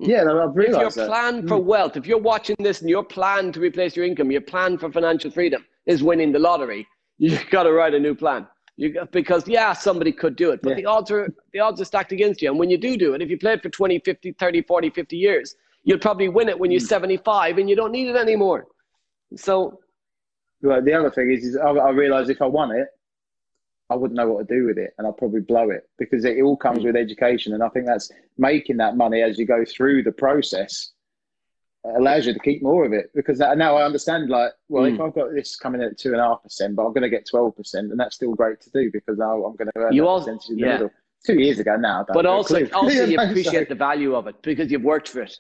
Yeah, 0.01 0.22
I've 0.22 0.57
If 0.59 0.68
your 0.78 0.91
that. 0.91 1.07
plan 1.07 1.47
for 1.49 1.59
wealth, 1.62 1.97
if 1.97 2.07
you're 2.07 2.18
watching 2.32 2.57
this 2.61 2.80
and 2.80 2.91
your 2.91 3.05
plan 3.05 3.53
to 3.53 3.61
replace 3.61 3.97
your 3.97 4.05
income, 4.07 4.30
your 4.30 4.43
plan 4.53 4.78
for 4.78 4.91
financial 4.93 5.30
freedom 5.30 5.64
is 5.87 6.03
winning 6.03 6.32
the 6.32 6.39
lottery, 6.39 6.87
you've 7.18 7.49
got 7.51 7.64
to 7.64 7.72
write 7.72 7.95
a 7.95 7.99
new 8.01 8.14
plan. 8.14 8.47
You 8.77 9.07
because 9.11 9.49
yeah, 9.49 9.72
somebody 9.72 10.12
could 10.12 10.37
do 10.37 10.51
it, 10.51 10.61
but 10.62 10.70
Yeah. 10.70 10.77
the 10.77 10.87
odds 10.87 11.11
are 11.11 11.33
the 11.53 11.61
odds 11.61 11.81
are 11.81 11.85
stacked 11.87 12.12
against 12.12 12.43
you. 12.43 12.51
And 12.51 12.59
when 12.59 12.68
you 12.68 12.77
do 12.77 12.97
do 12.97 13.14
it, 13.14 13.22
if 13.22 13.31
you 13.31 13.39
play 13.39 13.55
it 13.55 13.62
for 13.62 13.70
20, 13.70 13.99
50, 14.01 14.33
30, 14.33 14.62
40, 14.62 14.91
50 14.91 15.16
years, 15.16 15.57
you'll 15.85 15.99
probably 15.99 16.29
win 16.29 16.49
it 16.49 16.59
when 16.59 16.70
Mm. 16.70 16.74
you're 16.74 16.81
75 16.81 17.59
and 17.59 17.70
you 17.70 17.77
don't 17.77 17.93
need 17.93 18.09
it 18.09 18.16
anymore. 18.16 18.66
So 19.35 19.81
Well, 20.61 20.83
the 20.83 20.93
other 20.93 21.11
thing 21.11 21.31
is, 21.31 21.45
is 21.45 21.57
I, 21.57 21.70
I 21.70 21.91
realised 21.91 22.29
if 22.29 22.43
I 22.43 22.47
won 22.47 22.70
it, 22.70 22.89
I 23.89 23.95
wouldn't 23.95 24.16
know 24.16 24.29
what 24.33 24.49
to 24.49 24.55
do 24.55 24.66
with 24.66 24.79
it, 24.79 24.93
and 24.99 25.07
I'd 25.07 25.16
probably 25.16 25.41
blow 25.41 25.70
it 25.70 25.89
because 25.97 26.24
it, 26.24 26.41
all 26.43 26.57
comes 26.57 26.85
with 26.85 26.97
education, 26.97 27.55
and 27.55 27.62
I 27.62 27.68
think 27.68 27.87
that's 27.87 28.11
making 28.37 28.79
that 28.79 28.97
money 28.97 29.22
as 29.22 29.39
you 29.39 29.47
go 29.47 29.64
through 29.64 30.03
the 30.03 30.12
process 30.12 30.93
allows 31.97 32.26
you 32.26 32.32
to 32.32 32.39
keep 32.41 32.62
more 32.62 32.84
of 32.84 32.93
it 32.93 33.11
because 33.14 33.39
now 33.39 33.76
I 33.76 33.84
understand. 33.84 34.28
Like, 34.28 34.53
well, 34.68 34.84
if 34.84 35.01
I've 35.01 35.14
got 35.14 35.32
this 35.34 35.57
coming 35.57 35.82
at 35.82 35.99
two 35.99 36.12
and 36.12 36.20
a 36.20 36.24
half 36.24 36.43
percent, 36.43 36.74
but 36.76 36.84
I'm 36.87 36.93
going 36.93 37.03
to 37.03 37.09
get 37.11 37.26
twelve 37.28 37.57
percent, 37.57 37.91
and 37.91 37.99
that's 38.01 38.16
still 38.16 38.34
great 38.34 38.61
to 38.62 38.70
do 38.70 38.91
because 38.93 39.18
now 39.18 39.34
I'm 39.45 39.57
going 39.57 39.68
to 39.74 39.78
earn 39.80 39.93
You 39.93 40.07
also- 40.09 40.26
percentage 40.26 40.51
in 40.51 40.57
the 40.57 40.62
yeah. 40.66 40.72
middle. 40.72 40.91
Two 41.26 41.41
years 41.41 41.59
ago 41.59 41.74
now, 41.76 42.05
but 42.12 42.24
also 42.24 42.59
clue. 42.59 42.68
also 42.72 42.89
you 43.05 43.16
know, 43.16 43.24
so- 43.24 43.30
appreciate 43.30 43.68
the 43.68 43.74
value 43.74 44.14
of 44.14 44.26
it 44.28 44.37
because 44.43 44.70
you've 44.70 44.82
worked 44.84 45.09
for 45.09 45.22
it. 45.22 45.37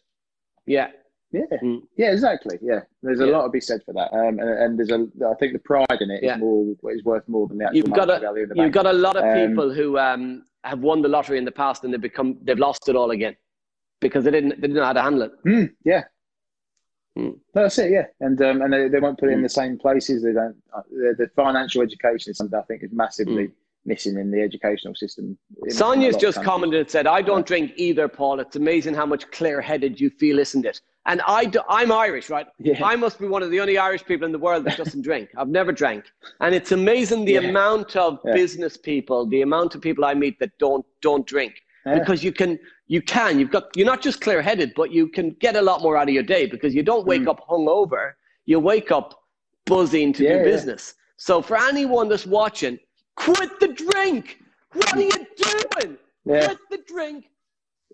Yeah. 0.66 0.88
Yeah, 1.32 1.42
Mm. 1.62 1.80
yeah, 1.96 2.12
exactly. 2.12 2.56
Yeah, 2.62 2.80
there's 3.02 3.20
a 3.20 3.26
Yeah. 3.26 3.32
lot 3.36 3.42
to 3.44 3.50
be 3.50 3.60
said 3.60 3.82
for 3.84 3.92
that, 3.94 4.12
um, 4.12 4.38
and, 4.38 4.48
and 4.48 4.78
there's 4.78 4.90
a. 4.90 5.06
I 5.28 5.34
think 5.34 5.52
the 5.52 5.58
pride 5.58 5.86
in 6.00 6.10
it 6.10 6.18
is 6.18 6.22
Yeah. 6.22 6.36
more 6.38 6.74
is 6.90 7.02
worth 7.04 7.28
more 7.28 7.46
than 7.48 7.58
the 7.58 7.64
actual 7.64 7.76
You've 7.78 7.92
got 7.92 8.08
a 8.10 8.20
value 8.20 8.44
in 8.44 8.48
the 8.48 8.54
you've 8.54 8.64
bank. 8.66 8.74
got 8.74 8.86
a 8.86 8.92
lot 8.92 9.16
of 9.16 9.24
Um, 9.24 9.48
people 9.50 9.72
who 9.72 9.98
um, 9.98 10.44
have 10.64 10.78
won 10.80 11.02
the 11.02 11.08
lottery 11.08 11.36
in 11.38 11.44
the 11.44 11.50
past 11.52 11.82
and 11.84 11.92
they've 11.92 12.00
become 12.00 12.38
they've 12.42 12.58
lost 12.58 12.88
it 12.88 12.94
all 12.96 13.10
again 13.10 13.36
because 14.00 14.24
they 14.24 14.30
didn't 14.30 14.50
they 14.50 14.68
didn't 14.68 14.76
know 14.76 14.84
how 14.84 14.92
to 14.92 15.02
handle 15.02 15.22
it. 15.22 15.32
Mm, 15.44 15.70
yeah. 15.84 16.04
Mm. 17.16 17.38
That's 17.54 17.78
it, 17.78 17.90
yeah, 17.90 18.06
and 18.20 18.40
um, 18.42 18.60
and 18.62 18.72
they, 18.72 18.88
they 18.88 19.00
won't 19.00 19.18
put 19.18 19.30
it 19.30 19.32
in 19.32 19.38
Mm. 19.40 19.44
the 19.44 19.48
same 19.48 19.78
places. 19.78 20.22
They 20.22 20.32
don't. 20.32 20.56
Uh, 20.74 20.82
the, 20.90 21.14
the 21.18 21.28
financial 21.34 21.82
education 21.82 22.30
is 22.30 22.36
something 22.36 22.58
I 22.58 22.62
think 22.62 22.82
is 22.82 22.92
massively 22.92 23.50
missing 23.86 24.16
in 24.18 24.30
the 24.32 24.42
educational 24.42 24.94
system. 24.96 25.38
in- 25.62 25.68
in 25.68 25.70
Sonia's 25.70 26.16
just 26.16 26.42
commented 26.42 26.80
and 26.80 26.90
said, 26.90 27.06
I 27.06 27.22
don't 27.22 27.46
drink 27.46 27.72
either, 27.76 28.08
Paul. 28.08 28.40
It's 28.40 28.56
amazing 28.56 28.94
how 28.94 29.06
much 29.06 29.30
clear 29.30 29.60
headed 29.60 30.00
you 30.00 30.10
feel, 30.10 30.40
isn't 30.40 30.66
it? 30.66 30.80
And 31.06 31.22
I 31.24 31.44
do, 31.44 31.60
I'm 31.68 31.92
Irish, 31.92 32.28
right? 32.28 32.48
Yeah. 32.58 32.84
I 32.84 32.96
must 32.96 33.20
be 33.20 33.28
one 33.28 33.44
of 33.44 33.52
the 33.52 33.60
only 33.60 33.78
Irish 33.78 34.04
people 34.04 34.26
in 34.26 34.32
the 34.32 34.40
world 34.40 34.64
that 34.64 34.76
doesn't 34.82 35.02
drink. 35.02 35.30
I've 35.36 35.48
never 35.48 35.70
drank. 35.70 36.04
And 36.40 36.52
it's 36.52 36.72
amazing 36.72 37.26
the 37.26 37.34
Yeah. 37.34 37.48
amount 37.48 37.94
of 37.94 38.18
Yeah. 38.24 38.34
business 38.34 38.76
people, 38.76 39.24
the 39.26 39.42
amount 39.42 39.76
of 39.76 39.80
people 39.80 40.04
I 40.04 40.14
meet 40.14 40.40
that 40.40 40.50
don't 40.58 40.84
don't 41.00 41.24
drink. 41.24 41.54
Because 41.84 42.24
you 42.24 42.32
can 42.32 42.58
you 42.88 43.02
can, 43.02 43.38
you've 43.38 43.50
got 43.50 43.64
you're 43.76 43.86
not 43.86 44.00
just 44.00 44.20
clear 44.20 44.40
headed, 44.42 44.72
but 44.76 44.92
you 44.92 45.08
can 45.08 45.30
get 45.40 45.56
a 45.56 45.62
lot 45.62 45.82
more 45.82 45.96
out 45.96 46.08
of 46.08 46.14
your 46.14 46.22
day 46.22 46.46
because 46.46 46.74
you 46.74 46.82
don't 46.82 47.06
wake 47.06 47.22
Mm. 47.22 47.28
up 47.28 47.40
hungover, 47.48 48.12
you 48.44 48.60
wake 48.60 48.90
up 48.90 49.14
buzzing 49.64 50.12
to 50.14 50.22
Yeah, 50.24 50.32
do 50.32 50.36
yeah. 50.38 50.44
business. 50.44 50.94
So 51.16 51.42
for 51.42 51.56
anyone 51.56 52.08
that's 52.08 52.26
watching, 52.26 52.78
quit 53.16 53.58
the 53.60 53.68
drink. 53.68 54.38
What 54.72 54.92
are 54.94 55.00
you 55.00 55.10
doing? 55.36 55.98
Yeah. 56.24 56.46
Quit 56.46 56.58
the 56.70 56.78
drink. 56.86 57.24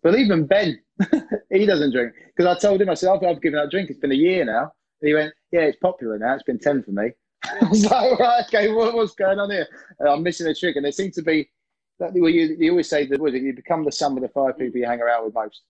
But 0.03 0.17
even 0.19 0.47
Ben, 0.47 0.81
he 1.51 1.65
doesn't 1.65 1.93
drink 1.93 2.13
because 2.37 2.55
I 2.57 2.59
told 2.61 2.83
him 2.83 2.91
I 2.91 2.95
said 2.95 3.11
I've, 3.11 3.23
I've 3.23 3.41
given 3.41 3.61
up 3.61 3.71
drink. 3.71 3.89
It's 3.89 4.01
been 4.01 4.13
a 4.13 4.17
year 4.17 4.45
now. 4.45 4.73
And 5.01 5.09
he 5.09 5.15
went, 5.15 5.33
"Yeah, 5.53 5.61
it's 5.63 5.79
popular 5.79 6.19
now. 6.19 6.35
It's 6.35 6.43
been 6.43 6.59
ten 6.59 6.83
for 6.83 6.91
me." 6.93 7.11
I 7.45 7.69
was 7.69 7.85
like, 7.91 8.19
"Right, 8.19 8.45
okay, 8.47 8.73
what, 8.73 8.95
what's 8.95 9.15
going 9.15 9.39
on 9.39 9.51
here?" 9.51 9.67
And 10.01 10.09
I'm 10.09 10.23
missing 10.23 10.47
a 10.49 10.55
trick, 10.55 10.77
and 10.77 10.85
there 10.85 10.93
seems 10.93 11.15
to 11.17 11.23
be. 11.23 11.49
That, 12.03 12.13
well, 12.21 12.31
you, 12.31 12.57
you 12.59 12.71
always 12.73 12.89
say 12.89 13.07
that 13.07 13.21
was 13.21 13.33
it, 13.35 13.43
you 13.43 13.53
become 13.55 13.85
the 13.85 13.93
sum 13.93 14.17
of 14.17 14.23
the 14.23 14.29
five 14.29 14.59
people 14.59 14.79
you 14.81 14.87
hang 14.87 15.01
around 15.01 15.25
with 15.25 15.35
most. 15.35 15.63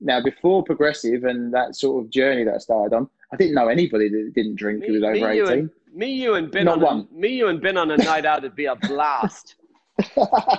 Now, 0.00 0.20
before 0.20 0.64
progressive 0.64 1.24
and 1.24 1.52
that 1.54 1.76
sort 1.76 2.02
of 2.04 2.10
journey 2.10 2.42
that 2.44 2.54
I 2.54 2.58
started 2.58 2.96
on, 2.96 3.08
I 3.32 3.36
didn't 3.36 3.54
know 3.54 3.68
anybody 3.68 4.08
that 4.08 4.32
didn't 4.34 4.56
drink 4.56 4.84
who 4.84 4.94
was 4.94 5.02
over 5.02 5.30
eighteen. 5.30 5.48
and, 5.48 5.70
me, 5.94 6.12
you 6.12 6.34
and 6.34 6.50
Ben 6.50 6.64
Not 6.64 6.78
on 6.78 6.82
a, 6.82 6.86
one. 6.86 7.08
me, 7.12 7.28
you 7.28 7.48
and 7.48 7.60
Ben 7.60 7.76
on 7.76 7.90
a 7.90 7.96
night 7.98 8.24
out 8.26 8.42
would 8.42 8.56
be 8.56 8.64
a 8.66 8.74
blast. 8.76 9.54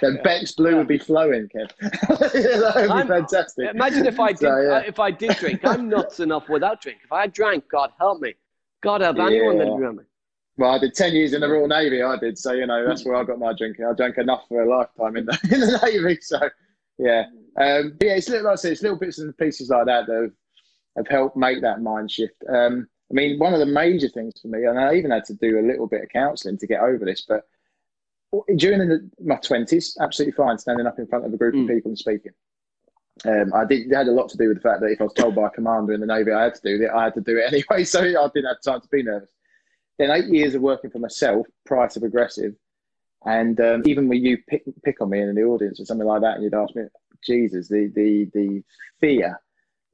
Then 0.00 0.20
Beck's 0.22 0.52
Blue 0.52 0.76
would 0.76 0.86
be 0.86 0.98
flowing, 0.98 1.48
Kev. 1.48 1.70
that 1.80 2.72
would 2.76 2.84
be 2.86 2.88
I'm- 2.92 3.08
fantastic. 3.08 3.70
Imagine 3.70 4.06
if 4.06 4.20
I 4.20 4.28
did 4.28 4.38
So, 4.38 4.60
yeah. 4.60 4.76
uh, 4.76 4.82
if 4.86 5.00
I 5.00 5.10
did 5.10 5.36
drink. 5.38 5.60
I'm 5.64 5.88
nuts 5.88 6.20
enough 6.20 6.48
without 6.48 6.80
drink. 6.80 6.98
If 7.04 7.10
I 7.10 7.26
drank, 7.26 7.64
God 7.68 7.90
help 7.98 8.20
me. 8.20 8.34
God 8.80 9.00
help 9.00 9.18
anyone 9.18 9.58
that 9.58 9.66
Yeah. 9.66 9.72
remember. 9.74 10.06
Well, 10.58 10.72
I 10.72 10.78
did 10.78 10.94
10 10.94 11.14
years 11.14 11.32
in 11.34 11.40
the 11.40 11.48
Royal 11.48 11.68
Navy, 11.68 12.02
I 12.02 12.16
did. 12.16 12.36
So, 12.36 12.52
you 12.52 12.66
know, 12.66 12.84
that's 12.86 13.04
where 13.04 13.14
I 13.14 13.22
got 13.24 13.38
my 13.38 13.52
drinking. 13.52 13.86
I 13.86 13.92
drank 13.94 14.18
enough 14.18 14.42
for 14.48 14.62
a 14.62 14.68
lifetime 14.68 15.16
in 15.16 15.24
the, 15.26 15.38
in 15.52 15.60
the 15.60 15.80
Navy. 15.84 16.18
So, 16.20 16.40
yeah. 16.98 17.26
Um, 17.56 17.94
but 17.98 18.06
yeah, 18.06 18.14
it's 18.16 18.28
little, 18.28 18.46
like 18.46 18.52
I 18.54 18.56
said, 18.56 18.72
it's 18.72 18.82
little 18.82 18.98
bits 18.98 19.18
and 19.20 19.36
pieces 19.38 19.70
like 19.70 19.86
that 19.86 20.06
that 20.08 20.20
have, 20.22 20.32
have 20.96 21.08
helped 21.08 21.36
make 21.36 21.60
that 21.62 21.80
mind 21.80 22.10
shift. 22.10 22.42
Um, 22.52 22.88
I 23.10 23.14
mean, 23.14 23.38
one 23.38 23.54
of 23.54 23.60
the 23.60 23.66
major 23.66 24.08
things 24.08 24.40
for 24.40 24.48
me, 24.48 24.64
and 24.64 24.78
I 24.78 24.94
even 24.94 25.12
had 25.12 25.24
to 25.26 25.34
do 25.34 25.58
a 25.60 25.66
little 25.66 25.86
bit 25.86 26.02
of 26.02 26.08
counselling 26.10 26.58
to 26.58 26.66
get 26.66 26.80
over 26.80 27.04
this, 27.04 27.22
but 27.26 27.44
during 28.56 28.80
the, 28.88 29.08
my 29.24 29.36
20s, 29.36 29.96
absolutely 30.00 30.32
fine 30.32 30.58
standing 30.58 30.86
up 30.86 30.98
in 30.98 31.06
front 31.06 31.24
of 31.24 31.32
a 31.32 31.36
group 31.36 31.54
Mm. 31.54 31.62
of 31.62 31.68
people 31.68 31.90
and 31.90 31.98
speaking. 31.98 32.32
Um, 33.24 33.52
I 33.54 33.64
did, 33.64 33.90
it 33.90 33.94
had 33.94 34.08
a 34.08 34.12
lot 34.12 34.28
to 34.30 34.36
do 34.36 34.48
with 34.48 34.58
the 34.58 34.60
fact 34.68 34.80
that 34.80 34.88
if 34.90 35.00
I 35.00 35.04
was 35.04 35.12
told 35.14 35.34
by 35.34 35.46
a 35.46 35.50
commander 35.50 35.92
in 35.92 36.00
the 36.00 36.06
Navy 36.06 36.32
I 36.32 36.44
had 36.44 36.54
to 36.56 36.60
do 36.62 36.84
it, 36.84 36.90
I 36.90 37.04
had 37.04 37.14
to 37.14 37.20
do 37.20 37.38
it 37.38 37.52
anyway. 37.52 37.84
So 37.84 38.00
I 38.00 38.28
didn't 38.34 38.44
have 38.48 38.60
time 38.62 38.80
to 38.80 38.88
be 38.88 39.02
nervous. 39.02 39.30
Then 39.98 40.10
eight 40.10 40.26
years 40.26 40.54
of 40.54 40.62
working 40.62 40.90
for 40.90 40.98
myself 41.00 41.46
prior 41.66 41.88
to 41.88 42.00
Progressive, 42.00 42.54
and 43.24 43.60
um, 43.60 43.82
even 43.84 44.08
when 44.08 44.24
you 44.24 44.38
pick, 44.48 44.62
pick 44.84 45.00
on 45.00 45.10
me 45.10 45.20
in 45.20 45.34
the 45.34 45.42
audience 45.42 45.80
or 45.80 45.84
something 45.84 46.06
like 46.06 46.20
that, 46.22 46.36
and 46.36 46.44
you'd 46.44 46.54
ask 46.54 46.74
me, 46.76 46.84
Jesus, 47.24 47.68
the 47.68 47.90
the 47.94 48.30
the 48.32 48.62
fear 49.00 49.40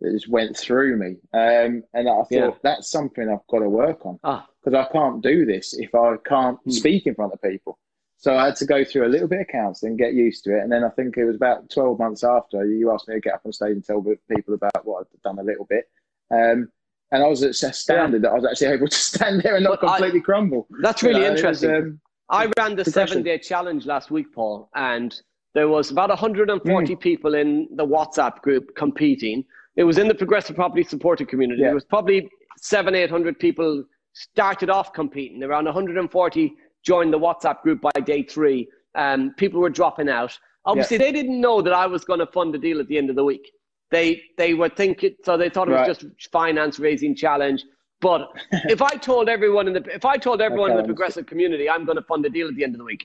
that 0.00 0.12
just 0.12 0.28
went 0.28 0.56
through 0.56 0.96
me, 0.96 1.16
um, 1.32 1.82
and 1.94 2.08
I 2.08 2.22
thought 2.22 2.28
Yeah. 2.30 2.50
that's 2.62 2.90
something 2.90 3.28
I've 3.28 3.46
got 3.48 3.60
to 3.60 3.68
work 3.70 4.04
on 4.04 4.18
Ah, 4.22 4.46
because 4.62 4.74
I 4.74 4.92
can't 4.92 5.22
do 5.22 5.46
this 5.46 5.72
if 5.72 5.94
I 5.94 6.16
can't 6.18 6.58
Hmm. 6.64 6.70
speak 6.70 7.06
in 7.06 7.14
front 7.14 7.32
of 7.32 7.40
people. 7.40 7.78
So 8.18 8.36
I 8.36 8.46
had 8.46 8.56
to 8.56 8.66
go 8.66 8.84
through 8.84 9.06
a 9.06 9.08
little 9.08 9.28
bit 9.28 9.40
of 9.40 9.48
counselling, 9.48 9.96
get 9.96 10.14
used 10.14 10.44
to 10.44 10.56
it, 10.56 10.62
and 10.62 10.70
then 10.72 10.84
I 10.84 10.90
think 10.90 11.16
it 11.16 11.24
was 11.24 11.36
about 11.36 11.70
twelve 11.70 11.98
months 11.98 12.24
after 12.24 12.66
you 12.66 12.90
asked 12.92 13.08
me 13.08 13.14
to 13.14 13.20
get 13.20 13.34
up 13.34 13.42
on 13.46 13.52
stage 13.52 13.72
and 13.72 13.84
tell 13.84 14.02
people 14.02 14.54
about 14.54 14.84
what 14.84 15.06
I'd 15.14 15.22
done 15.22 15.38
a 15.38 15.42
little 15.42 15.64
bit. 15.64 15.88
Um, 16.30 16.70
and 17.12 17.22
I 17.22 17.26
was 17.28 17.42
astounded 17.42 18.22
that 18.22 18.30
I 18.30 18.34
was 18.34 18.46
actually 18.46 18.68
able 18.68 18.88
to 18.88 18.96
stand 19.12 19.42
there 19.42 19.56
and 19.56 19.64
not 19.64 19.80
But 19.80 19.88
I- 19.88 19.96
completely 19.98 20.20
crumble. 20.20 20.66
that's 20.82 21.02
You 21.02 21.08
really 21.10 21.20
know, 21.20 21.26
it 21.26 21.30
was, 21.32 21.40
interesting. 21.62 21.74
um, 21.76 22.00
I 22.30 22.50
ran 22.58 22.74
the 22.76 22.84
seven 22.84 23.22
day 23.22 23.38
challenge 23.38 23.86
last 23.86 24.10
week, 24.10 24.32
Paul, 24.34 24.70
and 24.74 25.14
there 25.54 25.68
was 25.68 25.90
about 25.90 26.08
140 26.08 26.96
people 26.96 27.34
in 27.34 27.68
the 27.76 27.86
WhatsApp 27.86 28.40
group 28.40 28.74
competing. 28.74 29.44
It 29.76 29.84
was 29.84 29.98
in 29.98 30.08
the 30.08 30.14
progressive 30.14 30.56
property 30.56 30.82
supporter 30.82 31.24
community. 31.24 31.60
Yeah. 31.60 31.68
There 31.68 31.74
was 31.74 31.84
probably 31.84 32.28
seven, 32.58 32.94
800 32.94 33.38
people 33.38 33.84
started 34.14 34.70
off 34.70 34.92
competing. 34.92 35.42
Around 35.44 35.66
140 35.66 36.54
joined 36.82 37.12
the 37.12 37.18
WhatsApp 37.18 37.60
group 37.62 37.80
by 37.80 37.90
day 38.04 38.22
three. 38.22 38.68
Um, 38.94 39.32
people 39.36 39.60
were 39.60 39.70
dropping 39.70 40.08
out. 40.08 40.36
Obviously, 40.64 40.96
they 40.96 41.12
didn't 41.12 41.40
know 41.40 41.60
that 41.60 41.74
I 41.74 41.86
was 41.86 42.04
going 42.04 42.20
to 42.20 42.26
fund 42.26 42.54
the 42.54 42.58
deal 42.58 42.80
at 42.80 42.88
the 42.88 42.96
end 42.96 43.10
of 43.10 43.16
the 43.16 43.24
week. 43.24 43.52
They 43.96 44.08
they 44.40 44.52
were 44.60 44.68
thinking 44.82 45.14
so 45.26 45.30
they 45.42 45.50
thought 45.50 45.68
it 45.68 45.72
was 45.78 45.86
Right. 45.86 45.92
just 45.94 46.04
finance 46.32 46.74
raising 46.88 47.14
challenge. 47.24 47.60
But 48.00 48.22
if 48.74 48.80
I 48.90 48.94
told 49.10 49.28
everyone 49.36 49.66
in 49.68 49.74
the 49.78 49.84
if 50.00 50.04
I 50.04 50.16
told 50.26 50.38
everyone 50.48 50.70
in 50.72 50.76
the 50.82 50.88
progressive 50.92 51.24
community 51.32 51.64
I'm 51.74 51.84
going 51.88 52.00
to 52.02 52.06
fund 52.12 52.22
a 52.26 52.30
deal 52.36 52.48
at 52.48 52.56
the 52.58 52.64
end 52.66 52.74
of 52.74 52.78
the 52.82 52.88
week, 52.92 53.02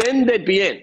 then 0.00 0.14
they'd 0.26 0.46
be 0.54 0.60
in, 0.70 0.76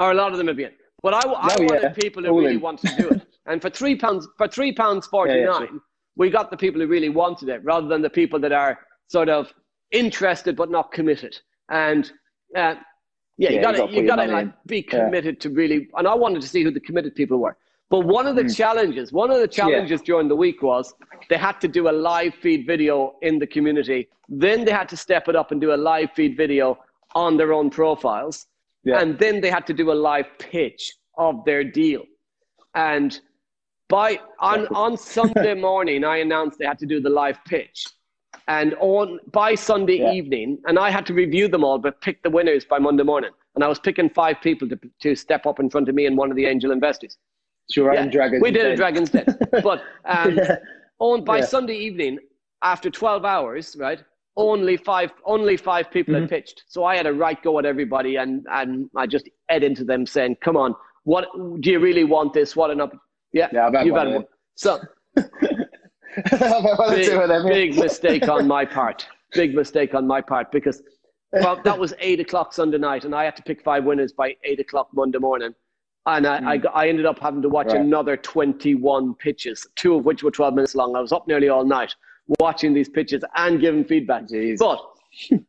or 0.00 0.10
a 0.10 0.14
lot 0.22 0.32
of 0.32 0.38
them 0.38 0.48
would 0.48 0.56
be 0.64 0.64
in. 0.70 0.74
But 1.04 1.12
I, 1.14 1.20
I 1.50 1.54
Oh, 1.58 1.62
wanted 1.68 1.82
yeah. 1.82 1.88
people 2.04 2.22
who 2.24 2.30
All 2.30 2.40
really 2.42 2.56
in. 2.56 2.60
wanted 2.68 2.90
to 2.92 2.96
do 3.02 3.08
it, 3.14 3.20
and 3.46 3.56
for 3.62 3.70
three 3.70 3.96
pounds 4.04 4.28
for 4.38 4.48
three 4.56 4.72
pounds 4.82 5.06
forty 5.06 5.40
nine, 5.42 5.46
Yeah, 5.62 5.72
yeah, 5.72 5.78
we 6.22 6.26
got 6.38 6.46
the 6.50 6.56
people 6.64 6.80
who 6.82 6.88
really 6.96 7.12
wanted 7.22 7.48
it, 7.54 7.60
rather 7.72 7.88
than 7.92 8.02
the 8.08 8.14
people 8.20 8.38
that 8.44 8.52
are 8.52 8.74
sort 9.08 9.28
of 9.38 9.52
interested 9.92 10.56
but 10.56 10.70
not 10.70 10.92
committed. 10.98 11.34
And 11.70 12.04
uh, 12.62 12.74
yeah, 13.38 13.50
you 13.50 13.60
got 13.66 13.72
you 13.76 13.76
to 13.76 13.78
gotta 13.86 13.92
you 13.96 14.06
got 14.12 14.16
to 14.16 14.26
like 14.38 14.66
be 14.66 14.82
committed 14.82 15.34
to 15.42 15.48
really. 15.50 15.78
And 15.96 16.06
I 16.06 16.14
wanted 16.24 16.40
to 16.42 16.48
see 16.48 16.62
who 16.64 16.70
the 16.78 16.80
committed 16.88 17.14
people 17.14 17.38
were. 17.38 17.56
But 17.90 18.00
one 18.06 18.26
of 18.26 18.36
the 18.36 18.44
Mm. 18.44 18.56
challenges, 18.56 19.12
one 19.12 19.30
of 19.30 19.38
the 19.40 19.48
challenges 19.48 20.00
during 20.02 20.28
the 20.28 20.36
week 20.36 20.62
was 20.62 20.94
they 21.28 21.36
had 21.36 21.60
to 21.60 21.68
do 21.68 21.88
a 21.88 21.92
live 21.92 22.34
feed 22.34 22.66
video 22.66 23.16
in 23.22 23.38
the 23.38 23.46
community. 23.46 24.08
Then 24.28 24.64
they 24.64 24.72
had 24.72 24.88
to 24.88 24.96
step 24.96 25.28
it 25.28 25.36
up 25.36 25.52
and 25.52 25.60
do 25.60 25.72
a 25.74 25.76
live 25.76 26.10
feed 26.12 26.36
video 26.36 26.78
on 27.14 27.36
their 27.36 27.52
own 27.52 27.70
profiles. 27.70 28.46
Yeah. 28.84 29.00
And 29.00 29.18
then 29.18 29.40
they 29.40 29.50
had 29.50 29.66
to 29.66 29.74
do 29.74 29.92
a 29.92 29.98
live 30.10 30.26
pitch 30.38 30.94
of 31.18 31.44
their 31.44 31.62
deal. 31.62 32.02
And 32.74 33.18
by 33.88 34.18
on, 34.40 34.66
on 34.68 34.96
Sunday 34.96 35.54
morning, 35.68 36.04
I 36.04 36.16
announced 36.18 36.58
they 36.58 36.66
had 36.66 36.78
to 36.80 36.86
do 36.86 37.00
the 37.00 37.10
live 37.10 37.38
pitch. 37.44 37.84
And 38.48 38.74
on 38.80 39.20
by 39.30 39.54
Sunday 39.54 39.98
Yeah. 40.00 40.12
evening, 40.12 40.58
and 40.66 40.78
I 40.78 40.90
had 40.90 41.06
to 41.06 41.14
review 41.14 41.48
them 41.48 41.64
all, 41.64 41.78
but 41.78 42.00
pick 42.00 42.22
the 42.22 42.30
winners 42.30 42.64
by 42.64 42.78
Monday 42.78 43.04
morning. 43.04 43.30
And 43.54 43.62
I 43.62 43.68
was 43.68 43.78
picking 43.78 44.10
five 44.10 44.40
people 44.42 44.68
to, 44.68 44.78
to 45.00 45.14
step 45.14 45.46
up 45.46 45.60
in 45.60 45.70
front 45.70 45.88
of 45.88 45.94
me 45.94 46.06
and 46.06 46.16
one 46.16 46.30
of 46.30 46.36
the 46.36 46.46
angel 46.46 46.72
investors. 46.72 47.16
Your 47.70 47.94
Yeah, 47.94 48.00
own 48.02 48.10
dragon. 48.10 48.40
we 48.40 48.50
did 48.50 48.66
a 48.66 48.76
Dragon's 48.76 49.10
Den. 49.10 49.24
But 49.62 49.82
um, 50.04 50.36
Yeah. 50.36 50.56
on 50.98 51.24
by 51.24 51.38
Yeah. 51.38 51.44
Sunday 51.46 51.76
evening, 51.76 52.18
after 52.62 52.90
12 52.90 53.24
hours, 53.24 53.76
right, 53.78 54.00
only 54.36 54.76
five 54.76 55.12
only 55.24 55.56
five 55.56 55.90
people 55.90 56.14
Mm-hmm. 56.14 56.22
had 56.24 56.30
pitched. 56.30 56.64
So 56.68 56.84
I 56.84 56.96
had 56.96 57.06
a 57.06 57.12
right 57.12 57.40
go 57.42 57.58
at 57.58 57.64
everybody, 57.64 58.16
and 58.16 58.46
and 58.50 58.90
I 58.96 59.06
just 59.06 59.28
ed 59.48 59.62
into 59.62 59.84
them 59.84 60.06
saying, 60.06 60.36
"Come 60.42 60.56
on, 60.56 60.74
what 61.04 61.26
do 61.60 61.70
you 61.70 61.78
really 61.80 62.04
want 62.04 62.32
this? 62.34 62.54
What 62.56 62.70
an 62.70 62.80
up." 62.80 62.92
Yeah, 63.32 63.48
Yeah, 63.52 63.66
I've 63.66 63.74
had 63.74 63.86
you've 63.86 63.94
one, 63.96 64.06
had 64.06 64.14
one. 64.16 64.24
So 64.56 64.80
I've 65.16 65.22
had 66.40 66.78
one 66.78 66.92
or 66.92 66.96
big, 66.96 67.10
two 67.10 67.18
of 67.20 67.28
them, 67.28 67.46
yeah. 67.46 67.52
big 67.52 67.76
mistake 67.76 68.28
on 68.28 68.46
my 68.46 68.64
part. 68.64 69.06
Big 69.32 69.54
mistake 69.54 69.94
on 69.94 70.06
my 70.06 70.20
part 70.20 70.52
because 70.52 70.82
well, 71.32 71.60
that 71.64 71.76
was 71.78 71.94
eight 71.98 72.20
o'clock 72.20 72.52
Sunday 72.52 72.78
night, 72.78 73.04
and 73.04 73.14
I 73.14 73.24
had 73.24 73.34
to 73.36 73.42
pick 73.42 73.62
five 73.62 73.84
winners 73.84 74.12
by 74.12 74.36
eight 74.44 74.60
o'clock 74.60 74.88
Monday 74.92 75.18
morning. 75.18 75.54
And 76.06 76.26
I, 76.26 76.54
I, 76.54 76.60
I 76.74 76.88
ended 76.88 77.06
up 77.06 77.18
having 77.18 77.40
to 77.42 77.48
watch 77.48 77.68
Right. 77.68 77.80
another 77.80 78.16
21 78.16 79.14
pitches, 79.14 79.66
two 79.74 79.94
of 79.94 80.04
which 80.04 80.22
were 80.22 80.30
12 80.30 80.54
minutes 80.54 80.74
long. 80.74 80.94
I 80.96 81.00
was 81.00 81.12
up 81.12 81.26
nearly 81.26 81.48
all 81.48 81.64
night 81.64 81.94
watching 82.40 82.74
these 82.74 82.88
pitches 82.88 83.22
and 83.36 83.60
giving 83.60 83.84
feedback. 83.84 84.24
Jeez. 84.24 84.58
But 84.58 84.80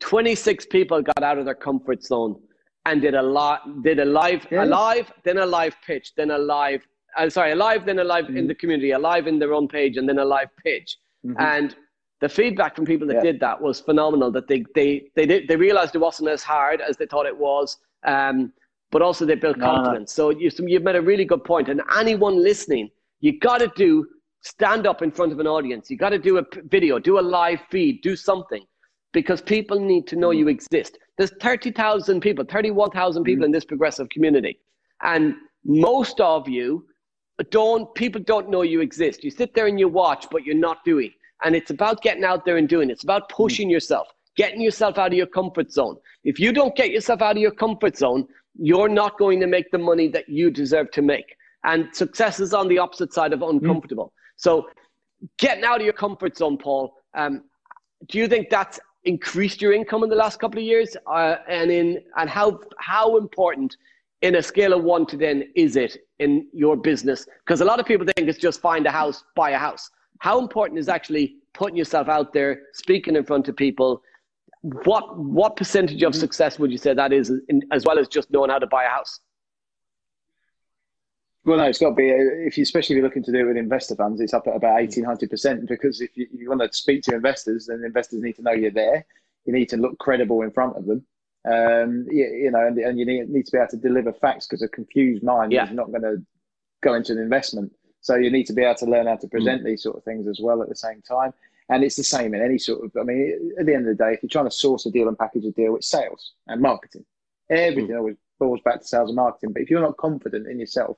26 0.00 0.66
people 0.66 1.02
got 1.02 1.22
out 1.22 1.38
of 1.38 1.44
their 1.46 1.54
comfort 1.54 2.02
zone 2.02 2.38
and 2.84 3.00
did 3.00 3.14
a 3.14 3.22
lot, 3.22 3.82
did 3.82 3.98
a 3.98 4.04
live, 4.04 4.46
Yeah. 4.50 4.64
a 4.64 4.66
live, 4.66 5.10
then 5.24 5.38
a 5.38 5.46
live 5.46 5.74
pitch, 5.84 6.12
then 6.16 6.30
a 6.30 6.38
live, 6.38 6.86
uh, 7.16 7.28
sorry, 7.30 7.52
a 7.52 7.56
live, 7.56 7.86
then 7.86 7.98
a 7.98 8.04
live 8.04 8.26
Mm-hmm. 8.26 8.36
in 8.36 8.46
the 8.46 8.54
community, 8.54 8.90
a 8.92 8.98
live 8.98 9.26
in 9.26 9.38
their 9.38 9.54
own 9.54 9.66
page, 9.66 9.96
and 9.96 10.08
then 10.08 10.18
a 10.18 10.24
live 10.24 10.50
pitch. 10.62 10.98
And 11.38 11.74
the 12.20 12.28
feedback 12.28 12.76
from 12.76 12.84
people 12.84 13.06
that 13.08 13.14
Yeah. 13.16 13.22
did 13.32 13.40
that 13.40 13.60
was 13.60 13.80
phenomenal. 13.80 14.30
That 14.30 14.46
they 14.46 14.64
they 14.76 15.10
they 15.16 15.26
did 15.26 15.48
they 15.48 15.56
realized 15.56 15.94
it 15.96 15.98
wasn't 15.98 16.28
as 16.28 16.42
hard 16.42 16.80
as 16.80 16.96
they 16.96 17.06
thought 17.06 17.26
it 17.26 17.36
was, 17.36 17.78
um, 18.04 18.52
but 18.96 19.02
also 19.06 19.26
they 19.30 19.34
built 19.44 19.58
No, 19.58 19.66
no. 19.66 19.72
confidence. 19.74 20.10
So 20.18 20.24
you 20.42 20.48
you've 20.72 20.86
made 20.88 20.96
a 20.96 21.06
really 21.12 21.26
good 21.32 21.44
point. 21.52 21.66
And 21.72 21.82
anyone 22.02 22.36
listening, 22.50 22.86
you 23.24 23.32
got 23.48 23.58
to 23.64 23.70
do 23.84 23.90
stand 24.54 24.86
up 24.90 24.98
in 25.06 25.10
front 25.18 25.30
of 25.34 25.38
an 25.44 25.48
audience. 25.56 25.90
You 25.90 25.96
got 26.06 26.14
to 26.18 26.22
do 26.30 26.34
a 26.38 26.44
video, 26.76 26.98
do 27.10 27.14
a 27.18 27.24
live 27.38 27.60
feed, 27.72 27.94
do 28.10 28.14
something, 28.30 28.64
because 29.18 29.40
people 29.56 29.78
need 29.92 30.04
to 30.12 30.16
know 30.22 30.30
Mm. 30.30 30.38
you 30.40 30.46
exist. 30.56 30.92
There's 31.18 31.34
thirty 31.46 31.70
thousand 31.82 32.18
people, 32.26 32.42
thirty 32.54 32.70
one 32.84 32.90
thousand 33.00 33.22
people 33.24 33.42
Mm. 33.42 33.48
in 33.50 33.52
this 33.56 33.66
progressive 33.72 34.08
community, 34.14 34.54
and 35.12 35.24
most 35.90 36.16
of 36.34 36.48
you 36.56 36.66
don't 37.58 37.84
people 38.02 38.22
don't 38.32 38.48
know 38.54 38.62
you 38.74 38.80
exist. 38.88 39.16
You 39.26 39.30
sit 39.42 39.50
there 39.54 39.66
and 39.70 39.78
you 39.82 39.88
watch, 40.04 40.22
but 40.32 40.40
you're 40.46 40.64
not 40.70 40.78
doing. 40.92 41.12
And 41.44 41.50
it's 41.58 41.70
about 41.78 41.96
getting 42.06 42.24
out 42.30 42.40
there 42.46 42.56
and 42.60 42.66
doing. 42.76 42.88
It's 42.94 43.04
about 43.10 43.22
pushing 43.40 43.68
yourself, 43.76 44.06
getting 44.42 44.60
yourself 44.68 44.94
out 45.02 45.10
of 45.14 45.18
your 45.22 45.30
comfort 45.40 45.68
zone. 45.78 45.96
If 46.24 46.36
you 46.44 46.50
don't 46.60 46.74
get 46.82 46.90
yourself 46.96 47.20
out 47.26 47.36
of 47.38 47.42
your 47.46 47.56
comfort 47.64 47.94
zone, 48.04 48.22
you're 48.58 48.88
not 48.88 49.18
going 49.18 49.40
to 49.40 49.46
make 49.46 49.70
the 49.70 49.78
money 49.78 50.08
that 50.08 50.28
you 50.28 50.50
deserve 50.50 50.90
to 50.92 51.02
make. 51.02 51.36
And 51.64 51.94
success 51.94 52.40
is 52.40 52.54
on 52.54 52.68
the 52.68 52.78
opposite 52.78 53.12
side 53.12 53.32
of 53.32 53.42
uncomfortable. 53.42 54.12
So 54.36 54.68
getting 55.38 55.64
out 55.64 55.80
of 55.80 55.84
your 55.84 55.92
comfort 55.92 56.36
zone, 56.36 56.58
Paul, 56.58 56.94
um, 57.14 57.44
do 58.08 58.18
you 58.18 58.28
think 58.28 58.50
that's 58.50 58.78
increased 59.04 59.60
your 59.60 59.72
income 59.72 60.02
in 60.02 60.10
the 60.10 60.16
last 60.16 60.38
couple 60.38 60.58
of 60.58 60.64
years? 60.64 60.96
Uh, 61.06 61.36
and 61.48 61.70
in 61.70 62.02
and 62.16 62.28
how 62.28 62.60
how 62.78 63.16
important 63.16 63.76
in 64.22 64.36
a 64.36 64.42
scale 64.42 64.72
of 64.72 64.84
one 64.84 65.06
to 65.06 65.16
ten 65.16 65.44
is 65.54 65.76
it 65.76 65.96
in 66.18 66.46
your 66.52 66.76
business? 66.76 67.26
Because 67.44 67.60
a 67.60 67.64
lot 67.64 67.80
of 67.80 67.86
people 67.86 68.06
think 68.06 68.28
it's 68.28 68.38
just 68.38 68.60
find 68.60 68.86
a 68.86 68.90
house, 68.90 69.24
buy 69.34 69.50
a 69.50 69.58
house. 69.58 69.90
How 70.20 70.38
important 70.38 70.78
is 70.78 70.88
actually 70.88 71.36
putting 71.52 71.76
yourself 71.76 72.08
out 72.08 72.32
there, 72.32 72.62
speaking 72.74 73.16
in 73.16 73.24
front 73.24 73.48
of 73.48 73.56
people? 73.56 74.02
What 74.84 75.16
what 75.16 75.56
percentage 75.56 76.02
of 76.02 76.14
success 76.14 76.58
would 76.58 76.72
you 76.72 76.78
say 76.78 76.92
that 76.92 77.12
is, 77.12 77.30
in, 77.48 77.62
as 77.70 77.84
well 77.84 77.98
as 77.98 78.08
just 78.08 78.30
knowing 78.30 78.50
how 78.50 78.58
to 78.58 78.66
buy 78.66 78.84
a 78.84 78.88
house? 78.88 79.20
Well, 81.44 81.58
no, 81.58 81.64
it's 81.64 81.78
got 81.78 81.90
to 81.90 81.94
be, 81.94 82.08
if 82.08 82.58
you, 82.58 82.62
especially 82.64 82.96
if 82.96 82.98
you're 82.98 83.06
looking 83.06 83.22
to 83.22 83.30
do 83.30 83.38
it 83.38 83.44
with 83.44 83.56
investor 83.56 83.94
funds, 83.94 84.20
it's 84.20 84.34
up 84.34 84.48
at 84.48 84.56
about 84.56 84.80
1800% 84.80 85.68
because 85.68 86.00
if 86.00 86.16
you, 86.16 86.26
you 86.36 86.48
want 86.48 86.60
to 86.60 86.76
speak 86.76 87.02
to 87.04 87.14
investors, 87.14 87.66
then 87.66 87.84
investors 87.84 88.20
need 88.20 88.34
to 88.34 88.42
know 88.42 88.50
you're 88.50 88.72
there. 88.72 89.06
You 89.44 89.52
need 89.52 89.68
to 89.68 89.76
look 89.76 89.96
credible 90.00 90.42
in 90.42 90.50
front 90.50 90.76
of 90.76 90.86
them. 90.86 91.06
Um, 91.48 92.04
you, 92.10 92.26
you 92.26 92.50
know, 92.50 92.66
and, 92.66 92.76
and 92.78 92.98
you 92.98 93.06
need, 93.06 93.28
need 93.30 93.46
to 93.46 93.52
be 93.52 93.58
able 93.58 93.68
to 93.68 93.76
deliver 93.76 94.12
facts 94.12 94.48
because 94.48 94.62
a 94.62 94.68
confused 94.68 95.22
mind 95.22 95.52
Yeah. 95.52 95.66
is 95.66 95.72
not 95.72 95.92
going 95.92 96.02
to 96.02 96.16
go 96.82 96.94
into 96.94 97.12
an 97.12 97.18
investment. 97.18 97.70
So 98.00 98.16
you 98.16 98.30
need 98.32 98.46
to 98.46 98.52
be 98.52 98.62
able 98.64 98.74
to 98.76 98.86
learn 98.86 99.06
how 99.06 99.14
to 99.16 99.28
present 99.28 99.62
these 99.64 99.84
sort 99.84 99.96
of 99.96 100.02
things 100.02 100.26
as 100.26 100.40
well 100.42 100.62
at 100.62 100.68
the 100.68 100.74
same 100.74 101.00
time. 101.02 101.32
And 101.68 101.82
it's 101.82 101.96
the 101.96 102.04
same 102.04 102.34
in 102.34 102.42
any 102.42 102.58
sort 102.58 102.84
of, 102.84 102.92
I 103.00 103.02
mean, 103.02 103.54
at 103.58 103.66
the 103.66 103.74
end 103.74 103.88
of 103.88 103.96
the 103.96 104.04
day, 104.04 104.12
if 104.12 104.22
you're 104.22 104.30
trying 104.30 104.44
to 104.44 104.50
source 104.50 104.86
a 104.86 104.90
deal 104.90 105.08
and 105.08 105.18
package 105.18 105.44
a 105.46 105.50
deal, 105.50 105.74
it's 105.76 105.88
sales 105.88 106.34
and 106.46 106.60
marketing. 106.60 107.04
Everything 107.50 107.96
always 107.96 108.16
falls 108.38 108.60
back 108.64 108.80
to 108.80 108.86
sales 108.86 109.10
and 109.10 109.16
marketing. 109.16 109.52
But 109.52 109.62
if 109.62 109.70
you're 109.70 109.80
not 109.80 109.96
confident 109.96 110.46
in 110.46 110.60
yourself 110.60 110.96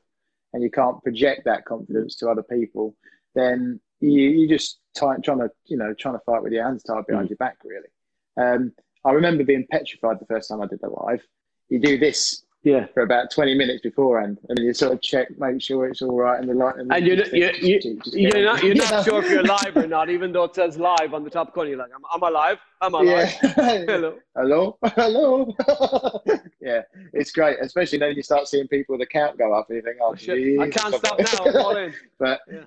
and 0.53 0.62
you 0.62 0.71
can't 0.71 1.03
project 1.03 1.43
that 1.47 1.64
confidence 1.64 2.16
to 2.16 2.29
other 2.29 2.43
people, 2.43 2.95
then 3.35 3.81
you, 4.01 4.11
you 4.11 4.49
just 4.49 4.81
try, 4.97 5.16
trying 5.19 5.39
to, 5.39 5.51
you 5.66 5.77
know, 5.77 5.95
trying 5.95 6.14
to 6.14 6.25
fight 6.27 6.43
with 6.43 6.53
your 6.53 6.64
hands 6.64 6.83
tied 6.83 7.07
behind 7.07 7.31
your 7.31 7.37
back, 7.39 7.57
really. 7.64 7.89
Um, 8.37 8.73
I 9.05 9.12
remember 9.12 9.45
being 9.45 9.66
petrified 9.71 10.19
the 10.21 10.27
first 10.27 10.51
time 10.51 10.61
I 10.61 10.66
did 10.66 10.81
the 10.81 10.89
live. 10.91 11.23
You 11.69 11.81
do 11.81 11.99
this 11.99 12.45
Yeah. 12.69 12.87
for 12.95 13.03
about 13.03 13.31
20 13.31 13.55
minutes 13.55 13.81
beforehand 13.83 14.39
and 14.49 14.59
you 14.59 14.75
sort 14.75 14.93
of 14.93 15.01
check, 15.01 15.29
make 15.39 15.61
sure 15.62 15.87
it's 15.87 16.03
all 16.03 16.16
right 16.16 16.39
and 16.41 16.49
the 16.49 16.55
light. 16.55 16.75
And 16.77 17.07
you're, 17.07 17.16
just 17.16 17.33
you're, 17.33 17.51
think, 17.53 17.62
you 17.62 17.81
just- 17.81 18.05
just 18.05 18.16
you're 18.16 18.45
not, 18.45 18.62
you're 18.62 18.75
You 18.75 18.81
not 18.83 19.05
sure 19.05 19.25
if 19.25 19.31
you're 19.31 19.43
live 19.43 19.77
or 19.77 19.87
not, 19.87 20.11
even 20.11 20.33
though 20.33 20.45
it 20.45 20.55
says 20.55 20.79
live 20.79 21.14
on 21.14 21.25
the 21.25 21.31
top 21.31 21.55
corner. 21.55 21.71
You're 21.71 21.79
like, 21.79 21.91
am, 21.95 22.03
am 22.14 22.23
I 22.25 22.29
live? 22.29 22.59
Am 22.83 22.95
I 22.95 23.01
live? 23.01 23.35
Yeah. 23.43 23.53
Hello. 23.89 24.19
hello, 24.37 24.79
hello. 24.97 26.23
yeah, 26.61 26.83
it's 27.12 27.33
great, 27.33 27.57
especially 27.61 27.99
then 27.99 28.14
you 28.14 28.23
start 28.23 28.47
seeing 28.49 28.69
people 28.69 28.95
with 28.97 29.01
the 29.01 29.07
count 29.07 29.39
go 29.39 29.53
up 29.55 29.69
and 29.71 29.77
you 29.77 29.83
think, 29.83 29.97
oh, 30.03 30.14
Shit, 30.14 30.61
I 30.61 30.69
can't 30.69 30.95
stop 30.95 31.19
now. 31.19 31.71
I'm 31.71 31.93
but 32.19 32.41
Yeah. 32.51 32.64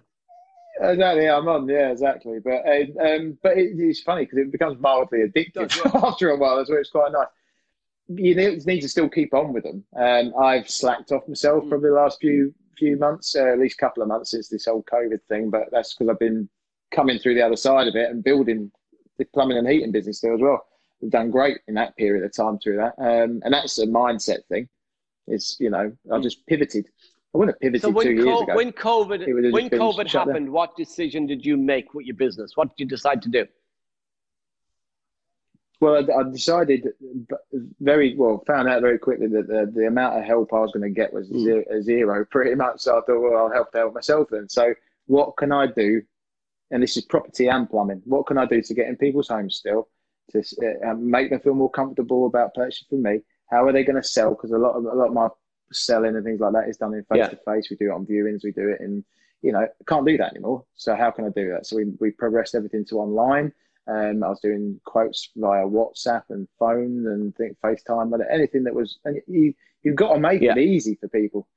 exactly, 0.89 1.29
I'm 1.29 1.47
on. 1.47 1.67
Yeah, 1.69 1.91
exactly. 1.91 2.39
But 2.43 2.61
um, 3.05 3.37
but 3.43 3.57
it, 3.57 3.73
it's 3.77 4.01
funny 4.01 4.23
because 4.25 4.39
it 4.39 4.51
becomes 4.51 4.79
mildly 4.79 5.19
addictive 5.19 5.71
after 6.03 6.29
a 6.29 6.37
while. 6.37 6.57
That's 6.57 6.69
where 6.69 6.79
it's 6.79 6.89
quite 6.89 7.11
nice. 7.11 7.27
You 8.07 8.35
need, 8.35 8.81
to 8.81 8.89
still 8.89 9.09
keep 9.09 9.33
on 9.33 9.53
with 9.53 9.63
them. 9.63 9.83
Um, 9.95 10.33
I've 10.37 10.69
slacked 10.69 11.11
off 11.11 11.27
myself 11.27 11.63
Mm. 11.63 11.69
probably 11.69 11.89
the 11.89 11.95
last 11.95 12.19
few 12.19 12.53
few 12.77 12.97
months, 12.97 13.35
uh, 13.35 13.45
at 13.45 13.59
least 13.59 13.75
a 13.75 13.77
couple 13.77 14.01
of 14.01 14.09
months 14.09 14.31
since 14.31 14.49
this 14.49 14.65
whole 14.65 14.83
COVID 14.83 15.21
thing. 15.29 15.49
But 15.49 15.69
that's 15.71 15.93
because 15.93 16.09
I've 16.09 16.19
been 16.19 16.49
coming 16.91 17.19
through 17.19 17.35
the 17.35 17.41
other 17.41 17.55
side 17.55 17.87
of 17.87 17.95
it 17.95 18.09
and 18.09 18.23
building 18.23 18.71
the 19.17 19.25
plumbing 19.25 19.57
and 19.57 19.67
heating 19.67 19.91
business 19.91 20.17
still 20.17 20.33
as 20.33 20.41
well. 20.41 20.65
We've 20.99 21.11
done 21.11 21.31
great 21.31 21.59
in 21.67 21.75
that 21.75 21.95
period 21.95 22.25
of 22.25 22.35
time 22.35 22.59
through 22.59 22.77
that, 22.77 22.93
um, 22.97 23.41
and 23.43 23.53
that's 23.53 23.77
a 23.79 23.87
mindset 23.87 24.45
thing. 24.49 24.67
It's 25.27 25.57
you 25.59 25.69
know 25.69 25.91
I 26.11 26.19
just 26.19 26.45
pivoted. 26.47 26.87
I 27.33 27.37
wouldn't 27.37 27.55
have 27.55 27.61
pivoted 27.61 27.81
So 27.81 27.89
when, 27.91 28.07
two 28.07 28.13
years 28.13 28.41
ago. 28.41 28.55
when 28.55 28.73
COVID 28.73 29.25
It 29.25 29.33
would 29.33 29.45
have 29.45 29.53
when 29.53 29.69
COVID 29.69 30.11
happened, 30.11 30.51
what 30.51 30.75
decision 30.75 31.25
did 31.27 31.45
you 31.45 31.55
make 31.55 31.93
with 31.93 32.05
your 32.05 32.17
business? 32.17 32.57
What 32.57 32.69
did 32.69 32.79
you 32.83 32.85
decide 32.85 33.21
to 33.21 33.29
do? 33.29 33.47
Well, 35.81 35.95
I, 35.95 36.19
I 36.19 36.23
decided 36.31 36.87
very 37.79 38.15
well, 38.15 38.43
found 38.45 38.69
out 38.69 38.81
very 38.81 38.99
quickly 38.99 39.27
that 39.27 39.47
the, 39.47 39.69
the 39.73 39.87
amount 39.87 40.17
of 40.17 40.23
help 40.23 40.53
I 40.53 40.59
was 40.59 40.71
going 40.71 40.83
to 40.83 40.89
get 41.01 41.11
was 41.11 41.27
Mm. 41.29 41.43
zero, 41.43 41.63
a 41.71 41.81
zero, 41.91 42.25
pretty 42.29 42.55
much. 42.55 42.81
So 42.81 42.97
I 42.97 43.01
thought, 43.01 43.19
well, 43.19 43.37
I'll 43.37 43.51
help 43.51 43.71
to 43.71 43.79
help 43.79 43.95
myself 43.95 44.27
then. 44.31 44.47
So, 44.47 44.73
what 45.07 45.35
can 45.37 45.51
I 45.51 45.65
do? 45.67 46.01
And 46.69 46.81
this 46.81 46.95
is 46.95 47.03
property 47.03 47.47
and 47.47 47.69
plumbing. 47.69 48.01
What 48.05 48.27
can 48.27 48.37
I 48.37 48.45
do 48.45 48.61
to 48.61 48.73
get 48.73 48.87
in 48.87 48.95
people's 48.95 49.27
homes 49.27 49.55
still 49.57 49.89
to 50.31 50.39
uh, 50.87 50.93
make 50.93 51.29
them 51.31 51.41
feel 51.41 51.55
more 51.55 51.69
comfortable 51.69 52.27
about 52.27 52.53
purchasing 52.53 52.87
from 52.89 53.01
me? 53.01 53.19
How 53.49 53.65
are 53.67 53.73
they 53.73 53.83
going 53.83 54.01
to 54.01 54.07
sell? 54.07 54.29
Because 54.29 54.51
a 54.51 54.57
lot 54.57 54.75
of 54.75 54.85
a 54.85 54.95
lot 54.95 55.07
of 55.07 55.13
my 55.13 55.27
selling 55.73 56.15
and 56.15 56.23
things 56.23 56.39
like 56.39 56.53
that 56.53 56.69
is 56.69 56.77
done 56.77 56.93
in 56.93 57.03
face 57.05 57.27
to 57.29 57.39
face. 57.45 57.69
We 57.69 57.75
do 57.75 57.87
it 57.91 57.95
on 57.95 58.05
viewings. 58.05 58.43
We 58.43 58.51
do 58.51 58.69
it 58.69 58.79
in, 58.81 59.03
you 59.41 59.51
know, 59.51 59.67
can't 59.87 60.05
do 60.05 60.15
that 60.17 60.31
anymore. 60.31 60.63
So 60.75 60.95
how 60.95 61.09
can 61.11 61.25
I 61.25 61.29
do 61.29 61.49
that? 61.51 61.65
So 61.65 61.75
we 61.75 61.85
we 61.99 62.11
progressed 62.11 62.53
everything 62.55 62.85
to 62.85 62.99
online. 62.99 63.51
Um, 63.87 64.23
I 64.23 64.29
was 64.29 64.39
doing 64.41 64.79
quotes 64.85 65.29
via 65.35 65.65
WhatsApp 65.65 66.23
and 66.29 66.47
phone 66.59 67.05
and 67.07 67.35
think 67.35 67.57
FaceTime, 67.63 68.11
but 68.11 68.21
anything 68.29 68.63
that 68.65 68.75
was. 68.75 68.99
And 69.05 69.21
you 69.27 69.53
you've 69.83 69.95
got 69.95 70.13
to 70.13 70.19
make 70.19 70.41
Yeah. 70.41 70.51
it 70.51 70.59
easy 70.59 70.95
for 70.95 71.07
people. 71.09 71.47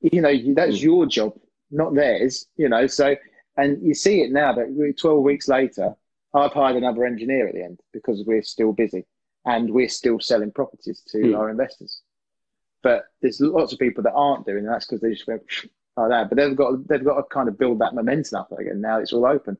You 0.00 0.20
know, 0.20 0.32
that's 0.54 0.78
Mm. 0.78 0.82
your 0.82 1.06
job, 1.06 1.38
not 1.70 1.94
theirs. 1.94 2.46
You 2.56 2.68
know, 2.68 2.86
so 2.86 3.16
and 3.56 3.82
you 3.82 3.94
see 3.94 4.20
it 4.22 4.30
now 4.30 4.52
that 4.52 4.94
12 4.98 5.22
weeks 5.22 5.48
later, 5.48 5.94
I've 6.34 6.52
hired 6.52 6.76
another 6.76 7.04
engineer 7.04 7.48
at 7.48 7.54
the 7.54 7.62
end 7.64 7.80
because 7.92 8.22
we're 8.26 8.42
still 8.42 8.72
busy 8.72 9.04
and 9.46 9.72
we're 9.72 9.88
still 9.88 10.20
selling 10.20 10.52
properties 10.52 11.00
to 11.08 11.18
Mm. 11.18 11.38
our 11.38 11.50
investors. 11.50 12.02
But 12.82 13.06
there's 13.22 13.40
lots 13.40 13.72
of 13.72 13.78
people 13.78 14.02
that 14.04 14.12
aren't 14.12 14.46
doing 14.46 14.64
that. 14.64 14.70
That's 14.72 14.86
because 14.86 15.00
they 15.00 15.10
just 15.12 15.26
went 15.26 15.42
like 15.96 16.10
that. 16.10 16.28
But 16.28 16.36
they've 16.36 16.54
got 16.54 16.86
they've 16.86 17.04
got 17.04 17.16
to 17.16 17.22
kind 17.24 17.48
of 17.48 17.58
build 17.58 17.78
that 17.80 17.94
momentum 17.94 18.38
up 18.38 18.52
again. 18.52 18.80
Now 18.80 18.98
it's 19.00 19.12
all 19.12 19.26
open. 19.26 19.56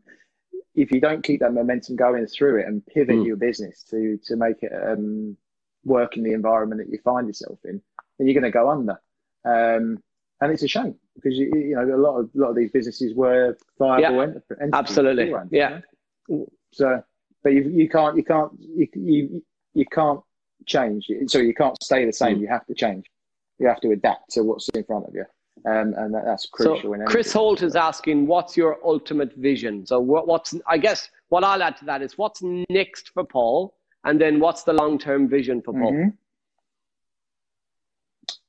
If 0.82 0.92
you 0.92 1.00
don't 1.00 1.22
keep 1.24 1.40
that 1.40 1.52
momentum 1.52 1.96
going 1.96 2.26
through 2.26 2.60
it 2.60 2.66
and 2.66 2.84
pivot 2.86 3.16
Mm. 3.16 3.26
your 3.26 3.36
business 3.36 3.82
to 3.90 4.18
to 4.24 4.36
make 4.36 4.62
it 4.62 4.72
um, 4.72 5.36
work 5.84 6.16
in 6.16 6.22
the 6.22 6.32
environment 6.32 6.80
that 6.80 6.90
you 6.92 6.98
find 7.02 7.26
yourself 7.26 7.58
in, 7.64 7.80
then 8.16 8.26
you're 8.26 8.38
going 8.40 8.52
to 8.52 8.58
go 8.60 8.68
under. 8.70 8.96
Um, 9.44 10.02
and 10.40 10.52
it's 10.52 10.62
a 10.62 10.68
shame 10.68 10.94
because 11.16 11.34
you, 11.36 11.46
you 11.54 11.74
know 11.76 11.84
a 11.94 12.02
lot 12.06 12.18
of 12.18 12.30
a 12.34 12.38
lot 12.38 12.50
of 12.50 12.56
these 12.56 12.70
businesses 12.70 13.14
were 13.14 13.56
viable 13.78 14.16
Yeah, 14.16 14.22
entities 14.60 14.70
absolutely. 14.72 15.24
beforehand, 15.24 15.50
Yeah. 15.52 15.80
So, 16.72 17.02
but 17.42 17.52
you 17.54 17.62
you 17.80 17.88
can't 17.88 18.16
you 18.16 18.24
can't 18.24 18.52
you 18.58 18.86
you, 18.94 19.42
you 19.74 19.86
can't 19.86 20.20
change. 20.66 21.10
So 21.26 21.38
you 21.38 21.54
can't 21.54 21.76
stay 21.82 22.04
the 22.04 22.12
same. 22.12 22.36
Mm. 22.38 22.40
You 22.42 22.48
have 22.48 22.66
to 22.66 22.74
change. 22.74 23.06
You 23.58 23.66
have 23.68 23.80
to 23.80 23.90
adapt 23.90 24.30
to 24.34 24.42
what's 24.42 24.68
in 24.68 24.84
front 24.84 25.06
of 25.08 25.14
you, 25.14 25.24
um, 25.66 25.94
and 25.96 26.14
that, 26.14 26.24
that's 26.24 26.46
crucial. 26.46 26.94
So 26.94 27.04
Chris. 27.06 27.32
Holt 27.32 27.62
is 27.62 27.76
asking, 27.76 28.26
what's 28.26 28.56
your 28.56 28.78
ultimate 28.84 29.34
vision? 29.36 29.86
So 29.86 30.00
what, 30.00 30.26
what's 30.26 30.54
I 30.66 30.78
guess 30.78 31.10
what 31.28 31.44
I'll 31.44 31.62
add 31.62 31.76
to 31.78 31.84
that 31.86 32.02
is 32.02 32.16
what's 32.16 32.42
next 32.70 33.10
for 33.14 33.24
Paul, 33.24 33.74
and 34.04 34.20
then 34.20 34.40
what's 34.40 34.62
the 34.62 34.72
long 34.72 34.98
term 34.98 35.28
vision 35.28 35.60
for 35.62 35.72
Paul? 35.72 35.92
Mhm. 35.92 36.12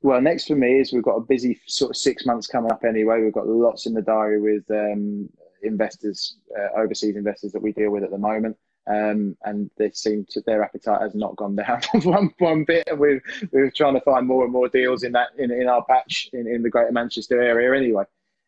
well, 0.01 0.22
next 0.22 0.47
for 0.47 0.55
me 0.55 0.80
is 0.80 0.93
we've 0.93 1.03
got 1.03 1.16
a 1.16 1.22
busy 1.22 1.60
sort 1.68 1.91
of 1.91 1.97
six 1.97 2.26
months 2.26 2.47
coming 2.47 2.72
up 2.72 2.84
anyway. 2.86 3.22
We've 3.22 3.34
got 3.34 3.47
lots 3.47 3.86
in 3.86 3.93
the 3.93 4.01
diary 4.01 4.39
with 4.39 4.64
um, 4.72 5.30
investors, 5.62 6.38
uh, 6.57 6.80
overseas 6.80 7.16
investors 7.16 7.51
that 7.51 7.62
we 7.62 7.74
deal 7.74 7.91
with 7.91 8.03
at 8.03 8.12
the 8.12 8.18
moment. 8.18 8.55
Um, 8.89 9.37
and 9.43 9.69
they 9.77 9.91
seem 9.91 10.25
to 10.31 10.41
their 10.41 10.63
appetite 10.63 11.01
has 11.01 11.13
not 11.13 11.35
gone 11.35 11.55
down 11.55 11.81
one 12.03 12.33
one 12.39 12.63
bit. 12.63 12.87
And 12.87 12.99
we're 12.99 13.21
we're 13.51 13.69
trying 13.69 13.93
to 13.93 14.01
find 14.01 14.25
more 14.25 14.43
and 14.43 14.51
more 14.51 14.67
deals 14.67 15.03
in 15.03 15.11
that 15.11 15.29
in, 15.37 15.51
in 15.51 15.67
our 15.67 15.85
patch 15.85 16.29
in, 16.33 16.47
in 16.47 16.63
the 16.63 16.69
Greater 16.69 16.91
Manchester 16.91 17.39
area 17.41 17.79
anyway. 17.79 18.03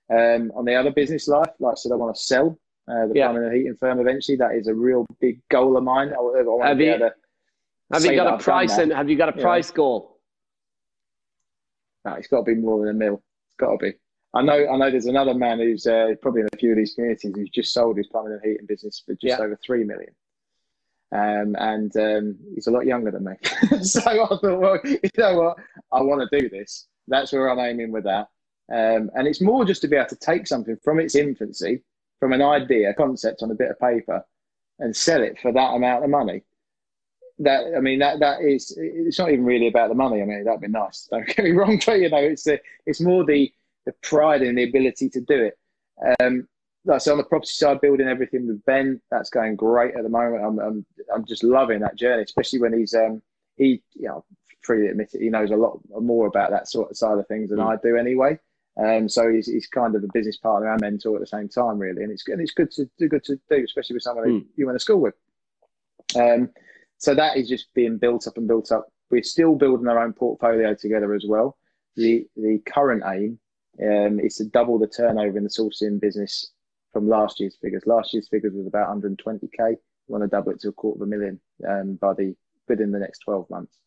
Um, 0.10 0.52
on 0.56 0.66
the 0.66 0.76
other 0.76 0.92
business 0.92 1.28
life, 1.28 1.52
like 1.60 1.74
I 1.74 1.76
said, 1.76 1.92
I 1.92 1.96
want 1.96 2.16
to 2.16 2.22
sell 2.22 2.60
uh, 2.88 3.08
the 3.08 3.14
yeah. 3.16 3.28
plumbing 3.28 3.48
and 3.48 3.56
heating 3.56 3.76
firm 3.80 4.00
eventually. 4.00 4.36
That 4.36 4.56
is 4.56 4.68
a 4.68 4.74
real 4.74 5.06
big 5.20 5.40
goal 5.50 5.78
of 5.78 5.84
mine. 5.84 6.10
I, 6.10 6.64
I 6.64 6.68
have 6.68 6.82
you, 6.82 7.12
have 7.94 8.06
you 8.06 8.16
got 8.16 8.34
a 8.34 8.44
price 8.44 8.78
and 8.78 8.92
have 8.92 9.10
you 9.10 9.18
got 9.18 9.30
a 9.30 9.40
price 9.40 9.70
yeah. 9.70 9.76
goal? 9.76 10.20
No, 12.04 12.14
it's 12.14 12.28
got 12.28 12.46
to 12.46 12.56
be 12.56 12.56
more 12.56 12.80
than 12.80 12.96
a 12.96 12.98
mil. 12.98 13.22
It's 13.48 13.56
got 13.58 13.72
to 13.72 13.78
be. 13.78 13.94
I 14.34 14.42
know. 14.42 14.68
I 14.68 14.78
know. 14.78 14.90
There's 14.90 15.06
another 15.06 15.34
man 15.34 15.60
who's 15.60 15.86
uh, 15.86 16.16
probably 16.22 16.42
in 16.42 16.48
a 16.52 16.58
few 16.58 16.72
of 16.72 16.78
these 16.78 16.96
communities 16.96 17.32
who's 17.36 17.50
just 17.50 17.74
sold 17.74 17.98
his 17.98 18.08
plumbing 18.08 18.34
and 18.34 18.42
heating 18.44 18.66
business 18.66 19.04
for 19.06 19.14
just 19.14 19.24
yeah. 19.24 19.38
over 19.38 19.60
three 19.64 19.84
million. 19.84 20.10
Um, 21.14 21.56
and 21.60 21.96
um, 21.98 22.38
he's 22.56 22.68
a 22.68 22.72
lot 22.72 22.86
younger 22.86 23.12
than 23.12 23.26
me. 23.26 23.34
so 23.84 24.00
I 24.02 24.28
thought, 24.28 24.42
well, 24.42 24.80
you 24.84 25.00
know 25.18 25.36
what? 25.36 25.58
I 25.92 26.02
want 26.02 26.28
to 26.30 26.40
do 26.40 26.50
this. 26.50 26.88
That's 27.08 27.34
where 27.34 27.50
I'm 27.50 27.60
aiming 27.60 27.92
with 27.92 28.06
that. 28.06 28.30
Um, 28.72 29.12
and 29.16 29.28
it's 29.28 29.42
more 29.42 29.66
just 29.66 29.82
to 29.82 29.88
be 29.90 29.98
able 29.98 30.08
to 30.10 30.16
take 30.16 30.48
something 30.48 30.78
from 30.82 31.00
its 31.00 31.16
infancy, 31.16 31.82
from 32.20 32.32
an 32.32 32.42
idea, 32.42 32.94
concept 32.94 33.44
on 33.44 33.52
a 33.52 33.56
bit 33.56 33.72
of 33.72 33.80
paper, 33.80 34.24
and 34.80 34.96
sell 34.96 35.22
it 35.22 35.38
for 35.40 35.52
that 35.52 35.74
amount 35.74 36.06
of 36.06 36.10
money. 36.10 36.44
That 37.40 37.74
I 37.76 37.82
mean, 37.82 38.00
that 38.00 38.20
that 38.20 38.42
is. 38.42 38.78
It's 38.78 39.20
not 39.20 39.32
even 39.32 39.44
really 39.44 39.68
about 39.68 39.90
the 39.90 39.96
money. 39.96 40.22
I 40.22 40.26
mean, 40.26 40.44
that'd 40.46 40.62
be 40.62 40.68
nice. 40.68 41.08
Don't 41.12 41.28
get 41.28 41.44
me 41.44 41.52
wrong, 41.52 41.82
but 41.86 42.00
you 42.00 42.10
know, 42.10 42.18
it's 42.18 42.44
the, 42.44 42.62
it's 42.86 43.02
more 43.02 43.26
the 43.26 43.52
the 43.86 43.94
pride 44.04 44.42
and 44.44 44.58
the 44.58 44.64
ability 44.64 45.10
to 45.10 45.22
do 45.22 45.50
it. 45.52 45.58
Um, 46.22 46.48
like 46.86 47.02
so 47.02 47.12
on 47.12 47.18
the 47.18 47.24
property 47.24 47.52
side, 47.52 47.82
building 47.82 48.08
everything 48.08 48.48
with 48.48 48.64
Ben, 48.66 49.00
that's 49.12 49.30
going 49.30 49.56
great 49.56 49.96
at 49.96 50.04
the 50.04 50.10
moment. 50.10 50.44
I'm 50.44 50.60
I'm, 50.60 50.86
I'm 51.14 51.26
just 51.26 51.44
loving 51.44 51.80
that 51.82 51.96
journey, 51.96 52.24
especially 52.24 52.60
when 52.60 52.78
he's 52.78 52.94
um 52.94 53.22
he 53.58 53.84
you 53.94 54.08
know 54.08 54.26
freely 54.62 54.88
admit 54.88 55.14
it, 55.14 55.22
he 55.22 55.30
knows 55.30 55.52
a 55.52 55.56
lot 55.56 55.80
more 56.00 56.28
about 56.28 56.52
that 56.52 56.68
sort 56.68 56.90
of 56.90 56.98
side 56.98 57.18
of 57.18 57.28
things 57.28 57.50
than 57.50 57.60
mm. 57.60 57.72
I 57.72 57.78
do 57.82 57.98
anyway. 57.98 58.38
Um, 58.78 59.10
so 59.10 59.30
he's, 59.30 59.48
he's 59.48 59.68
kind 59.68 59.96
of 59.96 60.04
a 60.04 60.08
business 60.14 60.38
partner 60.38 60.72
and 60.72 60.80
mentor 60.80 61.16
at 61.16 61.20
the 61.20 61.28
same 61.28 61.50
time, 61.50 61.78
really, 61.78 62.04
and 62.04 62.12
it's 62.12 62.28
and 62.28 62.42
it's 62.42 62.54
good 62.54 62.72
to 62.72 62.90
do, 62.98 63.08
good 63.08 63.24
to 63.26 63.40
do, 63.50 63.64
especially 63.64 63.96
with 63.96 64.04
someone 64.04 64.28
mm. 64.28 64.46
you 64.56 64.66
went 64.66 64.78
to 64.78 64.84
school 64.84 65.02
with. 65.02 65.16
Um, 66.16 66.50
so 66.98 67.14
that 67.16 67.38
is 67.38 67.50
just 67.50 67.74
being 67.74 67.98
built 67.98 68.28
up 68.28 68.38
and 68.38 68.48
built 68.48 68.72
up. 68.72 68.88
We're 69.10 69.24
still 69.24 69.56
building 69.56 69.88
our 69.88 70.00
own 70.00 70.14
portfolio 70.14 70.74
together 70.74 71.14
as 71.14 71.26
well. 71.28 71.58
The 71.96 72.26
the 72.38 72.60
current 72.66 73.04
aim 73.06 73.40
um, 73.82 74.20
is 74.20 74.38
to 74.38 74.46
double 74.46 74.80
the 74.80 74.88
turnover 74.88 75.38
in 75.38 75.44
the 75.44 75.50
sourcing 75.50 76.00
business 76.00 76.52
from 76.94 77.08
last 77.08 77.40
year's 77.40 77.58
figures. 77.62 77.84
Last 77.86 78.14
year's 78.14 78.28
figures 78.28 78.54
was 78.54 78.68
about 78.68 78.90
120k. 78.90 79.50
We 79.60 79.76
want 80.08 80.24
to 80.24 80.28
double 80.28 80.52
it 80.52 80.60
to 80.62 80.70
a 80.70 80.74
quarter 80.74 81.04
of 81.04 81.08
a 81.08 81.10
million 81.10 81.40
um, 81.68 81.96
by 81.96 82.14
the 82.14 82.36
within 82.68 82.92
the 82.92 83.00
next 83.00 83.20
12 83.20 83.50
months, 83.50 83.78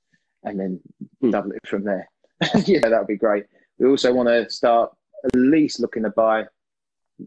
and 0.42 0.58
then 0.58 0.80
hmm. 1.20 1.30
double 1.30 1.52
it 1.52 1.66
from 1.66 1.84
there. 1.84 2.08
yeah, 2.66 2.80
that 2.80 2.98
would 2.98 3.06
be 3.06 3.16
great. 3.16 3.44
We 3.78 3.88
also 3.88 4.12
want 4.12 4.28
to 4.28 4.48
start 4.50 4.92
at 5.24 5.34
least 5.34 5.80
looking 5.80 6.02
to 6.02 6.10
buy 6.10 6.44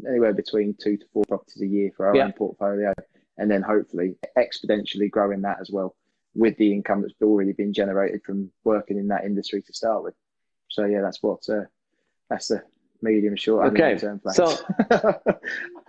anywhere 0.08 0.34
between 0.34 0.76
two 0.82 0.98
to 0.98 1.06
four 1.14 1.24
properties 1.28 1.62
a 1.62 1.68
year 1.68 1.92
for 1.96 2.08
our 2.08 2.16
yeah. 2.16 2.26
own 2.26 2.34
portfolio, 2.34 2.94
and 3.38 3.50
then 3.50 3.62
hopefully 3.62 4.16
exponentially 4.38 5.10
growing 5.10 5.42
that 5.42 5.58
as 5.62 5.70
well 5.72 5.96
with 6.36 6.56
the 6.58 6.72
income 6.72 7.02
that's 7.02 7.14
already 7.22 7.52
been 7.54 7.74
generated 7.74 8.22
from 8.24 8.52
working 8.64 8.98
in 8.98 9.08
that 9.08 9.26
industry 9.26 9.62
to 9.62 9.74
start 9.74 10.04
with. 10.04 10.14
So 10.70 10.86
yeah, 10.86 11.02
that's 11.02 11.24
what 11.24 11.40
uh, 11.50 11.64
that's 12.30 12.50
the 12.50 12.62
medium, 13.02 13.36
short, 13.36 13.68
okay. 13.68 13.92
long 13.92 14.00
term 14.00 14.20
plans. 14.20 14.36
So 14.36 14.58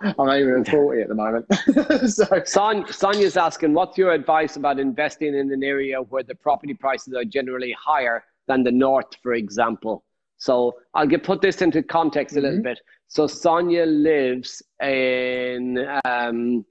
I'm 0.19 0.41
even 0.41 0.63
40 0.65 1.01
at 1.01 1.07
the 1.07 1.15
moment. 1.15 1.45
so 2.09 2.43
Son, 2.45 2.91
Sonia's 2.91 3.37
asking, 3.37 3.73
what's 3.73 3.97
your 3.97 4.11
advice 4.11 4.55
about 4.55 4.79
investing 4.79 5.35
in 5.35 5.51
an 5.51 5.63
area 5.63 6.01
where 6.01 6.23
the 6.23 6.35
property 6.35 6.73
prices 6.73 7.13
are 7.13 7.25
generally 7.25 7.75
higher 7.79 8.23
than 8.47 8.63
the 8.63 8.71
north, 8.71 9.15
for 9.21 9.33
example? 9.33 10.03
So 10.37 10.77
I'll 10.93 11.07
get 11.07 11.23
put 11.23 11.41
this 11.41 11.61
into 11.61 11.83
context 11.83 12.35
a 12.35 12.39
mm-hmm. 12.39 12.47
little 12.47 12.63
bit. 12.63 12.79
So 13.07 13.27
Sonia 13.27 13.85
lives 13.85 14.61
in 14.81 15.85
um, 16.05 16.65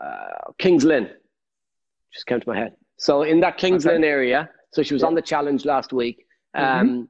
uh, 0.00 0.52
Kings 0.58 0.84
Lynn. 0.84 1.10
Just 2.12 2.26
came 2.26 2.40
to 2.40 2.48
my 2.48 2.56
head. 2.56 2.74
So 2.98 3.22
in 3.22 3.40
that 3.40 3.56
Kings 3.56 3.86
okay. 3.86 3.94
Lynn 3.94 4.04
area, 4.04 4.50
so 4.70 4.82
she 4.82 4.94
was 4.94 5.02
yeah. 5.02 5.08
on 5.08 5.14
the 5.14 5.22
challenge 5.22 5.64
last 5.64 5.92
week. 5.92 6.26
Mm-hmm. 6.56 6.80
Um, 6.80 6.88
mm-hmm. 6.88 7.02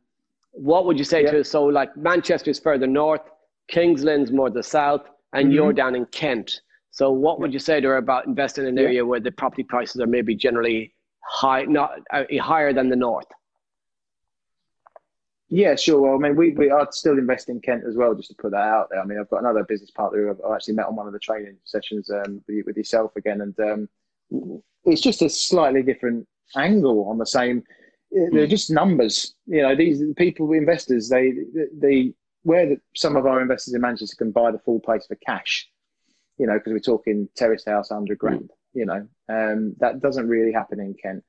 What 0.52 0.86
would 0.86 0.98
you 0.98 1.04
say 1.04 1.24
yeah. 1.24 1.32
to 1.32 1.44
so 1.44 1.64
like 1.64 1.96
Manchester's 1.96 2.60
further 2.60 2.86
north, 2.86 3.22
Kings 3.68 4.04
Lynn's 4.04 4.30
more 4.30 4.50
the 4.50 4.62
south, 4.62 5.02
and 5.32 5.46
mm-hmm. 5.46 5.54
you're 5.54 5.72
down 5.72 5.94
in 5.94 6.06
Kent. 6.06 6.60
So 6.90 7.10
what 7.10 7.40
would 7.40 7.52
you 7.52 7.58
say 7.58 7.80
to 7.80 7.88
her 7.88 7.96
about 7.96 8.26
investing 8.26 8.64
in 8.66 8.78
an 8.78 8.78
area 8.78 9.04
where 9.04 9.20
the 9.20 9.32
property 9.32 9.62
prices 9.62 10.00
are 10.00 10.06
maybe 10.06 10.34
generally 10.34 10.94
high, 11.24 11.62
not 11.62 11.92
uh, 12.12 12.24
higher 12.40 12.72
than 12.74 12.90
the 12.90 12.96
north? 12.96 13.26
Yeah, 15.48 15.74
sure. 15.74 16.00
Well, 16.00 16.14
I 16.14 16.16
mean, 16.16 16.36
we, 16.36 16.52
we 16.52 16.70
are 16.70 16.88
still 16.92 17.18
invest 17.18 17.50
in 17.50 17.60
Kent 17.60 17.84
as 17.86 17.94
well, 17.94 18.14
just 18.14 18.30
to 18.30 18.34
put 18.34 18.52
that 18.52 18.56
out 18.62 18.88
there. 18.90 19.00
I 19.00 19.04
mean, 19.04 19.18
I've 19.18 19.28
got 19.28 19.40
another 19.40 19.64
business 19.64 19.90
partner 19.90 20.22
who 20.22 20.30
I've 20.30 20.54
actually 20.54 20.74
met 20.74 20.86
on 20.86 20.96
one 20.96 21.06
of 21.06 21.12
the 21.12 21.18
training 21.18 21.56
sessions 21.64 22.10
um, 22.10 22.42
with, 22.48 22.64
with 22.64 22.76
yourself 22.76 23.16
again, 23.16 23.42
and 23.42 23.60
um, 23.60 24.62
it's 24.84 25.02
just 25.02 25.20
a 25.20 25.28
slightly 25.28 25.82
different 25.82 26.26
angle 26.56 27.06
on 27.08 27.18
the 27.18 27.26
same. 27.26 27.62
They're 28.12 28.44
hmm. 28.44 28.50
just 28.50 28.70
numbers, 28.70 29.34
you 29.46 29.62
know. 29.62 29.74
These 29.74 30.02
people, 30.16 30.52
investors, 30.52 31.08
they 31.08 31.32
they 31.74 32.12
where 32.42 32.66
the, 32.66 32.76
some 32.94 33.16
of 33.16 33.24
our 33.26 33.40
investors 33.40 33.74
in 33.74 33.80
Manchester 33.80 34.16
can 34.16 34.32
buy 34.32 34.50
the 34.50 34.58
full 34.58 34.80
place 34.80 35.06
for 35.06 35.14
cash, 35.16 35.68
you 36.38 36.46
know, 36.46 36.54
because 36.54 36.72
we're 36.72 36.78
talking 36.78 37.28
terraced 37.36 37.68
house 37.68 37.90
under 37.90 38.14
grand, 38.14 38.50
mm. 38.50 38.56
you 38.74 38.84
know, 38.84 39.06
um, 39.28 39.74
that 39.78 40.00
doesn't 40.00 40.28
really 40.28 40.52
happen 40.52 40.80
in 40.80 40.94
Kent 40.94 41.24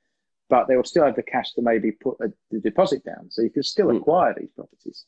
but 0.54 0.68
they 0.68 0.76
will 0.76 0.84
still 0.84 1.06
have 1.06 1.16
the 1.16 1.24
cash 1.24 1.52
to 1.54 1.64
maybe 1.64 1.92
put 1.92 2.16
a, 2.22 2.32
the 2.52 2.60
deposit 2.60 3.04
down. 3.04 3.30
So 3.32 3.42
you 3.42 3.50
can 3.50 3.64
still 3.64 3.88
mm. 3.88 3.98
acquire 3.98 4.36
these 4.38 4.52
properties. 4.56 5.06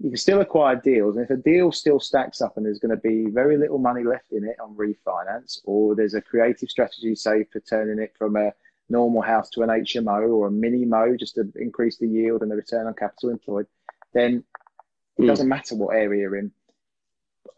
You 0.00 0.10
can 0.10 0.16
still 0.16 0.40
acquire 0.40 0.74
deals. 0.74 1.16
And 1.16 1.24
if 1.24 1.30
a 1.30 1.36
deal 1.36 1.70
still 1.70 2.00
stacks 2.00 2.40
up 2.40 2.56
and 2.56 2.66
there's 2.66 2.80
going 2.80 2.90
to 2.90 3.00
be 3.00 3.30
very 3.30 3.56
little 3.56 3.78
money 3.78 4.02
left 4.02 4.32
in 4.32 4.42
it 4.42 4.56
on 4.60 4.74
refinance, 4.76 5.60
or 5.62 5.94
there's 5.94 6.14
a 6.14 6.20
creative 6.20 6.68
strategy, 6.68 7.14
say, 7.14 7.44
for 7.52 7.60
turning 7.60 8.02
it 8.02 8.14
from 8.18 8.34
a 8.34 8.52
normal 8.88 9.22
house 9.22 9.50
to 9.50 9.62
an 9.62 9.68
HMO 9.70 10.28
or 10.30 10.48
a 10.48 10.50
mini 10.50 10.84
mo 10.84 11.16
just 11.18 11.34
to 11.36 11.50
increase 11.56 11.98
the 11.98 12.08
yield 12.08 12.42
and 12.42 12.50
the 12.50 12.56
return 12.56 12.86
on 12.86 12.94
capital 12.94 13.30
employed, 13.30 13.66
then 14.12 14.44
it 15.16 15.22
mm. 15.22 15.26
doesn't 15.26 15.48
matter 15.48 15.74
what 15.74 15.94
area 15.94 16.22
you're 16.22 16.36
in. 16.36 16.52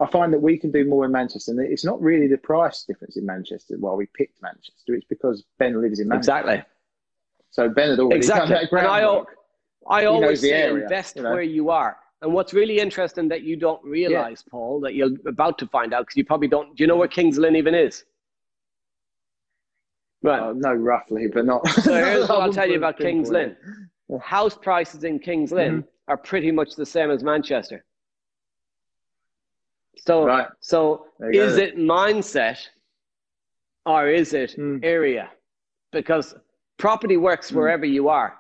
I 0.01 0.07
find 0.07 0.33
that 0.33 0.43
we 0.43 0.59
can 0.59 0.71
do 0.71 0.85
more 0.85 1.05
in 1.05 1.13
Manchester. 1.13 1.53
And 1.53 1.61
it's 1.61 1.85
not 1.85 2.01
really 2.01 2.27
the 2.27 2.37
price 2.37 2.85
difference 2.85 3.17
in 3.17 3.25
Manchester 3.25 3.77
why 3.79 3.95
we 3.95 4.07
picked 4.15 4.43
Manchester. 4.43 4.95
It's 4.95 5.07
because 5.07 5.45
Ben 5.59 5.81
lives 5.81 6.01
in 6.01 6.09
Manchester. 6.09 6.39
Exactly. 6.39 6.65
So 7.51 7.69
Ben 7.69 7.91
had 7.91 8.01
already 8.01 8.17
exactly. 8.17 8.49
done 8.49 8.63
that 8.63 8.71
groundwork. 8.71 9.29
And 9.29 9.37
I, 9.89 10.01
I 10.01 10.05
always 10.05 10.41
say 10.41 10.51
area, 10.51 10.83
invest 10.83 11.17
you 11.17 11.23
know? 11.23 11.31
where 11.31 11.43
you 11.43 11.71
are. 11.71 11.97
And 12.23 12.33
what's 12.33 12.53
really 12.53 12.79
interesting 12.79 13.29
that 13.29 13.43
you 13.43 13.57
don't 13.57 13.83
realize, 13.85 14.43
yeah. 14.47 14.51
Paul, 14.51 14.81
that 14.81 14.95
you're 14.95 15.11
about 15.27 15.59
to 15.59 15.67
find 15.67 15.95
out 15.95 16.03
because 16.03 16.17
you 16.17 16.25
probably 16.25 16.49
don't. 16.49 16.77
Do 16.77 16.83
you 16.83 16.89
know 16.89 16.97
where 16.97 17.09
Kings 17.09 17.39
Lynn 17.39 17.57
even 17.57 17.75
is? 17.75 18.05
Right. 20.23 20.41
Uh, 20.41 20.53
no, 20.55 20.73
roughly, 20.73 21.29
but 21.29 21.45
not. 21.45 21.69
So 21.83 21.95
here's 21.95 22.29
what 22.29 22.41
I'll 22.41 22.53
tell 22.61 22.69
you 22.69 22.77
about 22.77 22.99
Kings 22.99 23.31
Lynn. 23.31 23.57
House 24.21 24.57
prices 24.57 25.05
in 25.05 25.19
Kings 25.19 25.53
Lynn 25.53 25.79
mm-hmm. 25.79 25.89
are 26.09 26.17
pretty 26.17 26.51
much 26.51 26.75
the 26.77 26.87
same 26.87 27.11
as 27.11 27.23
Manchester. 27.23 27.85
So, 29.99 30.25
right. 30.25 30.47
so 30.61 31.07
is 31.33 31.57
it 31.57 31.77
mindset 31.77 32.59
or 33.85 34.09
is 34.09 34.35
it 34.35 34.55
mm. 34.57 34.79
area? 34.85 35.31
Because 35.91 36.35
property 36.79 37.17
works 37.17 37.51
hmm. 37.51 37.57
wherever 37.57 37.87
you 37.87 38.09
are 38.09 38.35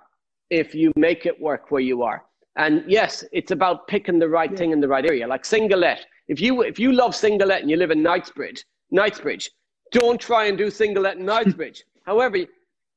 if 0.50 0.74
you 0.74 0.92
make 0.96 1.26
it 1.26 1.40
work 1.40 1.70
where 1.70 1.80
you 1.80 2.02
are. 2.02 2.24
And 2.56 2.84
yes, 2.86 3.24
it's 3.32 3.50
about 3.50 3.86
picking 3.86 4.18
the 4.18 4.28
right 4.28 4.50
yeah. 4.50 4.56
thing 4.56 4.70
in 4.72 4.80
the 4.80 4.88
right 4.88 5.04
area. 5.04 5.26
Like 5.26 5.44
single 5.44 5.80
let. 5.80 6.06
If 6.28 6.40
you 6.40 6.62
if 6.62 6.78
you 6.78 6.92
love 6.92 7.14
single 7.14 7.48
let 7.48 7.62
and 7.62 7.70
you 7.70 7.76
live 7.76 7.90
in 7.90 8.02
Knightsbridge, 8.02 8.64
Knightsbridge, 8.90 9.50
don't 9.92 10.20
try 10.20 10.46
and 10.46 10.58
do 10.58 10.70
single 10.70 11.02
let 11.02 11.16
in 11.16 11.24
Knightsbridge. 11.24 11.84
however, 12.06 12.38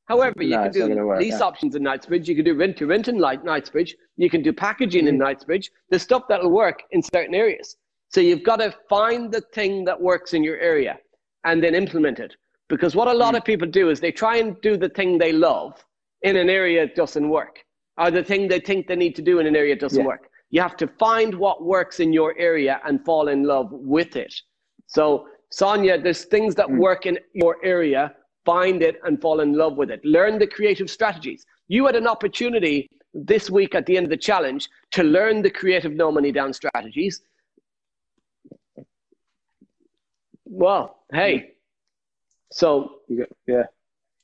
however, 0.05 0.43
you 0.43 0.51
no, 0.51 0.63
can 0.63 0.71
do 0.71 1.05
work, 1.05 1.19
lease 1.19 1.39
yeah. 1.39 1.45
options 1.45 1.75
in 1.75 1.83
Knightsbridge. 1.83 2.27
You 2.27 2.35
can 2.35 2.45
do 2.45 2.55
rent 2.55 2.77
to 2.77 2.87
rent 2.87 3.07
in 3.07 3.17
Knightsbridge. 3.17 3.95
You 4.17 4.29
can 4.29 4.41
do 4.41 4.53
packaging 4.53 5.05
mm. 5.05 5.09
in 5.09 5.17
Knightsbridge. 5.17 5.71
There's 5.89 6.03
stuff 6.03 6.23
that'll 6.27 6.51
work 6.51 6.83
in 6.91 7.01
certain 7.01 7.35
areas. 7.35 7.77
So 8.09 8.21
you've 8.21 8.43
got 8.43 8.57
to 8.57 8.73
find 8.89 9.31
the 9.31 9.41
thing 9.53 9.85
that 9.85 9.99
works 9.99 10.33
in 10.33 10.43
your 10.43 10.57
area 10.57 10.97
and 11.43 11.63
then 11.63 11.75
implement 11.75 12.19
it. 12.19 12.35
Because 12.67 12.95
what 12.95 13.07
a 13.07 13.13
lot 13.13 13.33
mm. 13.33 13.37
of 13.37 13.45
people 13.45 13.67
do 13.67 13.89
is 13.89 13.99
they 13.99 14.11
try 14.11 14.37
and 14.37 14.59
do 14.61 14.77
the 14.77 14.89
thing 14.89 15.17
they 15.17 15.31
love 15.31 15.83
in 16.21 16.35
an 16.35 16.49
area 16.49 16.85
that 16.85 16.95
doesn't 16.95 17.29
work, 17.29 17.63
or 17.97 18.11
the 18.11 18.23
thing 18.23 18.47
they 18.47 18.59
think 18.59 18.87
they 18.87 18.95
need 18.95 19.15
to 19.15 19.21
do 19.21 19.39
in 19.39 19.47
an 19.47 19.55
area 19.55 19.75
that 19.75 19.81
doesn't 19.81 20.01
yeah. 20.01 20.07
work. 20.07 20.29
You 20.49 20.61
have 20.61 20.77
to 20.77 20.87
find 20.87 21.33
what 21.33 21.63
works 21.63 21.99
in 21.99 22.11
your 22.11 22.35
area 22.37 22.81
and 22.85 23.03
fall 23.05 23.27
in 23.27 23.43
love 23.43 23.69
with 23.71 24.15
it. 24.15 24.33
So, 24.87 25.27
Sonia, 25.51 25.99
there's 25.99 26.25
things 26.25 26.55
that 26.55 26.67
mm. 26.67 26.77
work 26.77 27.05
in 27.05 27.17
your 27.33 27.57
area, 27.63 28.13
find 28.45 28.81
it 28.81 28.99
and 29.03 29.19
fall 29.21 29.39
in 29.41 29.53
love 29.53 29.77
with 29.77 29.91
it. 29.91 30.03
Learn 30.05 30.39
the 30.39 30.47
creative 30.47 30.89
strategies. 30.89 31.45
You 31.67 31.85
had 31.85 31.95
an 31.95 32.07
opportunity 32.07 32.89
this 33.13 33.49
week 33.49 33.75
at 33.75 33.85
the 33.85 33.97
end 33.97 34.05
of 34.05 34.09
the 34.09 34.17
challenge 34.17 34.69
to 34.91 35.03
learn 35.03 35.41
the 35.41 35.49
creative 35.49 35.93
no 35.93 36.11
money 36.11 36.31
down 36.31 36.53
strategies. 36.53 37.21
Well, 40.45 41.03
hey, 41.13 41.53
so 42.51 43.01
you 43.07 43.19
got, 43.19 43.29
yeah, 43.47 43.63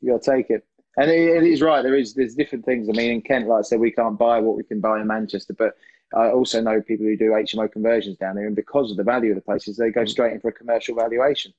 you 0.01 0.11
got 0.11 0.23
to 0.23 0.31
take 0.31 0.49
it. 0.49 0.65
And 0.97 1.11
it, 1.11 1.43
it 1.43 1.43
is 1.43 1.61
right. 1.61 1.81
There 1.81 1.95
is 1.95 2.13
there's 2.13 2.35
different 2.35 2.65
things. 2.65 2.89
I 2.89 2.93
mean, 2.93 3.11
in 3.11 3.21
Kent, 3.21 3.47
like 3.47 3.59
I 3.59 3.61
said, 3.61 3.79
we 3.79 3.91
can't 3.91 4.17
buy 4.17 4.39
what 4.39 4.55
we 4.55 4.63
can 4.63 4.79
buy 4.79 5.01
in 5.01 5.07
Manchester, 5.07 5.53
but 5.53 5.75
I 6.15 6.29
also 6.29 6.61
know 6.61 6.81
people 6.81 7.05
who 7.05 7.17
do 7.17 7.31
HMO 7.31 7.69
conversions 7.71 8.17
down 8.17 8.35
there, 8.35 8.47
and 8.47 8.55
because 8.55 8.89
of 8.89 8.97
the 8.97 9.03
value 9.03 9.31
of 9.31 9.35
the 9.35 9.41
places, 9.41 9.75
they 9.75 9.89
go 9.89 10.05
straight 10.05 10.33
in 10.33 10.39
for 10.39 10.47
a 10.47 10.53
commercial 10.53 10.95
valuation. 10.95 11.53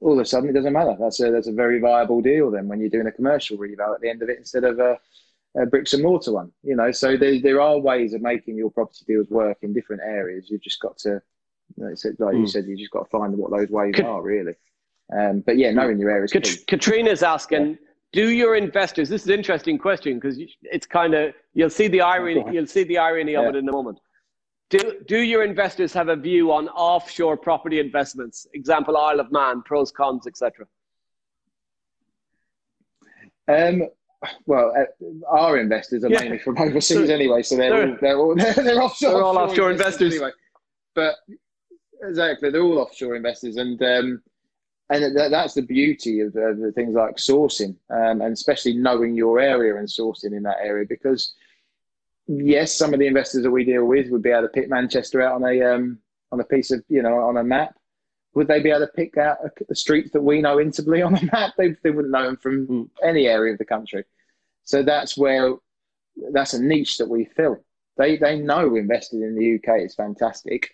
All 0.00 0.14
of 0.14 0.18
a 0.18 0.24
sudden, 0.24 0.48
it 0.48 0.54
doesn't 0.54 0.72
matter. 0.72 0.96
That's 0.98 1.20
a 1.20 1.30
that's 1.30 1.48
a 1.48 1.52
very 1.52 1.78
viable 1.78 2.22
deal 2.22 2.50
then 2.50 2.66
when 2.66 2.80
you're 2.80 2.88
doing 2.88 3.06
a 3.06 3.12
commercial 3.12 3.58
reval 3.58 3.94
at 3.94 4.00
the 4.00 4.08
end 4.08 4.22
of 4.22 4.30
it 4.30 4.38
instead 4.38 4.64
of 4.64 4.78
a, 4.78 4.98
a 5.54 5.66
bricks 5.66 5.92
and 5.92 6.02
mortar 6.02 6.32
one. 6.32 6.50
You 6.62 6.76
know, 6.76 6.90
so 6.90 7.18
there 7.18 7.40
there 7.40 7.60
are 7.60 7.78
ways 7.78 8.14
of 8.14 8.22
making 8.22 8.56
your 8.56 8.70
property 8.70 9.04
deals 9.06 9.28
work 9.28 9.58
in 9.60 9.74
different 9.74 10.00
areas. 10.02 10.48
You've 10.48 10.62
just 10.62 10.80
got 10.80 10.96
to, 10.98 11.20
like 11.76 11.94
mm. 11.94 12.32
you 12.32 12.38
hmm. 12.38 12.46
said, 12.46 12.64
you 12.66 12.78
just 12.78 12.90
got 12.90 13.04
to 13.04 13.10
find 13.10 13.36
what 13.36 13.50
those 13.50 13.68
ways 13.68 14.00
are 14.00 14.22
really. 14.22 14.54
Um, 15.14 15.40
but 15.44 15.58
yeah, 15.58 15.72
knowing 15.72 15.98
your 15.98 16.10
areas. 16.10 16.32
Kat- 16.32 16.66
Katrina's 16.66 17.22
asking. 17.22 17.70
Yeah 17.70 17.76
do 18.12 18.30
your 18.30 18.56
investors 18.56 19.08
this 19.08 19.22
is 19.22 19.28
an 19.28 19.34
interesting 19.34 19.78
question 19.78 20.14
because 20.18 20.38
it's 20.62 20.86
kind 20.86 21.14
of 21.14 21.32
you'll 21.54 21.70
see 21.70 21.88
the 21.88 22.00
irony 22.00 22.44
you'll 22.52 22.66
see 22.66 22.84
the 22.84 22.98
irony 22.98 23.34
of 23.34 23.44
yeah. 23.44 23.50
it 23.50 23.56
in 23.56 23.68
a 23.68 23.72
moment 23.72 23.98
do, 24.70 25.00
do 25.08 25.18
your 25.18 25.42
investors 25.42 25.92
have 25.92 26.08
a 26.08 26.16
view 26.16 26.52
on 26.52 26.68
offshore 26.68 27.36
property 27.36 27.80
investments 27.80 28.46
example 28.54 28.96
isle 28.96 29.20
of 29.20 29.30
man 29.32 29.62
pros 29.62 29.90
cons 29.92 30.26
etc 30.26 30.66
um, 33.48 33.82
well, 34.46 34.72
uh, 34.78 35.26
our 35.28 35.58
investors 35.58 36.04
are 36.04 36.10
yeah. 36.10 36.20
mainly 36.20 36.38
from 36.38 36.58
overseas 36.58 37.08
so, 37.08 37.14
anyway, 37.14 37.42
so 37.42 37.56
they're, 37.56 37.88
all, 37.88 37.96
they're 38.00 38.18
all 38.18 38.34
they're, 38.36 38.54
they're 38.54 38.82
offshore. 38.82 39.14
They're 39.14 39.22
all 39.22 39.38
offshore 39.38 39.70
investors, 39.70 40.14
investors. 40.14 40.14
anyway. 40.14 40.30
But 40.94 41.14
exactly, 42.02 42.50
they're 42.50 42.62
all 42.62 42.78
offshore 42.78 43.16
investors, 43.16 43.56
and 43.56 43.80
um, 43.82 44.22
and 44.90 45.16
that, 45.16 45.30
that's 45.30 45.54
the 45.54 45.62
beauty 45.62 46.20
of, 46.20 46.34
of 46.34 46.74
things 46.74 46.94
like 46.94 47.16
sourcing, 47.16 47.76
um, 47.90 48.20
and 48.20 48.32
especially 48.32 48.74
knowing 48.74 49.14
your 49.14 49.38
area 49.38 49.76
and 49.76 49.86
sourcing 49.86 50.36
in 50.36 50.42
that 50.42 50.58
area. 50.60 50.84
Because 50.88 51.32
yes, 52.26 52.74
some 52.74 52.92
of 52.92 52.98
the 52.98 53.06
investors 53.06 53.44
that 53.44 53.50
we 53.50 53.64
deal 53.64 53.84
with 53.84 54.10
would 54.10 54.22
be 54.22 54.30
able 54.30 54.42
to 54.42 54.48
pick 54.48 54.68
Manchester 54.68 55.22
out 55.22 55.36
on 55.36 55.44
a 55.44 55.62
um, 55.62 55.98
on 56.32 56.40
a 56.40 56.44
piece 56.44 56.72
of 56.72 56.82
you 56.88 57.02
know 57.02 57.20
on 57.20 57.36
a 57.36 57.44
map. 57.44 57.76
Would 58.34 58.48
they 58.48 58.60
be 58.60 58.70
able 58.70 58.80
to 58.80 58.92
pick 58.92 59.16
out 59.16 59.38
a, 59.44 59.50
a 59.70 59.74
streets 59.74 60.10
that 60.12 60.22
we 60.22 60.40
know 60.40 60.60
intimately 60.60 61.02
on 61.02 61.16
a 61.16 61.24
map? 61.32 61.54
They, 61.56 61.76
they 61.82 61.90
wouldn't 61.90 62.12
know 62.12 62.26
them 62.26 62.36
from 62.36 62.66
mm. 62.66 62.88
any 63.02 63.26
area 63.26 63.52
of 63.52 63.58
the 63.58 63.64
country. 63.64 64.04
So 64.64 64.82
that's 64.82 65.16
where 65.16 65.54
that's 66.32 66.54
a 66.54 66.62
niche 66.62 66.98
that 66.98 67.08
we 67.08 67.26
fill. 67.36 67.64
They 67.96 68.16
they 68.16 68.40
know 68.40 68.74
investing 68.74 69.22
in 69.22 69.36
the 69.36 69.54
UK 69.54 69.82
is 69.82 69.94
fantastic, 69.94 70.70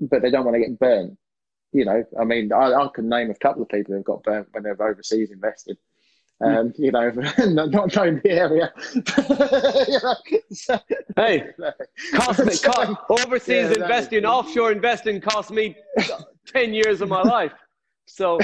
but 0.00 0.20
they 0.20 0.30
don't 0.30 0.44
want 0.44 0.56
to 0.56 0.60
get 0.60 0.80
burnt 0.80 1.16
you 1.72 1.84
know, 1.84 2.04
I 2.18 2.24
mean, 2.24 2.52
I, 2.52 2.72
I 2.72 2.88
can 2.94 3.08
name 3.08 3.30
a 3.30 3.34
couple 3.34 3.62
of 3.62 3.68
people 3.68 3.94
who've 3.94 4.04
got 4.04 4.22
burnt 4.22 4.48
when 4.52 4.64
they've 4.64 4.80
overseas 4.80 5.30
invested. 5.30 5.78
Um, 6.42 6.72
you 6.78 6.90
know, 6.90 7.10
not, 7.38 7.70
not 7.70 7.94
knowing 7.94 8.20
the 8.24 8.30
area. 8.30 8.72
hey, 11.16 11.50
cost 12.14 12.44
me, 12.44 12.56
cost, 12.56 12.92
overseas 13.10 13.76
yeah, 13.76 13.84
investing, 13.84 14.24
offshore 14.24 14.72
investing 14.72 15.20
cost 15.20 15.50
me 15.50 15.76
10 16.46 16.72
years 16.72 17.02
of 17.02 17.10
my 17.10 17.22
life. 17.22 17.52
So, 18.06 18.38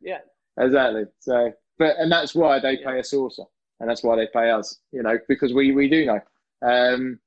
yeah. 0.00 0.18
Exactly. 0.58 1.04
So, 1.18 1.52
but, 1.78 1.96
and 1.98 2.12
that's 2.12 2.34
why 2.34 2.60
they 2.60 2.76
pay 2.76 3.00
a 3.00 3.02
sourcer 3.02 3.46
and 3.80 3.90
that's 3.90 4.04
why 4.04 4.14
they 4.14 4.28
pay 4.32 4.50
us, 4.50 4.78
you 4.92 5.02
know, 5.02 5.18
because 5.28 5.52
we, 5.52 5.72
we 5.72 5.88
do 5.88 6.06
know. 6.06 6.20
Um, 6.64 7.18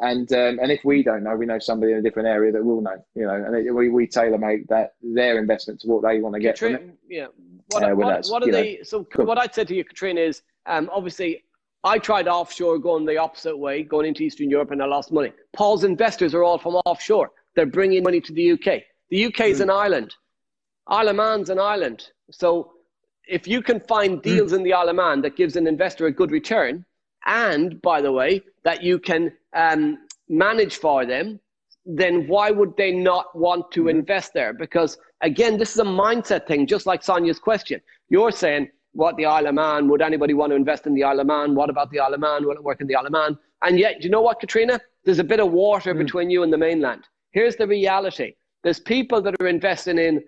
and 0.00 0.32
um, 0.32 0.58
and 0.60 0.70
if 0.70 0.84
we 0.84 1.02
don't 1.02 1.22
know, 1.22 1.36
we 1.36 1.46
know 1.46 1.58
somebody 1.58 1.92
in 1.92 1.98
a 1.98 2.02
different 2.02 2.28
area 2.28 2.52
that 2.52 2.64
will 2.64 2.80
know. 2.80 3.04
You 3.14 3.26
know, 3.26 3.34
and 3.34 3.54
it, 3.54 3.72
we 3.72 3.88
we 3.88 4.06
tailor 4.06 4.38
make 4.38 4.66
that 4.68 4.94
their 5.02 5.38
investment 5.38 5.80
to 5.80 5.88
what 5.88 6.02
they 6.02 6.20
want 6.20 6.34
to 6.34 6.40
get 6.40 6.54
Katrina, 6.54 6.78
from 6.78 6.88
it. 6.90 6.98
Yeah. 7.08 7.26
What, 7.70 7.82
uh, 7.82 7.94
what, 7.94 8.26
what 8.28 8.42
are 8.42 8.50
they? 8.50 8.76
Know, 8.76 8.82
so 8.82 9.04
cool. 9.04 9.26
what 9.26 9.38
I'd 9.38 9.54
say 9.54 9.64
to 9.64 9.74
you, 9.74 9.84
Katrina, 9.84 10.20
is 10.20 10.42
um, 10.66 10.88
obviously 10.92 11.44
I 11.84 11.98
tried 11.98 12.28
offshore, 12.28 12.78
going 12.78 13.04
the 13.04 13.18
opposite 13.18 13.56
way, 13.56 13.82
going 13.82 14.06
into 14.06 14.22
Eastern 14.22 14.50
Europe, 14.50 14.70
and 14.70 14.82
I 14.82 14.86
lost 14.86 15.12
money. 15.12 15.32
Paul's 15.52 15.84
investors 15.84 16.34
are 16.34 16.42
all 16.42 16.58
from 16.58 16.76
offshore. 16.86 17.30
They're 17.54 17.66
bringing 17.66 18.02
money 18.02 18.20
to 18.20 18.32
the 18.32 18.52
UK. 18.52 18.82
The 19.10 19.26
UK 19.26 19.40
is 19.42 19.58
mm. 19.58 19.62
an 19.62 19.70
island. 19.70 20.14
Isle 20.86 21.08
of 21.08 21.16
Man's 21.16 21.50
an 21.50 21.58
island. 21.58 22.08
So 22.30 22.72
if 23.26 23.46
you 23.46 23.62
can 23.62 23.80
find 23.80 24.14
hmm. 24.14 24.20
deals 24.20 24.52
mm. 24.52 24.56
in 24.56 24.62
the 24.62 24.72
Isle 24.72 24.88
of 24.88 24.96
Man 24.96 25.20
that 25.22 25.36
gives 25.36 25.56
an 25.56 25.66
investor 25.66 26.06
a 26.06 26.12
good 26.12 26.30
return, 26.30 26.84
and 27.28 27.80
by 27.82 28.00
the 28.00 28.10
way, 28.10 28.42
that 28.64 28.82
you 28.82 28.98
can 28.98 29.32
um, 29.54 29.98
manage 30.28 30.76
for 30.76 31.06
them, 31.06 31.38
then 31.84 32.26
why 32.26 32.50
would 32.50 32.76
they 32.76 32.90
not 32.90 33.26
want 33.36 33.70
to 33.72 33.82
mm-hmm. 33.82 33.98
invest 34.00 34.32
there? 34.34 34.52
Because 34.52 34.98
again, 35.20 35.58
this 35.58 35.72
is 35.72 35.78
a 35.78 35.84
mindset 35.84 36.46
thing, 36.46 36.66
just 36.66 36.86
like 36.86 37.02
Sonia's 37.02 37.38
question. 37.38 37.80
You're 38.08 38.32
saying, 38.32 38.68
what 38.92 39.16
the 39.16 39.26
Isle 39.26 39.46
of 39.46 39.54
Man? 39.54 39.88
Would 39.88 40.02
anybody 40.02 40.34
want 40.34 40.50
to 40.50 40.56
invest 40.56 40.86
in 40.86 40.94
the 40.94 41.04
Isle 41.04 41.20
of 41.20 41.26
Man? 41.26 41.54
What 41.54 41.70
about 41.70 41.90
the 41.90 42.00
Isle 42.00 42.14
of 42.14 42.20
Man? 42.20 42.44
Will 42.44 42.56
it 42.56 42.64
work 42.64 42.80
in 42.80 42.86
the 42.86 42.96
Isle 42.96 43.06
of 43.06 43.12
Man? 43.12 43.38
And 43.62 43.78
yet, 43.78 44.02
you 44.02 44.10
know 44.10 44.22
what, 44.22 44.40
Katrina? 44.40 44.80
There's 45.04 45.18
a 45.18 45.24
bit 45.24 45.40
of 45.40 45.52
water 45.52 45.94
mm. 45.94 45.98
between 45.98 46.30
you 46.30 46.42
and 46.42 46.52
the 46.52 46.58
mainland. 46.58 47.04
Here's 47.32 47.56
the 47.56 47.66
reality. 47.66 48.34
There's 48.64 48.80
people 48.80 49.20
that 49.22 49.40
are 49.40 49.46
investing 49.46 49.98
in 49.98 50.24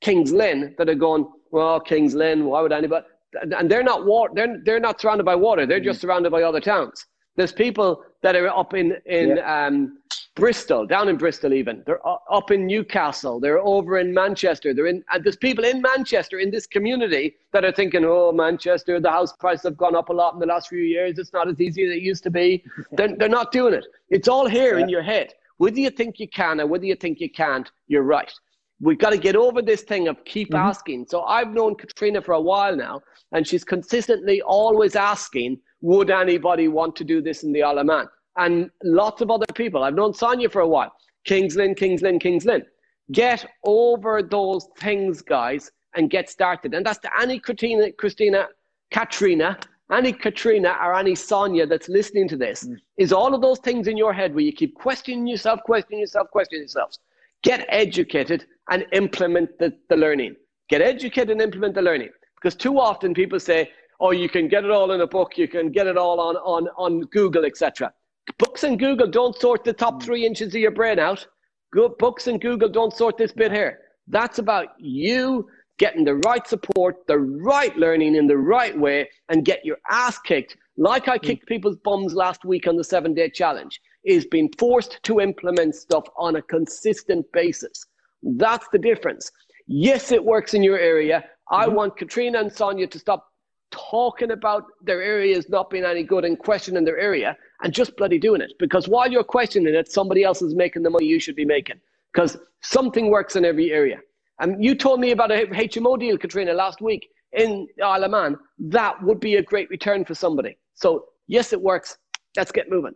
King's 0.00 0.32
Lynn 0.32 0.74
that 0.78 0.88
are 0.88 0.94
going, 0.94 1.26
well, 1.50 1.80
King's 1.80 2.14
Lynn, 2.14 2.44
why 2.44 2.60
would 2.60 2.72
anybody? 2.72 3.06
And 3.34 3.70
they're 3.70 3.82
not 3.82 4.06
water, 4.06 4.32
they're, 4.34 4.60
they're 4.64 4.80
not 4.80 5.00
surrounded 5.00 5.24
by 5.24 5.34
water. 5.34 5.66
They're 5.66 5.80
just 5.80 6.00
surrounded 6.00 6.30
by 6.30 6.42
other 6.42 6.60
towns. 6.60 7.06
There's 7.36 7.52
people 7.52 8.02
that 8.22 8.34
are 8.34 8.48
up 8.48 8.74
in 8.74 8.96
in 9.06 9.36
yeah. 9.36 9.66
um, 9.66 9.98
Bristol, 10.34 10.86
down 10.86 11.08
in 11.08 11.16
Bristol 11.16 11.52
even. 11.52 11.82
They're 11.86 12.00
up 12.04 12.50
in 12.50 12.66
Newcastle. 12.66 13.38
They're 13.38 13.58
over 13.58 13.98
in 13.98 14.12
Manchester. 14.12 14.74
They're 14.74 14.86
in. 14.86 15.04
And 15.12 15.22
there's 15.22 15.36
people 15.36 15.64
in 15.64 15.80
Manchester 15.80 16.38
in 16.38 16.50
this 16.50 16.66
community 16.66 17.36
that 17.52 17.64
are 17.64 17.72
thinking, 17.72 18.04
"Oh, 18.04 18.32
Manchester, 18.32 18.98
the 18.98 19.10
house 19.10 19.32
prices 19.36 19.64
have 19.64 19.76
gone 19.76 19.94
up 19.94 20.08
a 20.08 20.12
lot 20.12 20.34
in 20.34 20.40
the 20.40 20.46
last 20.46 20.68
few 20.68 20.80
years. 20.80 21.18
It's 21.18 21.32
not 21.32 21.48
as 21.48 21.60
easy 21.60 21.84
as 21.84 21.90
it 21.96 22.02
used 22.02 22.24
to 22.24 22.30
be." 22.30 22.64
they're, 22.92 23.14
they're 23.16 23.28
not 23.28 23.52
doing 23.52 23.74
it. 23.74 23.84
It's 24.10 24.26
all 24.26 24.46
here 24.46 24.76
yeah. 24.76 24.82
in 24.82 24.88
your 24.88 25.02
head. 25.02 25.34
Whether 25.58 25.80
you 25.80 25.90
think 25.90 26.18
you 26.18 26.28
can 26.28 26.60
or 26.60 26.66
whether 26.66 26.86
you 26.86 26.96
think 26.96 27.20
you 27.20 27.30
can't, 27.30 27.70
you're 27.86 28.02
right. 28.02 28.32
We've 28.80 28.98
got 28.98 29.10
to 29.10 29.18
get 29.18 29.34
over 29.34 29.60
this 29.60 29.82
thing 29.82 30.08
of 30.08 30.24
keep 30.24 30.48
mm-hmm. 30.48 30.68
asking. 30.68 31.06
So 31.08 31.22
I've 31.22 31.52
known 31.52 31.74
Katrina 31.74 32.22
for 32.22 32.32
a 32.32 32.40
while 32.40 32.76
now, 32.76 33.00
and 33.32 33.46
she's 33.46 33.64
consistently 33.64 34.40
always 34.42 34.96
asking 34.96 35.58
would 35.80 36.10
anybody 36.10 36.68
want 36.68 36.96
to 36.96 37.04
do 37.04 37.22
this 37.22 37.44
in 37.44 37.52
the 37.52 37.62
Isle 37.62 37.78
of 37.78 37.86
Man? 37.86 38.06
And 38.36 38.70
lots 38.82 39.20
of 39.20 39.30
other 39.30 39.46
people. 39.54 39.84
I've 39.84 39.94
known 39.94 40.12
Sonia 40.12 40.48
for 40.48 40.60
a 40.60 40.68
while. 40.68 40.92
Kings 41.24 41.56
Lynn, 41.56 41.74
Kings 41.74 42.02
Lynn, 42.02 42.18
Kings 42.18 42.44
Lynn. 42.44 42.64
Get 43.12 43.44
over 43.64 44.22
those 44.22 44.68
things, 44.78 45.22
guys, 45.22 45.70
and 45.94 46.10
get 46.10 46.28
started. 46.28 46.74
And 46.74 46.84
that's 46.84 46.98
to 47.00 47.10
any 47.20 47.38
Christina, 47.38 47.92
Christina, 47.92 48.48
Katrina, 48.90 49.58
any 49.92 50.12
Katrina 50.12 50.76
or 50.82 50.94
any 50.94 51.14
Sonia 51.14 51.66
that's 51.66 51.88
listening 51.88 52.28
to 52.28 52.36
this, 52.36 52.64
mm. 52.64 52.76
is 52.96 53.12
all 53.12 53.34
of 53.34 53.40
those 53.40 53.58
things 53.60 53.88
in 53.88 53.96
your 53.96 54.12
head 54.12 54.34
where 54.34 54.44
you 54.44 54.52
keep 54.52 54.74
questioning 54.74 55.26
yourself, 55.26 55.60
questioning 55.64 56.00
yourself, 56.00 56.28
questioning 56.30 56.62
yourselves. 56.62 56.98
Get 57.42 57.66
educated 57.68 58.46
and 58.70 58.86
implement 58.92 59.58
the, 59.58 59.72
the 59.88 59.96
learning. 59.96 60.36
Get 60.68 60.82
educated 60.82 61.30
and 61.30 61.40
implement 61.40 61.74
the 61.74 61.82
learning. 61.82 62.10
Because 62.36 62.54
too 62.54 62.78
often 62.78 63.14
people 63.14 63.40
say, 63.40 63.70
oh, 64.00 64.12
you 64.12 64.28
can 64.28 64.48
get 64.48 64.64
it 64.64 64.70
all 64.70 64.92
in 64.92 65.00
a 65.00 65.06
book, 65.06 65.36
you 65.36 65.48
can 65.48 65.72
get 65.72 65.86
it 65.86 65.96
all 65.96 66.20
on, 66.20 66.36
on, 66.36 66.68
on 66.76 67.00
Google, 67.06 67.44
etc. 67.44 67.92
Books 68.38 68.62
and 68.62 68.78
Google 68.78 69.08
don't 69.08 69.36
sort 69.38 69.64
the 69.64 69.72
top 69.72 69.94
mm. 69.94 70.02
three 70.02 70.26
inches 70.26 70.54
of 70.54 70.60
your 70.60 70.70
brain 70.70 70.98
out. 70.98 71.26
Good 71.72 71.96
books 71.98 72.26
and 72.26 72.40
Google 72.40 72.68
don't 72.68 72.92
sort 72.92 73.16
this 73.16 73.32
bit 73.32 73.52
here. 73.52 73.80
That's 74.06 74.38
about 74.38 74.68
you 74.78 75.48
getting 75.78 76.04
the 76.04 76.16
right 76.16 76.46
support, 76.46 77.06
the 77.06 77.18
right 77.18 77.76
learning 77.76 78.16
in 78.16 78.26
the 78.26 78.36
right 78.36 78.76
way, 78.76 79.08
and 79.28 79.44
get 79.44 79.64
your 79.64 79.78
ass 79.88 80.18
kicked, 80.18 80.56
like 80.76 81.08
I 81.08 81.18
mm. 81.18 81.22
kicked 81.22 81.46
people's 81.46 81.76
bums 81.76 82.14
last 82.14 82.44
week 82.44 82.66
on 82.66 82.76
the 82.76 82.84
seven 82.84 83.14
day 83.14 83.30
challenge, 83.30 83.80
is 84.04 84.26
being 84.26 84.50
forced 84.58 85.02
to 85.04 85.20
implement 85.20 85.74
stuff 85.74 86.04
on 86.16 86.36
a 86.36 86.42
consistent 86.42 87.26
basis. 87.32 87.86
That's 88.22 88.66
the 88.72 88.78
difference. 88.78 89.30
Yes, 89.66 90.12
it 90.12 90.24
works 90.24 90.54
in 90.54 90.62
your 90.62 90.78
area. 90.78 91.24
I 91.50 91.66
mm-hmm. 91.66 91.74
want 91.74 91.96
Katrina 91.96 92.40
and 92.40 92.52
Sonia 92.52 92.86
to 92.86 92.98
stop 92.98 93.26
talking 93.70 94.30
about 94.30 94.64
their 94.82 95.02
areas 95.02 95.48
not 95.48 95.70
being 95.70 95.84
any 95.84 96.02
good 96.02 96.24
and 96.24 96.38
questioning 96.38 96.84
their 96.84 96.98
area 96.98 97.36
and 97.62 97.72
just 97.72 97.96
bloody 97.96 98.18
doing 98.18 98.40
it. 98.40 98.52
Because 98.58 98.88
while 98.88 99.10
you're 99.10 99.24
questioning 99.24 99.74
it, 99.74 99.90
somebody 99.90 100.24
else 100.24 100.40
is 100.42 100.54
making 100.54 100.82
the 100.82 100.90
money 100.90 101.06
you 101.06 101.20
should 101.20 101.36
be 101.36 101.44
making. 101.44 101.80
Because 102.12 102.38
something 102.62 103.10
works 103.10 103.36
in 103.36 103.44
every 103.44 103.72
area. 103.72 103.98
And 104.40 104.64
you 104.64 104.74
told 104.74 105.00
me 105.00 105.10
about 105.10 105.30
a 105.30 105.46
HMO 105.46 105.98
deal, 105.98 106.16
Katrina, 106.16 106.54
last 106.54 106.80
week 106.80 107.08
in 107.32 107.66
Isle 107.82 108.04
of 108.04 108.10
Man. 108.10 108.36
That 108.58 109.02
would 109.02 109.20
be 109.20 109.36
a 109.36 109.42
great 109.42 109.68
return 109.68 110.04
for 110.04 110.14
somebody. 110.14 110.56
So, 110.74 111.06
yes, 111.26 111.52
it 111.52 111.60
works. 111.60 111.98
Let's 112.36 112.52
get 112.52 112.70
moving. 112.70 112.94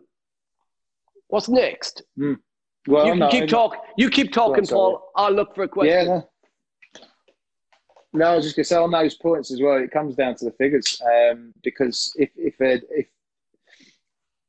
What's 1.27 1.49
next? 1.49 2.03
Mm. 2.17 2.37
Well, 2.87 3.07
you 3.07 3.15
no, 3.15 3.29
keep 3.29 3.47
talk. 3.47 3.77
You 3.97 4.09
keep 4.09 4.33
talking, 4.33 4.65
Paul. 4.65 5.11
I'll 5.15 5.31
look 5.31 5.55
for 5.55 5.63
a 5.63 5.67
question. 5.67 5.93
Yeah, 5.93 6.03
no. 6.03 6.29
No, 8.15 8.25
I 8.25 8.35
was 8.35 8.45
just 8.45 8.55
going 8.55 8.63
to 8.63 8.69
say 8.69 8.75
on 8.75 8.91
those 8.91 9.15
points 9.15 9.51
as 9.51 9.59
well. 9.59 9.77
It 9.77 9.89
comes 9.89 10.15
down 10.15 10.35
to 10.35 10.45
the 10.45 10.51
figures 10.51 11.01
um, 11.03 11.53
because 11.63 12.13
if 12.15 12.29
if 12.37 12.55
if 12.59 13.07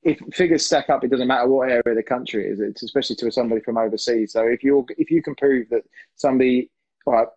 if 0.03 0.19
figures 0.35 0.67
stack 0.67 0.91
up, 0.91 1.03
it 1.03 1.11
doesn't 1.11 1.29
matter 1.29 1.49
what 1.49 1.71
area 1.71 1.83
of 1.87 1.97
the 1.97 2.03
country 2.03 2.47
it 2.47 2.53
is. 2.53 2.61
It's 2.61 2.83
especially 2.83 3.17
to 3.17 3.31
somebody 3.31 3.63
from 3.63 3.79
overseas. 3.79 4.33
So 4.33 4.47
if 4.47 4.63
you 4.63 4.85
if 4.99 5.11
you 5.11 5.23
can 5.23 5.35
prove 5.35 5.69
that 5.71 5.85
somebody 6.17 6.71
right, 7.07 7.29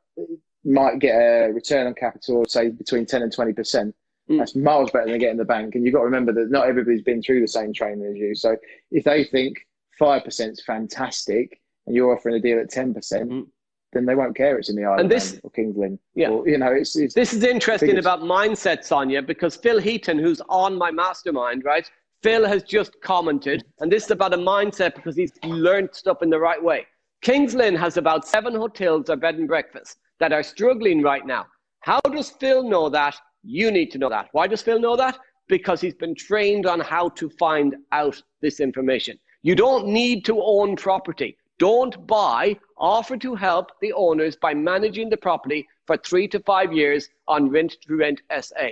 might 0.66 1.00
get 1.00 1.16
a 1.16 1.52
return 1.54 1.88
on 1.88 1.94
capital, 1.94 2.44
say 2.50 2.70
between 2.72 3.06
ten 3.06 3.22
and 3.22 3.32
twenty 3.32 3.54
percent, 3.54 3.96
mm. 4.30 4.38
that's 4.38 4.56
miles 4.56 4.92
better 4.92 5.10
than 5.10 5.20
getting 5.20 5.38
the 5.38 5.46
bank. 5.46 5.76
And 5.76 5.86
you've 5.86 5.94
got 5.94 6.00
to 6.00 6.06
remember 6.06 6.34
that 6.34 6.52
not 6.52 6.68
everybody's 6.68 7.04
been 7.04 7.22
through 7.22 7.40
the 7.40 7.48
same 7.48 7.72
training 7.72 8.06
as 8.06 8.18
you. 8.18 8.36
So 8.36 8.58
if 8.92 9.06
they 9.06 9.24
think 9.24 9.66
five 10.00 10.24
percent 10.24 10.54
is 10.54 10.64
fantastic, 10.64 11.60
and 11.86 11.96
you're 11.96 12.16
offering 12.16 12.36
a 12.36 12.40
deal 12.40 12.60
at 12.60 12.70
ten 12.70 12.94
percent. 12.94 13.30
Mm 13.30 13.48
then 13.94 14.06
they 14.06 14.16
won't 14.16 14.36
care 14.36 14.58
it's 14.58 14.70
in 14.70 14.76
the 14.76 14.84
Isle 14.84 15.00
and 15.00 15.10
this, 15.10 15.40
or 15.44 15.50
Kings 15.52 15.78
Lynn. 15.78 15.98
Yeah. 16.14 16.30
Or, 16.30 16.48
you 16.48 16.58
know, 16.58 16.72
it's, 16.72 16.96
it's 16.96 17.14
This 17.14 17.34
is 17.34 17.44
interesting 17.44 17.98
about 17.98 18.22
mindset, 18.22 18.84
Sonia, 18.84 19.22
because 19.22 19.56
Phil 19.56 19.80
Heaton, 19.80 20.20
who's 20.20 20.42
on 20.50 20.78
my 20.78 20.92
mastermind, 20.92 21.64
right? 21.64 21.90
Phil 22.22 22.46
has 22.48 22.64
just 22.64 23.00
commented, 23.02 23.64
and 23.80 23.92
this 23.92 24.06
is 24.06 24.12
about 24.12 24.34
a 24.34 24.38
mindset 24.38 24.96
because 24.96 25.16
he's 25.16 25.32
learned 25.44 25.90
stuff 25.94 26.22
in 26.22 26.30
the 26.30 26.40
right 26.40 26.62
way. 26.62 26.86
Kings 27.22 27.56
Lynn 27.56 27.76
has 27.76 27.98
about 27.98 28.28
seven 28.28 28.54
hotels 28.54 29.10
or 29.10 29.16
bed 29.16 29.36
and 29.36 29.48
breakfasts 29.48 29.98
that 30.20 30.34
are 30.34 30.44
struggling 30.44 31.02
right 31.02 31.26
now. 31.26 31.46
How 31.82 32.00
does 32.02 32.30
Phil 32.30 32.64
know 32.64 32.90
that? 32.90 33.16
You 33.44 33.72
need 33.72 33.92
to 33.92 33.98
know 33.98 34.10
that. 34.10 34.28
Why 34.32 34.48
does 34.48 34.62
Phil 34.62 34.80
know 34.80 34.96
that? 34.98 35.18
Because 35.48 35.80
he's 35.80 35.94
been 35.94 36.16
trained 36.16 36.66
on 36.66 36.80
how 36.80 37.10
to 37.10 37.30
find 37.30 37.76
out 37.92 38.22
this 38.42 38.60
information. 38.60 39.18
You 39.44 39.56
don't 39.56 39.88
need 39.88 40.26
to 40.26 40.42
own 40.42 40.76
property. 40.76 41.38
Don't 41.60 42.08
buy, 42.08 42.58
offer 42.78 43.18
to 43.18 43.36
help 43.36 43.72
the 43.82 43.94
owners 43.94 44.36
by 44.36 44.54
managing 44.54 45.10
the 45.10 45.18
property 45.18 45.68
for 45.86 45.98
three 45.98 46.28
to 46.30 46.40
five 46.40 46.74
years 46.74 47.10
on 47.28 47.50
Rent 47.50 47.78
to 47.82 47.96
Rent 47.96 48.22
SA. 48.42 48.70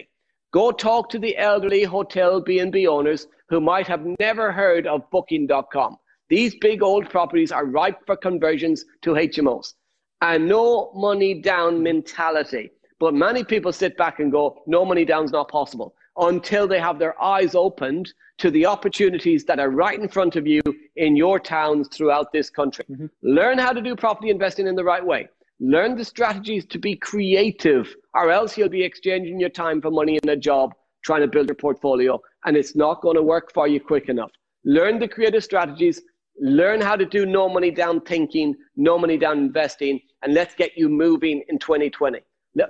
Go 0.52 0.72
talk 0.72 1.10
to 1.10 1.20
the 1.20 1.38
elderly 1.38 1.84
hotel 1.84 2.42
B&B 2.42 2.88
owners 2.88 3.28
who 3.50 3.62
might 3.62 3.88
have 3.88 4.06
never 4.20 4.52
heard 4.52 4.88
of 4.88 5.10
booking.com. 5.12 5.98
These 6.30 6.56
big 6.56 6.82
old 6.82 7.10
properties 7.10 7.52
are 7.52 7.66
ripe 7.66 8.00
for 8.06 8.16
conversions 8.16 8.86
to 9.04 9.12
HMOs. 9.12 9.76
And 10.22 10.48
no 10.48 10.92
money 10.96 11.42
down 11.42 11.84
mentality. 11.84 12.72
But 13.00 13.14
many 13.14 13.44
people 13.44 13.72
sit 13.72 13.98
back 13.98 14.20
and 14.20 14.32
go, 14.32 14.64
no 14.66 14.86
money 14.86 15.06
down 15.06 15.26
is 15.26 15.32
not 15.32 15.50
possible 15.50 15.96
until 16.18 16.68
they 16.68 16.80
have 16.80 17.00
their 17.00 17.22
eyes 17.22 17.56
opened 17.56 18.14
to 18.38 18.52
the 18.52 18.66
opportunities 18.66 19.46
that 19.46 19.60
are 19.60 19.70
right 19.70 20.00
in 20.00 20.08
front 20.08 20.36
of 20.36 20.46
you 20.46 20.62
in 20.96 21.16
your 21.16 21.40
towns 21.40 21.88
throughout 21.88 22.32
this 22.32 22.50
country. 22.50 22.86
Mm-hmm. 22.90 23.06
Learn 23.24 23.58
how 23.58 23.72
to 23.72 23.82
do 23.82 23.96
property 23.96 24.30
investing 24.30 24.68
in 24.68 24.76
the 24.76 24.84
right 24.84 25.06
way. 25.06 25.28
Learn 25.60 25.96
the 25.96 26.04
strategies 26.04 26.66
to 26.66 26.78
be 26.78 26.96
creative, 26.96 27.96
or 28.14 28.30
else 28.30 28.58
you'll 28.58 28.68
be 28.68 28.84
exchanging 28.84 29.40
your 29.40 29.50
time 29.50 29.82
for 29.82 29.90
money 29.90 30.20
in 30.22 30.30
a 30.30 30.36
job 30.36 30.74
trying 31.02 31.22
to 31.22 31.28
build 31.28 31.48
your 31.48 31.56
portfolio, 31.56 32.20
and 32.46 32.58
it's 32.58 32.76
not 32.76 33.02
going 33.02 33.16
to 33.16 33.24
work 33.24 33.54
for 33.54 33.68
you 33.68 33.80
quick 33.80 34.10
enough. 34.10 34.32
Learn 34.66 35.00
the 35.00 35.08
creative 35.08 35.44
strategies, 35.44 36.02
learn 36.40 36.82
how 36.82 36.96
to 36.96 37.06
do 37.06 37.26
no 37.26 37.48
money 37.48 37.72
down 37.72 38.02
thinking, 38.02 38.56
no 38.76 38.98
money 38.98 39.18
down 39.18 39.38
investing, 39.38 40.02
and 40.24 40.34
let's 40.34 40.56
get 40.56 40.72
you 40.76 40.90
moving 40.90 41.44
in 41.48 41.58
2020. 41.60 42.20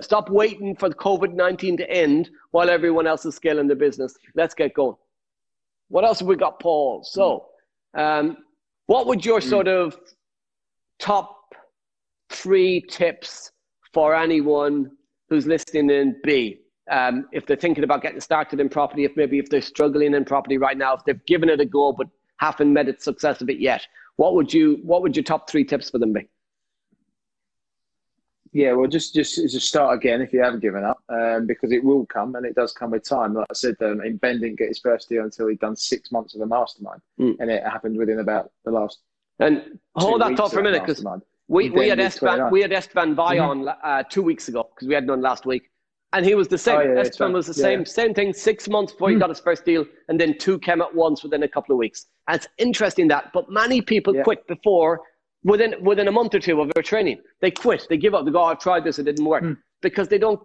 Stop 0.00 0.30
waiting 0.30 0.74
for 0.74 0.90
COVID 0.90 1.34
19 1.34 1.76
to 1.78 1.90
end 1.90 2.30
while 2.50 2.70
everyone 2.70 3.06
else 3.06 3.24
is 3.24 3.36
scaling 3.36 3.68
their 3.68 3.76
business. 3.76 4.16
Let's 4.34 4.54
get 4.54 4.74
going. 4.74 4.96
What 5.88 6.04
else 6.04 6.18
have 6.18 6.28
we 6.28 6.36
got, 6.36 6.58
Paul? 6.58 7.04
So, 7.04 7.46
um, 7.96 8.38
what 8.86 9.06
would 9.06 9.24
your 9.24 9.40
sort 9.40 9.68
of 9.68 9.96
top 10.98 11.54
three 12.30 12.80
tips 12.80 13.52
for 13.92 14.14
anyone 14.14 14.90
who's 15.28 15.46
listening 15.46 15.90
in 15.90 16.16
be? 16.24 16.60
Um, 16.90 17.26
if 17.32 17.46
they're 17.46 17.56
thinking 17.56 17.84
about 17.84 18.02
getting 18.02 18.20
started 18.20 18.60
in 18.60 18.68
property, 18.68 19.04
if 19.04 19.12
maybe 19.16 19.38
if 19.38 19.48
they're 19.48 19.60
struggling 19.60 20.14
in 20.14 20.24
property 20.24 20.56
right 20.56 20.78
now, 20.78 20.94
if 20.94 21.04
they've 21.04 21.24
given 21.26 21.48
it 21.48 21.60
a 21.60 21.64
go 21.64 21.92
but 21.92 22.06
haven't 22.38 22.72
met 22.72 22.88
its 22.88 23.04
success 23.04 23.40
of 23.40 23.48
it 23.48 23.58
yet, 23.58 23.86
what 24.16 24.34
would 24.34 24.52
you 24.52 24.78
what 24.82 25.02
would 25.02 25.16
your 25.16 25.24
top 25.24 25.48
three 25.48 25.64
tips 25.64 25.90
for 25.90 25.98
them 25.98 26.12
be? 26.12 26.28
Yeah, 28.56 28.72
well, 28.72 28.88
just 28.88 29.12
just 29.12 29.34
just 29.34 29.68
start 29.68 29.94
again 29.94 30.22
if 30.22 30.32
you 30.32 30.42
haven't 30.42 30.60
given 30.60 30.82
up, 30.82 31.02
um, 31.10 31.46
because 31.46 31.72
it 31.72 31.84
will 31.84 32.06
come 32.06 32.36
and 32.36 32.46
it 32.46 32.54
does 32.54 32.72
come 32.72 32.92
with 32.92 33.06
time. 33.06 33.34
Like 33.34 33.48
I 33.50 33.52
said, 33.52 33.74
um, 33.82 34.00
Ben 34.16 34.40
didn't 34.40 34.58
get 34.58 34.68
his 34.68 34.78
first 34.78 35.10
deal 35.10 35.24
until 35.24 35.48
he'd 35.48 35.60
done 35.60 35.76
six 35.76 36.10
months 36.10 36.34
of 36.34 36.40
a 36.40 36.46
mastermind, 36.46 37.02
mm. 37.20 37.36
and 37.38 37.50
it 37.50 37.62
happened 37.64 37.98
within 37.98 38.20
about 38.20 38.50
the 38.64 38.70
last. 38.70 39.00
And 39.40 39.78
hold 39.94 40.22
that 40.22 40.38
thought 40.38 40.52
for 40.52 40.60
a 40.60 40.62
minute, 40.62 40.86
because 40.86 41.04
we, 41.48 41.68
we 41.68 41.90
had 41.90 42.00
Esteban 42.00 42.50
we 42.50 42.62
had 42.62 42.72
Esteban 42.72 43.14
Vai 43.14 43.36
mm-hmm. 43.36 43.68
on 43.68 43.68
uh, 43.68 44.02
two 44.04 44.22
weeks 44.22 44.48
ago 44.48 44.70
because 44.74 44.88
we 44.88 44.94
had 44.94 45.06
none 45.06 45.20
last 45.20 45.44
week, 45.44 45.70
and 46.14 46.24
he 46.24 46.34
was 46.34 46.48
the 46.48 46.56
same. 46.56 46.78
Oh, 46.78 46.94
yeah, 46.94 47.00
Esteban 47.00 47.34
was 47.34 47.46
the 47.46 47.52
same 47.52 47.80
yeah. 47.80 47.84
same 47.84 48.14
thing. 48.14 48.32
Six 48.32 48.70
months 48.70 48.92
before 48.92 49.10
he 49.10 49.16
mm. 49.16 49.20
got 49.20 49.28
his 49.28 49.40
first 49.40 49.66
deal, 49.66 49.84
and 50.08 50.18
then 50.18 50.38
two 50.38 50.58
came 50.60 50.80
at 50.80 50.94
once 50.94 51.22
within 51.22 51.42
a 51.42 51.48
couple 51.48 51.74
of 51.74 51.78
weeks. 51.78 52.06
And 52.26 52.36
it's 52.36 52.48
interesting 52.56 53.06
that, 53.08 53.34
but 53.34 53.50
many 53.50 53.82
people 53.82 54.16
yeah. 54.16 54.22
quit 54.22 54.46
before 54.46 55.02
within 55.46 55.74
within 55.80 56.08
a 56.08 56.12
month 56.12 56.34
or 56.34 56.40
two 56.40 56.60
of 56.60 56.70
their 56.74 56.82
training. 56.82 57.18
They 57.40 57.50
quit. 57.50 57.86
They 57.88 57.96
give 57.96 58.14
up. 58.14 58.24
They 58.24 58.32
go, 58.32 58.42
oh, 58.42 58.46
I've 58.46 58.58
tried 58.58 58.84
this. 58.84 58.98
It 58.98 59.04
didn't 59.04 59.24
work 59.24 59.44
mm. 59.44 59.56
because 59.80 60.08
they 60.08 60.18
don't. 60.18 60.40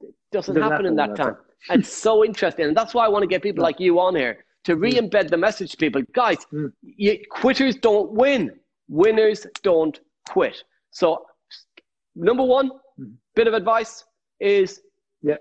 It 0.00 0.14
doesn't, 0.32 0.54
doesn't 0.54 0.62
happen, 0.62 0.72
happen 0.72 0.86
in 0.86 0.96
that 0.96 1.16
time. 1.16 1.34
time. 1.34 1.80
it's 1.80 1.92
so 1.92 2.24
interesting, 2.24 2.66
and 2.66 2.76
that's 2.76 2.94
why 2.94 3.04
I 3.04 3.08
want 3.08 3.24
to 3.24 3.26
get 3.26 3.42
people 3.42 3.62
like 3.62 3.80
you 3.80 3.98
on 4.00 4.14
here 4.14 4.44
to 4.64 4.74
hmm. 4.74 4.80
re-embed 4.80 5.28
the 5.30 5.36
message 5.36 5.72
to 5.72 5.76
people. 5.76 6.02
Guys, 6.14 6.38
mm. 6.52 6.72
you, 6.82 7.18
quitters 7.30 7.76
don't 7.76 8.12
win. 8.12 8.52
Winners 8.88 9.46
don't 9.62 9.98
quit. 10.28 10.62
So, 10.92 11.26
number 12.14 12.44
one 12.44 12.70
mm. 12.98 13.12
bit 13.34 13.48
of 13.48 13.54
advice 13.54 14.04
is 14.40 14.80
yeah. 15.22 15.36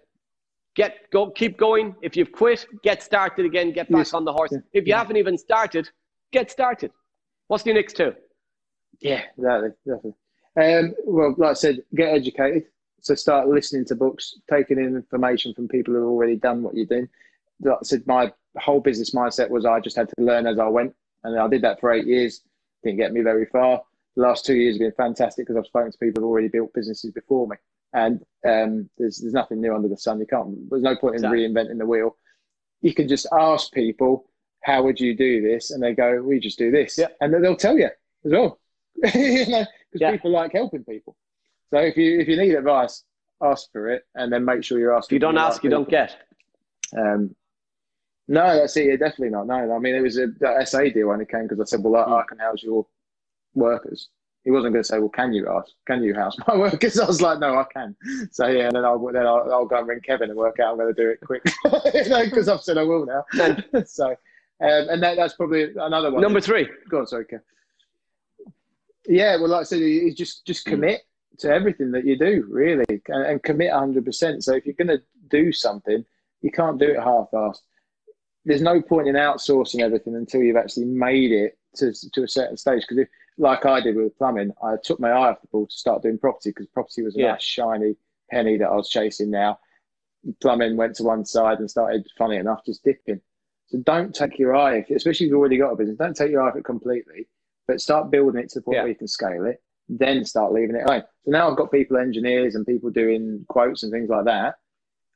Get 0.76 1.10
go, 1.12 1.32
keep 1.32 1.58
going. 1.58 1.95
If 2.02 2.16
you've 2.18 2.32
quit, 2.32 2.66
get 2.84 3.04
started 3.04 3.45
again. 3.45 3.72
Get 3.72 3.91
back 3.91 4.00
yes. 4.00 4.14
on 4.14 4.26
the 4.26 4.34
horse. 4.34 4.52
Yeah. 4.52 4.60
If 4.74 4.86
you 4.86 4.91
yeah. 4.91 5.00
haven't 5.00 5.18
even 5.18 5.38
started, 5.38 5.89
get 6.32 6.52
started. 6.52 6.91
What's 7.48 7.64
the 7.64 7.74
next 7.74 7.95
two? 7.95 8.14
Yeah, 9.00 9.24
exactly. 9.38 9.70
exactly. 9.86 10.14
Um, 10.58 10.96
well, 11.06 11.36
like 11.38 11.52
I 11.52 11.54
said, 11.54 11.84
get 11.96 12.14
educated. 12.14 12.66
So 13.02 13.16
start 13.16 13.48
listening 13.48 13.86
to 13.86 13.96
books, 13.96 14.40
taking 14.50 14.80
in 14.80 14.96
information 14.96 15.54
from 15.54 15.68
people 15.68 15.94
who 15.94 16.02
have 16.02 16.10
already 16.10 16.36
done 16.36 16.64
what 16.64 16.76
you're 16.76 16.86
doing. 16.86 17.08
Like 17.62 17.78
I 17.80 17.84
said, 17.84 18.08
my 18.08 18.34
whole 18.58 18.80
business 18.80 19.14
mindset 19.14 19.50
was 19.50 19.66
I 19.66 19.80
just 19.80 19.96
had 19.96 20.10
to 20.10 20.16
learn 20.18 20.48
as 20.48 20.60
I 20.60 20.68
went, 20.68 20.96
and 21.24 21.40
I 21.40 21.48
did 21.48 21.62
that 21.62 21.80
for 21.80 21.92
eight 21.92 22.08
years. 22.08 22.42
Didn't 22.84 22.98
get 22.98 23.14
me 23.14 23.22
very 23.22 23.46
far. 23.46 23.82
The 24.16 24.24
last 24.24 24.46
two 24.46 24.56
years 24.56 24.76
have 24.76 24.80
been 24.80 24.92
fantastic 24.94 25.46
because 25.46 25.58
I've 25.58 25.68
spoken 25.68 25.92
to 25.92 25.98
people 26.00 26.22
who've 26.22 26.30
already 26.30 26.48
built 26.48 26.74
businesses 26.74 27.12
before 27.12 27.48
me, 27.48 27.58
and 27.94 28.22
um, 28.46 28.90
there's 28.98 29.20
there's 29.20 29.34
nothing 29.34 29.62
new 29.62 29.76
under 29.76 29.88
the 29.88 29.98
sun. 29.98 30.20
You 30.20 30.26
can't. 30.26 30.70
There's 30.70 30.82
no 30.82 30.96
point 30.96 31.16
in 31.16 31.20
exactly. 31.20 31.48
reinventing 31.48 31.78
the 31.78 31.86
wheel. 31.86 32.18
You 32.82 32.94
can 32.94 33.08
just 33.08 33.28
ask 33.32 33.72
people, 33.72 34.30
"How 34.62 34.82
would 34.84 35.00
you 35.00 35.16
do 35.16 35.42
this?" 35.42 35.72
and 35.72 35.84
they 35.84 35.94
go, 35.94 36.22
"We 36.22 36.40
just 36.40 36.58
do 36.58 36.72
this," 36.72 36.98
yeah. 36.98 37.08
and 37.22 37.34
they'll 37.34 37.56
tell 37.56 37.78
you 37.78 37.90
as 38.26 38.32
well. 38.32 38.60
you 39.14 39.48
know, 39.48 39.66
because 39.91 40.02
yeah. 40.02 40.12
people 40.12 40.32
like 40.32 40.52
helping 40.52 40.84
people. 40.84 41.16
So 41.70 41.80
if 41.80 41.98
you 41.98 42.20
if 42.20 42.28
you 42.28 42.38
need 42.38 42.56
advice, 42.56 43.04
ask 43.41 43.72
for 43.72 43.89
it, 43.89 44.06
and 44.16 44.32
then 44.32 44.45
make 44.45 44.64
sure 44.64 44.80
you're 44.80 44.95
asking. 44.95 45.16
If 45.16 45.20
you 45.22 45.28
don't 45.28 45.38
ask, 45.38 45.64
you 45.64 45.70
don't 45.70 45.89
get. 45.89 46.16
Um, 46.98 47.36
no, 48.28 48.58
that's 48.58 48.76
it. 48.78 48.88
Yeah, 48.88 48.95
definitely 48.95 49.30
not. 49.30 49.48
No, 49.48 49.76
I 49.76 49.80
mean 49.80 49.95
it 49.95 50.02
was 50.02 50.18
a 50.18 50.28
SA 50.66 50.84
deal 50.93 51.08
when 51.08 51.22
it 51.22 51.30
came 51.30 51.43
because 51.43 51.60
I 51.60 51.66
said, 51.66 51.84
"Well, 51.84 51.95
I, 51.95 52.20
I 52.20 52.24
can 52.28 52.39
house 52.39 52.64
your 52.64 52.86
workers." 53.54 54.10
He 54.43 54.52
wasn't 54.52 54.74
going 54.74 54.84
to 54.84 54.88
say, 54.88 55.00
"Well, 55.00 55.10
can 55.10 55.34
you 55.34 55.50
ask? 55.50 55.72
Can 55.86 56.04
you 56.04 56.14
house 56.14 56.36
my 56.48 56.58
workers?" 56.58 57.00
I 57.00 57.06
was 57.06 57.22
like, 57.22 57.39
"No, 57.39 57.56
I 57.58 57.66
can." 57.72 57.95
So 58.32 58.48
yeah, 58.48 58.68
and 58.68 58.76
then 58.76 58.86
I'll 58.86 59.00
then 59.12 59.26
I'll, 59.26 59.52
I'll 59.52 59.66
go 59.66 59.78
and 59.78 59.88
ring 59.88 60.00
Kevin 60.02 60.30
and 60.30 60.38
work 60.38 60.60
out 60.60 60.72
I'm 60.72 60.78
going 60.78 60.93
to 60.93 61.02
do 61.02 61.10
it 61.10 61.20
quick, 61.22 61.43
you 61.93 62.10
know, 62.10 62.26
because 62.26 62.50
I've 62.50 62.62
said 62.62 62.78
I 62.78 62.84
will 62.84 63.06
now. 63.06 63.26
so, 63.86 64.10
um, 64.10 64.16
and 64.60 65.04
that, 65.04 65.16
that's 65.16 65.36
probably 65.36 65.74
another 65.76 66.12
one. 66.12 66.22
Number 66.22 66.41
three. 66.41 66.68
Go 66.89 67.00
on, 67.00 67.08
sorry, 67.08 67.26
Kevin. 67.26 67.43
Yeah, 69.08 69.38
well, 69.38 69.49
like 69.49 69.62
I 69.62 69.64
said, 69.64 69.80
you 69.80 70.14
just 70.14 70.45
just 70.45 70.66
mm. 70.66 70.72
commit 70.72 71.01
to 71.39 71.49
everything 71.49 71.91
that 71.91 72.05
you 72.05 72.18
do, 72.18 72.45
really, 72.49 72.86
and, 73.08 73.26
and 73.26 73.43
commit 73.43 73.72
100%. 73.72 74.43
So 74.43 74.55
if 74.55 74.66
you're 74.66 74.74
going 74.74 74.88
to 74.88 75.01
do 75.30 75.51
something, 75.51 76.03
you 76.41 76.51
can't 76.51 76.80
do 76.80 76.89
it 76.89 76.99
half-assed. 76.99 77.60
There's 78.45 78.62
no 78.62 78.82
point 78.82 79.08
in 79.08 79.16
outsourcing 79.16 79.82
everything 79.82 80.16
until 80.16 80.41
you've 80.41 80.58
actually 80.58 80.86
made 80.86 81.32
it 81.32 81.58
to, 81.76 81.93
to 82.14 82.24
a 82.24 82.28
certain 82.28 82.58
stage. 82.58 82.82
Because 82.82 82.97
if, 82.99 83.08
like 83.38 83.66
I 83.66 83.82
did 83.82 83.95
with 83.95 84.18
plumbing, 84.18 84.51
I 84.64 84.76
took 84.84 84.99
my 84.99 85.10
eye 85.10 85.30
off 85.30 85.41
the 85.41 85.47
ball 85.51 85.68
to 85.68 85.78
start 85.78 86.01
doing 86.01 86.18
property 86.18 86.49
because 86.49 86.68
property 86.68 87.03
was 87.03 87.16
a 87.16 87.20
yeah. 87.20 87.32
nice 87.34 87.43
shiny 87.43 87.95
penny 88.32 88.58
that 88.58 88.70
I 88.70 88.76
was 88.76 88.89
chasing 88.89 89.30
now. 89.30 89.60
Plumbing 90.41 90.76
went 90.76 90.95
to 90.95 91.03
one 91.03 91.24
side 91.24 91.60
and 91.60 91.70
started, 91.70 92.08
funny 92.18 92.38
enough, 92.38 92.66
just 92.66 92.84
dipping. 92.84 93.22
So 93.68 93.78
don't 93.80 94.16
take 94.16 94.39
your 94.39 94.55
eye, 94.55 94.86
especially 94.95 95.28
if 95.28 95.32
you've 95.32 95.39
already 95.39 95.58
got 95.58 95.74
a 95.74 95.76
business, 95.76 95.97
don't 95.97 96.16
take 96.16 96.32
your 96.32 96.41
eye 96.41 96.49
off 96.49 96.55
it 96.55 96.66
completely 96.66 97.28
but 97.68 97.82
start 97.82 98.11
building 98.11 98.41
it 98.41 98.49
to 98.49 98.59
the 98.59 98.63
point 98.63 98.76
yeah. 98.76 98.82
where 98.84 98.89
you 98.89 98.95
can 98.95 99.07
scale 99.07 99.45
it. 99.45 99.61
Then 99.89 100.26
start 100.26 100.53
leaving 100.53 100.76
it 100.76 100.84
alone. 100.86 101.03
So 101.26 101.32
now 101.32 101.49
I've 101.49 101.57
got 101.57 101.72
people, 101.72 101.97
engineers, 101.97 102.55
and 102.55 102.65
people 102.65 102.89
doing 102.89 103.45
quotes 103.47 103.84
and 103.84 103.91
things 103.91 104.09
like 104.09 104.26
that. 104.26 104.55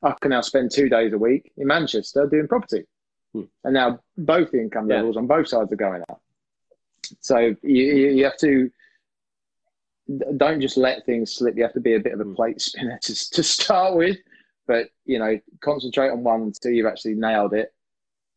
I 0.02 0.14
can 0.20 0.30
now 0.30 0.40
spend 0.40 0.70
two 0.70 0.88
days 0.88 1.12
a 1.12 1.18
week 1.18 1.52
in 1.56 1.66
Manchester 1.66 2.26
doing 2.26 2.48
property, 2.48 2.84
hmm. 3.32 3.42
and 3.64 3.74
now 3.74 4.00
both 4.16 4.50
the 4.50 4.60
income 4.60 4.88
yeah. 4.88 4.96
levels 4.96 5.16
on 5.16 5.26
both 5.26 5.48
sides 5.48 5.72
are 5.72 5.76
going 5.76 6.02
up. 6.08 6.20
So 7.20 7.54
you, 7.62 7.84
you 7.84 8.24
have 8.24 8.38
to 8.38 8.70
don't 10.36 10.60
just 10.60 10.76
let 10.76 11.06
things 11.06 11.32
slip. 11.34 11.56
You 11.56 11.62
have 11.62 11.72
to 11.74 11.80
be 11.80 11.94
a 11.94 12.00
bit 12.00 12.12
of 12.12 12.20
a 12.20 12.24
hmm. 12.24 12.34
plate 12.34 12.60
spinner 12.60 12.98
to, 13.02 13.30
to 13.30 13.42
start 13.42 13.94
with, 13.94 14.16
but 14.66 14.88
you 15.04 15.18
know, 15.18 15.38
concentrate 15.60 16.10
on 16.10 16.24
one 16.24 16.42
until 16.42 16.72
you've 16.72 16.86
actually 16.86 17.14
nailed 17.14 17.52
it, 17.52 17.72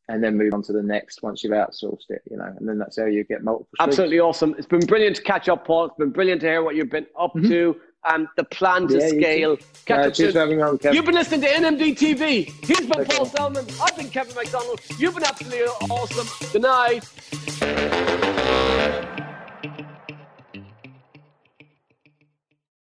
and 0.08 0.24
then 0.24 0.38
move 0.38 0.54
on 0.54 0.62
to 0.64 0.74
the 0.74 0.84
next 0.84 1.24
once 1.24 1.44
you've 1.44 1.54
outsourced 1.54 2.10
it, 2.10 2.22
you 2.30 2.38
know, 2.38 2.54
and 2.58 2.68
then 2.68 2.78
that's 2.78 2.98
how 2.98 3.06
you 3.06 3.24
get 3.24 3.44
multiple. 3.44 3.68
Streams. 3.76 3.88
Absolutely 3.90 4.20
awesome. 4.20 4.56
It's 4.58 4.68
been 4.68 4.86
brilliant 4.86 5.16
to 5.18 5.24
catch 5.24 5.50
up, 5.50 5.66
Paul. 5.66 5.86
It's 5.86 5.98
been 5.98 6.12
brilliant 6.12 6.42
to 6.42 6.48
hear 6.48 6.64
what 6.64 6.76
you've 6.76 6.90
been 6.90 7.08
up 7.20 7.34
mm-hmm. 7.34 7.50
to 7.50 7.76
and 8.06 8.28
the 8.38 8.44
plan 8.44 8.88
to 8.88 9.00
yeah, 9.00 9.08
scale. 9.08 9.58
Catch 9.86 10.20
uh, 10.20 10.28
up 10.28 10.34
having 10.36 10.62
on, 10.62 10.78
Kevin. 10.78 10.96
You've 10.96 11.06
been 11.06 11.16
listening 11.16 11.42
to 11.42 11.48
NMD 11.48 11.98
TV. 11.98 12.46
He's 12.66 12.82
been 12.82 13.02
okay. 13.02 13.16
Paul 13.16 13.26
Selman. 13.26 13.66
I've 13.82 13.98
been 13.98 14.10
Kevin 14.10 14.34
McDonnell. 14.34 15.00
You've 15.00 15.16
been 15.16 15.24
absolutely 15.24 15.62
awesome. 15.90 16.50
Good 16.52 16.62
night. 16.62 18.14